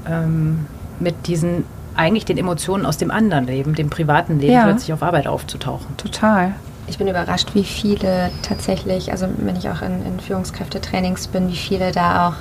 ähm, 0.09 0.67
mit 0.99 1.29
diesen 1.29 1.65
eigentlich 1.95 2.25
den 2.25 2.37
Emotionen 2.39 2.85
aus 2.85 2.97
dem 2.97 3.13
anderen 3.13 3.47
Leben, 3.47 3.77
dem 3.77 3.91
privaten 3.91 4.41
Leben, 4.41 4.55
ja. 4.55 4.65
plötzlich 4.65 4.93
auf 4.93 5.05
Arbeit 5.05 5.29
aufzutauchen. 5.29 5.97
Total 5.97 6.55
ich 6.91 6.99
bin 6.99 7.09
überrascht, 7.09 7.55
wie 7.55 7.65
viele 7.65 8.31
tatsächlich, 8.43 9.13
also 9.13 9.27
wenn 9.39 9.57
ich 9.57 9.69
auch 9.71 9.81
in, 9.83 10.05
in 10.05 10.21
Führungskräftetrainings 10.21 11.29
bin, 11.29 11.49
wie 11.49 11.57
viele 11.57 11.93
da 11.93 12.29
auch 12.29 12.35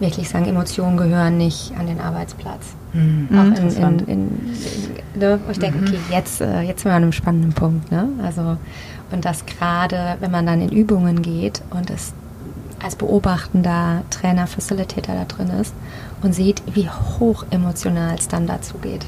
wirklich 0.00 0.28
sagen, 0.28 0.46
Emotionen 0.46 0.96
gehören 0.96 1.38
nicht 1.38 1.72
an 1.78 1.86
den 1.86 2.00
Arbeitsplatz. 2.00 2.74
Mhm. 2.92 3.28
Auch 3.32 3.58
in, 3.58 3.70
in, 3.70 3.98
in, 4.06 4.40
ne, 5.14 5.38
ich 5.50 5.58
denke, 5.58 5.78
Mhm. 5.78 5.86
okay, 5.86 5.98
jetzt, 6.10 6.40
äh, 6.40 6.62
jetzt 6.62 6.82
sind 6.82 6.90
wir 6.90 6.96
an 6.96 7.02
einem 7.04 7.12
spannenden 7.12 7.52
Punkt. 7.52 7.90
Ne? 7.90 8.08
Also, 8.22 8.56
und 9.12 9.24
das 9.24 9.46
gerade, 9.46 10.16
wenn 10.20 10.30
man 10.30 10.44
dann 10.46 10.60
in 10.60 10.70
Übungen 10.70 11.22
geht 11.22 11.62
und 11.70 11.90
es 11.90 12.12
als 12.82 12.96
beobachtender 12.96 14.02
Trainer, 14.10 14.46
Facilitator 14.46 15.14
da 15.14 15.24
drin 15.24 15.50
ist 15.60 15.72
und 16.22 16.34
sieht, 16.34 16.62
wie 16.74 16.88
hoch 16.88 17.44
emotional 17.50 18.16
es 18.18 18.28
dann 18.28 18.46
dazu 18.46 18.74
geht. 18.78 19.06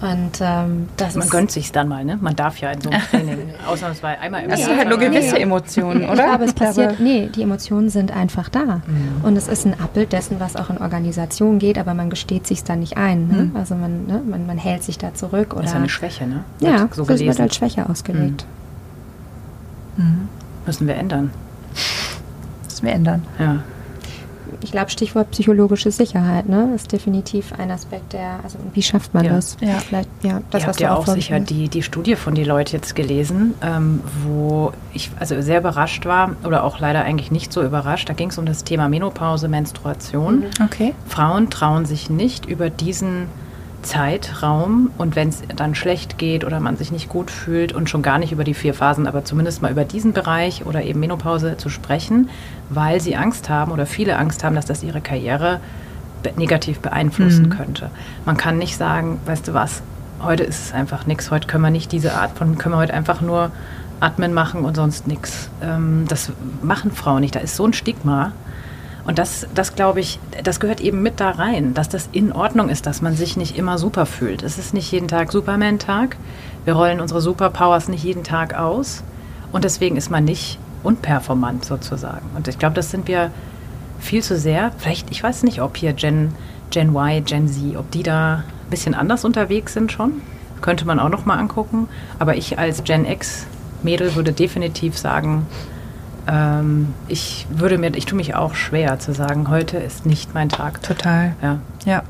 Und 0.00 0.38
ähm, 0.40 0.88
das 0.96 1.14
Man 1.14 1.24
ist 1.24 1.30
gönnt 1.30 1.50
sich's 1.50 1.72
dann 1.72 1.88
mal, 1.88 2.04
ne? 2.04 2.18
Man 2.20 2.36
darf 2.36 2.58
ja 2.58 2.70
in 2.70 2.80
so 2.80 2.88
einem 2.90 3.02
Training 3.10 3.38
ausnahmsweise 3.66 4.20
einmal 4.20 4.44
im 4.44 4.50
Das 4.50 4.64
sind 4.64 4.76
halt 4.76 4.88
nur 4.88 4.98
gewisse 4.98 5.34
nee. 5.34 5.42
Emotionen, 5.42 6.04
oder? 6.04 6.12
Ich 6.12 6.24
glaube, 6.28 6.44
es 6.44 6.52
passiert, 6.52 7.00
nee, 7.00 7.28
die 7.34 7.42
Emotionen 7.42 7.88
sind 7.88 8.12
einfach 8.12 8.48
da. 8.48 8.80
Mhm. 8.86 9.24
Und 9.24 9.36
es 9.36 9.48
ist 9.48 9.66
ein 9.66 9.78
Abbild 9.80 10.12
dessen, 10.12 10.38
was 10.38 10.54
auch 10.54 10.70
in 10.70 10.78
Organisationen 10.78 11.58
geht, 11.58 11.78
aber 11.78 11.94
man 11.94 12.10
gesteht 12.10 12.46
sich 12.46 12.62
da 12.62 12.76
nicht 12.76 12.96
ein. 12.96 13.26
Ne? 13.26 13.34
Mhm. 13.44 13.56
Also 13.56 13.74
man, 13.74 14.06
ne, 14.06 14.22
man, 14.24 14.46
man 14.46 14.56
hält 14.58 14.84
sich 14.84 14.98
da 14.98 15.14
zurück. 15.14 15.54
Oder, 15.54 15.62
Das 15.62 15.70
ist 15.70 15.74
ja 15.74 15.80
eine 15.80 15.88
Schwäche, 15.88 16.26
ne? 16.28 16.44
ja, 16.60 16.82
Wird 16.82 16.94
so 16.94 17.04
das 17.04 17.18
wird 17.18 17.40
als 17.40 17.56
Schwäche 17.56 17.88
ausgelegt. 17.88 18.46
Mhm. 19.96 20.28
Müssen 20.64 20.86
wir 20.86 20.94
ändern. 20.94 21.32
Müssen 22.64 22.86
wir 22.86 22.92
ändern. 22.92 23.24
Ja. 23.40 23.62
Ich 24.62 24.72
glaube, 24.72 24.90
Stichwort 24.90 25.30
psychologische 25.30 25.90
Sicherheit 25.90 26.48
ne? 26.48 26.72
ist 26.74 26.92
definitiv 26.92 27.52
ein 27.58 27.70
Aspekt, 27.70 28.12
der, 28.12 28.40
also 28.42 28.58
wie 28.74 28.82
schafft 28.82 29.14
man 29.14 29.24
Ja. 29.24 29.32
das? 29.34 29.56
Ja. 29.60 29.78
Vielleicht, 29.78 30.08
ja, 30.22 30.40
das, 30.50 30.62
Ihr 30.62 30.66
was 30.66 30.66
habt 30.66 30.80
du 30.80 30.84
ja 30.84 30.94
auch 30.94 31.08
auch 31.08 31.14
sicher 31.14 31.40
die, 31.40 31.68
die 31.68 31.82
Studie 31.82 32.16
von 32.16 32.34
die 32.34 32.44
Leute 32.44 32.76
jetzt 32.76 32.94
gelesen, 32.94 33.54
ähm, 33.62 34.00
wo 34.24 34.72
ich 34.92 35.10
also 35.18 35.40
sehr 35.40 35.60
überrascht 35.60 36.06
war 36.06 36.36
oder 36.44 36.64
auch 36.64 36.80
leider 36.80 37.02
eigentlich 37.04 37.30
nicht 37.30 37.52
so 37.52 37.62
überrascht. 37.62 38.08
Da 38.08 38.12
ging 38.14 38.30
es 38.30 38.38
um 38.38 38.46
das 38.46 38.64
Thema 38.64 38.88
Menopause, 38.88 39.48
Menstruation. 39.48 40.44
Okay. 40.64 40.94
Frauen 41.06 41.50
trauen 41.50 41.84
sich 41.86 42.10
nicht 42.10 42.46
über 42.46 42.70
diesen 42.70 43.26
Zeitraum 43.88 44.90
und 44.98 45.16
wenn 45.16 45.28
es 45.30 45.42
dann 45.56 45.74
schlecht 45.74 46.18
geht 46.18 46.44
oder 46.44 46.60
man 46.60 46.76
sich 46.76 46.92
nicht 46.92 47.08
gut 47.08 47.30
fühlt 47.30 47.72
und 47.72 47.88
schon 47.88 48.02
gar 48.02 48.18
nicht 48.18 48.32
über 48.32 48.44
die 48.44 48.54
vier 48.54 48.74
Phasen, 48.74 49.06
aber 49.06 49.24
zumindest 49.24 49.62
mal 49.62 49.70
über 49.70 49.84
diesen 49.84 50.12
Bereich 50.12 50.66
oder 50.66 50.82
eben 50.82 51.00
Menopause 51.00 51.56
zu 51.56 51.68
sprechen, 51.68 52.28
weil 52.70 53.00
sie 53.00 53.16
Angst 53.16 53.48
haben 53.48 53.72
oder 53.72 53.86
viele 53.86 54.16
Angst 54.16 54.44
haben, 54.44 54.54
dass 54.54 54.66
das 54.66 54.82
ihre 54.82 55.00
Karriere 55.00 55.60
be 56.22 56.32
negativ 56.36 56.80
beeinflussen 56.80 57.44
Mhm. 57.46 57.50
könnte. 57.50 57.90
Man 58.24 58.36
kann 58.36 58.58
nicht 58.58 58.76
sagen, 58.76 59.18
weißt 59.26 59.48
du 59.48 59.54
was, 59.54 59.82
heute 60.22 60.42
ist 60.44 60.66
es 60.66 60.74
einfach 60.74 61.06
nichts, 61.06 61.30
heute 61.30 61.46
können 61.46 61.64
wir 61.64 61.70
nicht 61.70 61.90
diese 61.92 62.14
Art 62.14 62.36
von, 62.36 62.58
können 62.58 62.74
wir 62.74 62.78
heute 62.78 62.94
einfach 62.94 63.20
nur 63.20 63.50
Atmen 64.00 64.32
machen 64.32 64.64
und 64.64 64.76
sonst 64.76 65.06
nichts. 65.06 65.48
Ähm, 65.62 66.04
das 66.08 66.30
machen 66.62 66.92
Frauen 66.92 67.20
nicht, 67.20 67.34
da 67.34 67.40
ist 67.40 67.56
so 67.56 67.64
ein 67.64 67.72
Stigma. 67.72 68.32
Und 69.08 69.18
das, 69.18 69.46
das 69.54 69.74
glaube 69.74 70.00
ich, 70.00 70.20
das 70.44 70.60
gehört 70.60 70.82
eben 70.82 71.00
mit 71.00 71.18
da 71.18 71.30
rein, 71.30 71.72
dass 71.72 71.88
das 71.88 72.10
in 72.12 72.30
Ordnung 72.30 72.68
ist, 72.68 72.84
dass 72.84 73.00
man 73.00 73.16
sich 73.16 73.38
nicht 73.38 73.56
immer 73.56 73.78
super 73.78 74.04
fühlt. 74.04 74.42
Es 74.42 74.58
ist 74.58 74.74
nicht 74.74 74.92
jeden 74.92 75.08
Tag 75.08 75.32
Superman-Tag. 75.32 76.18
Wir 76.66 76.74
rollen 76.74 77.00
unsere 77.00 77.22
Superpowers 77.22 77.88
nicht 77.88 78.04
jeden 78.04 78.22
Tag 78.22 78.52
aus. 78.52 79.02
Und 79.50 79.64
deswegen 79.64 79.96
ist 79.96 80.10
man 80.10 80.24
nicht 80.24 80.58
unperformant 80.82 81.64
sozusagen. 81.64 82.28
Und 82.36 82.48
ich 82.48 82.58
glaube, 82.58 82.74
das 82.74 82.90
sind 82.90 83.08
wir 83.08 83.30
viel 83.98 84.22
zu 84.22 84.36
sehr. 84.36 84.72
Vielleicht, 84.76 85.10
ich 85.10 85.22
weiß 85.22 85.42
nicht, 85.44 85.62
ob 85.62 85.78
hier 85.78 85.94
Gen, 85.94 86.34
Gen 86.68 86.94
Y, 86.94 87.24
Gen 87.24 87.48
Z, 87.48 87.78
ob 87.78 87.90
die 87.90 88.02
da 88.02 88.34
ein 88.34 88.70
bisschen 88.70 88.94
anders 88.94 89.24
unterwegs 89.24 89.72
sind 89.72 89.90
schon. 89.90 90.20
Könnte 90.60 90.84
man 90.84 91.00
auch 91.00 91.08
noch 91.08 91.24
mal 91.24 91.38
angucken. 91.38 91.88
Aber 92.18 92.36
ich 92.36 92.58
als 92.58 92.84
Gen 92.84 93.06
X-Mädel 93.06 94.16
würde 94.16 94.32
definitiv 94.32 94.98
sagen, 94.98 95.46
ähm, 96.28 96.94
ich 97.08 97.46
würde 97.50 97.78
mir, 97.78 97.94
ich 97.94 98.06
tue 98.06 98.16
mich 98.16 98.34
auch 98.34 98.54
schwer 98.54 98.98
zu 98.98 99.12
sagen, 99.14 99.48
heute 99.48 99.78
ist 99.78 100.06
nicht 100.06 100.34
mein 100.34 100.48
Tag. 100.48 100.82
Total. 100.82 101.34
Ja. 101.42 101.58
Ja. 101.84 102.02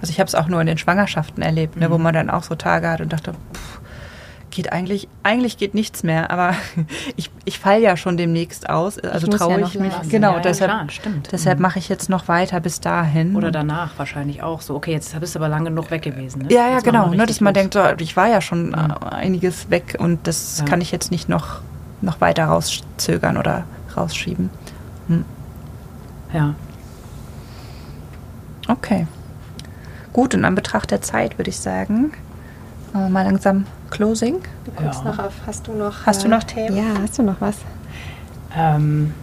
Also 0.00 0.10
ich 0.10 0.18
habe 0.20 0.28
es 0.28 0.34
auch 0.34 0.48
nur 0.48 0.60
in 0.60 0.66
den 0.66 0.78
Schwangerschaften 0.78 1.42
erlebt, 1.42 1.76
ne, 1.76 1.90
wo 1.90 1.96
Mhm. 1.98 2.02
man 2.04 2.14
dann 2.14 2.30
auch 2.30 2.42
so 2.42 2.54
Tage 2.54 2.88
hat 2.88 3.00
und 3.00 3.12
dachte, 3.12 3.32
pff, 3.54 3.80
geht 4.50 4.70
eigentlich, 4.72 5.08
eigentlich 5.22 5.56
geht 5.56 5.74
nichts 5.74 6.02
mehr, 6.02 6.30
aber 6.30 6.54
ich, 7.16 7.30
ich 7.44 7.58
falle 7.58 7.80
ja 7.80 7.96
schon 7.96 8.16
demnächst 8.16 8.68
aus, 8.68 8.98
also 8.98 9.26
ja 9.28 9.38
traue 9.38 9.58
noch 9.60 9.72
ich 9.74 9.80
mich. 9.80 9.92
lernen. 9.92 10.08
Genau, 10.10 10.34
ja, 10.34 10.40
deshalb, 10.40 10.70
ja, 10.70 10.76
klar, 10.78 10.90
stimmt. 10.90 11.28
deshalb 11.32 11.58
Mhm. 11.58 11.62
mache 11.62 11.78
ich 11.78 11.88
jetzt 11.88 12.10
noch 12.10 12.28
weiter 12.28 12.60
bis 12.60 12.80
dahin. 12.80 13.34
Oder 13.36 13.50
danach 13.50 13.92
wahrscheinlich 13.96 14.42
auch 14.42 14.60
so. 14.60 14.74
Okay, 14.74 14.92
jetzt 14.92 15.18
bist 15.20 15.34
du 15.34 15.38
aber 15.38 15.48
lange 15.48 15.70
genug 15.70 15.90
weg 15.90 16.02
gewesen. 16.02 16.42
Ne? 16.42 16.52
Ja, 16.52 16.66
ja, 16.68 16.74
Jetzt 16.74 16.84
genau. 16.84 17.08
Ne, 17.08 17.24
dass 17.26 17.40
man 17.40 17.54
los. 17.54 17.60
denkt, 17.70 17.74
so, 17.74 17.80
ich 18.04 18.16
war 18.16 18.26
ja 18.28 18.40
schon 18.40 18.70
Mhm. 18.70 18.74
einiges 19.08 19.70
weg 19.70 19.96
und 19.98 20.26
das 20.26 20.58
Ja. 20.58 20.64
kann 20.66 20.80
ich 20.80 20.90
jetzt 20.92 21.10
nicht 21.12 21.28
noch, 21.28 21.60
noch 22.02 22.20
weiter 22.20 22.44
rauszögern 22.46 23.36
oder 23.36 23.64
rausschieben. 23.96 24.50
Hm. 25.08 25.24
Ja. 26.32 26.54
Okay. 28.68 29.06
Gut, 30.12 30.34
und 30.34 30.44
an 30.44 30.54
Betracht 30.54 30.90
der 30.90 31.00
Zeit 31.02 31.38
würde 31.38 31.50
ich 31.50 31.58
sagen, 31.58 32.12
machen 32.92 33.06
wir 33.06 33.08
mal 33.10 33.24
langsam 33.24 33.66
Closing. 33.90 34.36
Du 34.64 34.70
guckst 34.72 35.02
Ja. 35.04 35.10
noch 35.10 35.18
auf, 35.18 35.32
hast 35.46 35.66
du 35.66 35.72
noch... 35.72 36.06
Hast 36.06 36.24
du 36.24 36.28
noch 36.28 36.42
Themen? 36.44 36.76
Ja, 36.76 37.00
hast 37.02 37.18
du 37.18 37.22
noch 37.22 37.40
was? 37.40 37.56
Ähm, 38.56 39.14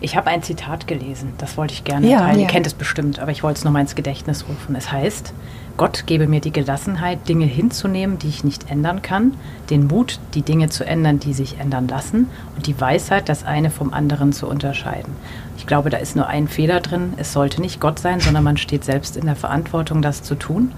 ich 0.00 0.16
habe 0.16 0.28
ein 0.30 0.42
Zitat 0.42 0.86
gelesen, 0.86 1.32
das 1.38 1.56
wollte 1.56 1.74
ich 1.74 1.84
gerne 1.84 2.08
Ja. 2.08 2.18
teilen. 2.20 2.36
Ihr 2.38 2.42
Ja. 2.42 2.48
kennt 2.48 2.66
es 2.66 2.74
bestimmt, 2.74 3.18
aber 3.18 3.30
ich 3.30 3.42
wollte 3.42 3.58
es 3.58 3.64
nochmal 3.64 3.82
ins 3.82 3.94
Gedächtnis 3.94 4.44
rufen. 4.48 4.74
Es 4.76 4.90
heißt, 4.92 5.32
Gott 5.76 6.04
gebe 6.06 6.26
mir 6.26 6.40
die 6.40 6.52
Gelassenheit, 6.52 7.28
Dinge 7.28 7.44
hinzunehmen, 7.44 8.18
die 8.18 8.28
ich 8.28 8.44
nicht 8.44 8.70
ändern 8.70 9.02
kann, 9.02 9.34
den 9.68 9.86
Mut, 9.86 10.20
die 10.34 10.42
Dinge 10.42 10.70
zu 10.70 10.86
ändern, 10.86 11.20
die 11.20 11.34
sich 11.34 11.58
ändern 11.58 11.86
lassen 11.86 12.28
und 12.56 12.66
die 12.66 12.80
Weisheit, 12.80 13.28
das 13.28 13.44
eine 13.44 13.70
vom 13.70 13.92
anderen 13.92 14.32
zu 14.32 14.46
unterscheiden. 14.46 15.12
Ich 15.58 15.66
glaube, 15.66 15.90
da 15.90 15.98
ist 15.98 16.16
nur 16.16 16.28
ein 16.28 16.48
Fehler 16.48 16.80
drin. 16.80 17.12
Es 17.18 17.32
sollte 17.32 17.60
nicht 17.60 17.80
Gott 17.80 17.98
sein, 17.98 18.20
sondern 18.20 18.44
man 18.44 18.56
steht 18.56 18.84
selbst 18.84 19.16
in 19.16 19.26
der 19.26 19.36
Verantwortung, 19.36 20.00
das 20.00 20.22
zu 20.22 20.34
tun. 20.34 20.72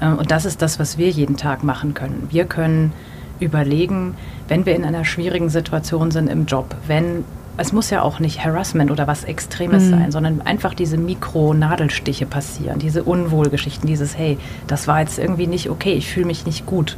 Ähm, 0.00 0.18
Und 0.18 0.30
das 0.30 0.44
ist 0.44 0.62
das, 0.62 0.78
was 0.78 0.98
wir 0.98 1.10
jeden 1.10 1.36
Tag 1.36 1.64
machen 1.64 1.94
können. 1.94 2.28
Wir 2.30 2.44
können 2.44 2.92
überlegen, 3.40 4.14
wenn 4.46 4.66
wir 4.66 4.76
in 4.76 4.84
einer 4.84 5.04
schwierigen 5.04 5.48
Situation 5.48 6.10
sind 6.10 6.28
im 6.28 6.46
Job, 6.46 6.74
wenn 6.86 7.24
es 7.58 7.72
muss 7.72 7.90
ja 7.90 8.02
auch 8.02 8.20
nicht 8.20 8.44
Harassment 8.44 8.90
oder 8.90 9.06
was 9.06 9.24
Extremes 9.24 9.84
Mhm. 9.84 9.90
sein, 9.90 10.12
sondern 10.12 10.40
einfach 10.42 10.74
diese 10.74 10.96
Mikro-Nadelstiche 10.96 12.24
passieren, 12.24 12.78
diese 12.78 13.02
Unwohlgeschichten, 13.02 13.86
dieses 13.86 14.16
Hey, 14.16 14.38
das 14.66 14.86
war 14.88 15.00
jetzt 15.00 15.18
irgendwie 15.18 15.46
nicht 15.46 15.68
okay, 15.68 15.92
ich 15.92 16.08
fühle 16.10 16.26
mich 16.26 16.46
nicht 16.46 16.66
gut. 16.66 16.96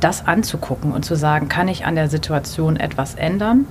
Das 0.00 0.26
anzugucken 0.26 0.92
und 0.92 1.04
zu 1.04 1.16
sagen, 1.16 1.48
kann 1.48 1.68
ich 1.68 1.86
an 1.86 1.94
der 1.94 2.08
Situation 2.10 2.76
etwas 2.76 3.14
ändern 3.14 3.64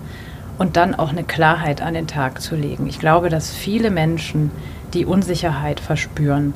und 0.57 0.75
dann 0.75 0.95
auch 0.95 1.09
eine 1.11 1.23
Klarheit 1.23 1.81
an 1.81 1.93
den 1.93 2.07
Tag 2.07 2.41
zu 2.41 2.55
legen. 2.55 2.88
Ich 2.88 2.99
glaube, 2.99 3.29
dass 3.29 3.51
viele 3.51 3.91
Menschen, 3.91 4.49
die 4.93 5.05
Unsicherheit 5.05 5.79
verspüren, 5.79 6.53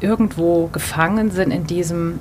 irgendwo 0.00 0.68
gefangen 0.68 1.30
sind 1.32 1.50
in 1.50 1.66
diesem, 1.66 2.20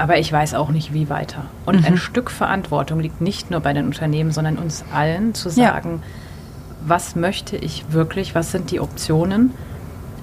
aber 0.00 0.18
ich 0.18 0.32
weiß 0.32 0.54
auch 0.54 0.70
nicht, 0.70 0.92
wie 0.94 1.08
weiter. 1.10 1.44
Und 1.66 1.80
Mhm. 1.80 1.84
ein 1.86 1.96
Stück 1.98 2.30
Verantwortung 2.30 3.00
liegt 3.00 3.20
nicht 3.20 3.50
nur 3.50 3.60
bei 3.60 3.72
den 3.72 3.86
Unternehmen, 3.86 4.32
sondern 4.32 4.56
uns 4.58 4.84
allen 4.94 5.34
zu 5.34 5.48
Ja. 5.50 5.72
sagen, 5.74 6.02
was 6.86 7.14
möchte 7.14 7.56
ich 7.56 7.84
wirklich, 7.90 8.34
was 8.34 8.50
sind 8.52 8.70
die 8.70 8.80
Optionen 8.80 9.52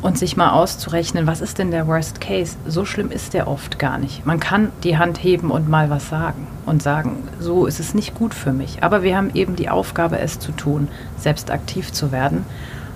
und 0.02 0.18
sich 0.18 0.38
mal 0.38 0.52
auszurechnen, 0.52 1.28
was 1.28 1.42
ist 1.42 1.60
denn 1.60 1.72
der 1.72 1.88
Worst 1.88 2.20
Case? 2.22 2.56
So 2.68 2.86
schlimm 2.86 3.12
ist 3.12 3.34
der 3.34 3.48
oft 3.48 3.78
gar 3.80 3.98
nicht. 3.98 4.26
Man 4.26 4.40
kann 4.40 4.72
die 4.84 4.98
Hand 4.98 5.24
heben 5.24 5.52
und 5.52 5.70
mal 5.70 5.90
was 5.90 6.10
sagen 6.10 6.48
und 6.66 6.82
sagen, 6.82 7.18
so 7.40 7.66
ist 7.68 7.80
es 7.80 7.94
nicht 7.94 8.16
gut 8.16 8.34
für 8.34 8.54
mich. 8.54 8.84
Aber 8.84 9.04
wir 9.04 9.16
haben 9.16 9.30
eben 9.36 9.56
die 9.56 9.70
Aufgabe, 9.70 10.20
es 10.20 10.40
zu 10.40 10.52
tun, 10.52 10.88
selbst 11.18 11.52
aktiv 11.52 11.92
zu 11.94 12.12
werden. 12.12 12.46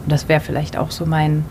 Und 0.03 0.11
das 0.11 0.27
wäre 0.27 0.39
vielleicht 0.41 0.77
auch 0.77 0.89
so 0.91 1.05
mein, 1.05 1.45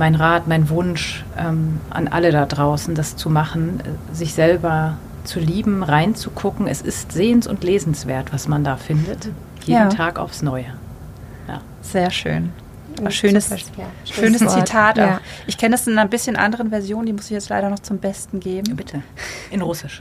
mein 0.00 0.14
Rat, 0.14 0.48
mein 0.48 0.70
Wunsch 0.70 1.24
ähm, 1.38 1.78
an 1.90 2.08
alle 2.08 2.32
da 2.32 2.46
draußen, 2.46 2.94
das 2.94 3.16
zu 3.16 3.28
machen, 3.28 3.80
äh, 3.80 4.14
sich 4.14 4.32
selber 4.32 4.96
zu 5.24 5.38
lieben, 5.40 5.82
reinzugucken. 5.82 6.66
Es 6.66 6.80
ist 6.80 7.12
sehens- 7.12 7.46
und 7.46 7.62
lesenswert, 7.62 8.32
was 8.32 8.48
man 8.48 8.64
da 8.64 8.76
findet. 8.76 9.26
Jeden 9.66 9.72
Ja. 9.82 9.88
Tag 9.90 10.18
aufs 10.18 10.40
Neue. 10.40 10.64
Ja. 11.46 11.60
Sehr 11.82 12.10
schön. 12.10 12.50
Ein 13.06 13.10
schönes, 13.12 13.48
ja, 13.50 13.56
schönes 14.04 14.40
Wort. 14.44 14.66
Zitat 14.66 14.98
Ja. 14.98 15.16
auch. 15.16 15.20
Ich 15.46 15.56
kenne 15.58 15.72
das 15.74 15.86
in 15.86 15.98
einer 15.98 16.08
bisschen 16.08 16.36
anderen 16.36 16.70
Version, 16.70 17.06
die 17.06 17.12
muss 17.12 17.24
ich 17.26 17.30
jetzt 17.30 17.48
leider 17.48 17.70
noch 17.70 17.78
zum 17.80 17.98
Besten 17.98 18.40
geben. 18.40 18.76
Bitte. 18.76 19.02
In 19.50 19.62
Russisch. 19.62 20.00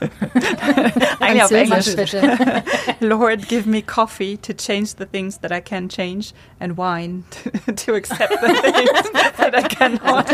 Eigentlich 1.20 1.44
auf 1.44 1.52
Englisch. 1.52 1.96
bitte. 1.96 2.64
Lord, 3.00 3.48
give 3.48 3.68
me 3.70 3.82
coffee 3.82 4.38
to 4.38 4.54
change 4.54 4.92
the 4.98 5.06
things 5.06 5.40
that 5.40 5.52
I 5.52 5.62
can 5.62 5.88
change 5.90 6.34
and 6.60 6.78
wine 6.78 7.24
to, 7.66 7.72
to 7.86 7.94
accept 7.96 8.34
the 8.42 8.54
things 8.72 9.12
that 9.38 9.56
I 9.56 9.62
cannot. 9.68 10.30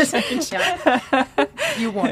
You 1.78 1.92
won. 1.94 2.08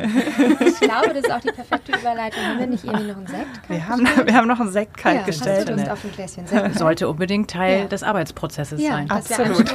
Ich 0.61 0.81
glaube, 0.81 1.09
das 1.15 1.25
ist 1.25 1.31
auch 1.33 1.41
die 1.41 1.51
perfekte 1.53 1.93
Überleitung. 1.93 2.43
Haben 2.45 2.59
wir 2.61 2.67
nicht 2.67 2.85
irgendwie 2.85 3.07
noch 3.09 3.17
einen 3.17 3.27
Sekt? 3.27 3.69
Wir 3.69 3.89
haben, 3.89 4.07
wir 4.25 4.35
haben 4.35 4.49
noch 4.49 4.61
einen 4.61 4.73
Sekt 4.73 4.97
kalt 4.97 5.17
ja, 5.21 5.23
gestellt. 5.23 5.59
Hast 5.61 5.69
du 5.69 5.75
Lust 5.75 5.91
auf 5.91 6.05
ein 6.05 6.13
Gläschen 6.13 6.47
Sekt? 6.47 6.79
Sollte 6.79 7.09
unbedingt 7.09 7.51
Teil 7.51 7.81
Ja. 7.81 7.85
des 7.87 8.03
Arbeitsprozesses 8.03 8.81
Ja, 8.81 8.91
sein. 8.93 9.11
Absolut. 9.11 9.73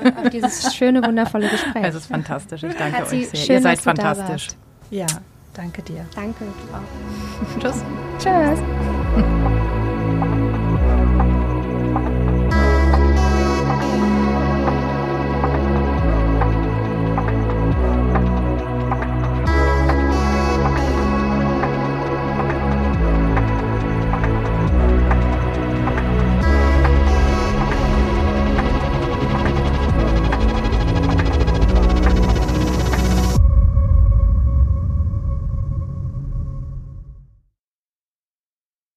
Anstoß 0.00 0.24
auf, 0.24 0.30
diese, 0.30 0.46
auf 0.46 0.52
dieses 0.52 0.74
schöne, 0.74 1.04
wundervolle 1.04 1.48
Gespräch. 1.48 1.84
Es 1.84 1.94
ist 1.94 2.06
fantastisch. 2.06 2.62
Ich 2.62 2.74
danke 2.74 2.98
Hatzi, 2.98 3.16
euch 3.16 3.30
sehr. 3.30 3.40
schön, 3.40 3.56
Ihr 3.56 3.62
seid 3.62 3.80
fantastisch. 3.80 4.48
Ja, 4.90 5.06
danke 5.54 5.82
dir. 5.82 6.06
Danke. 6.14 6.44
auch. 6.72 7.60
Tschüss. 7.60 7.84
Tschüss. 8.18 9.50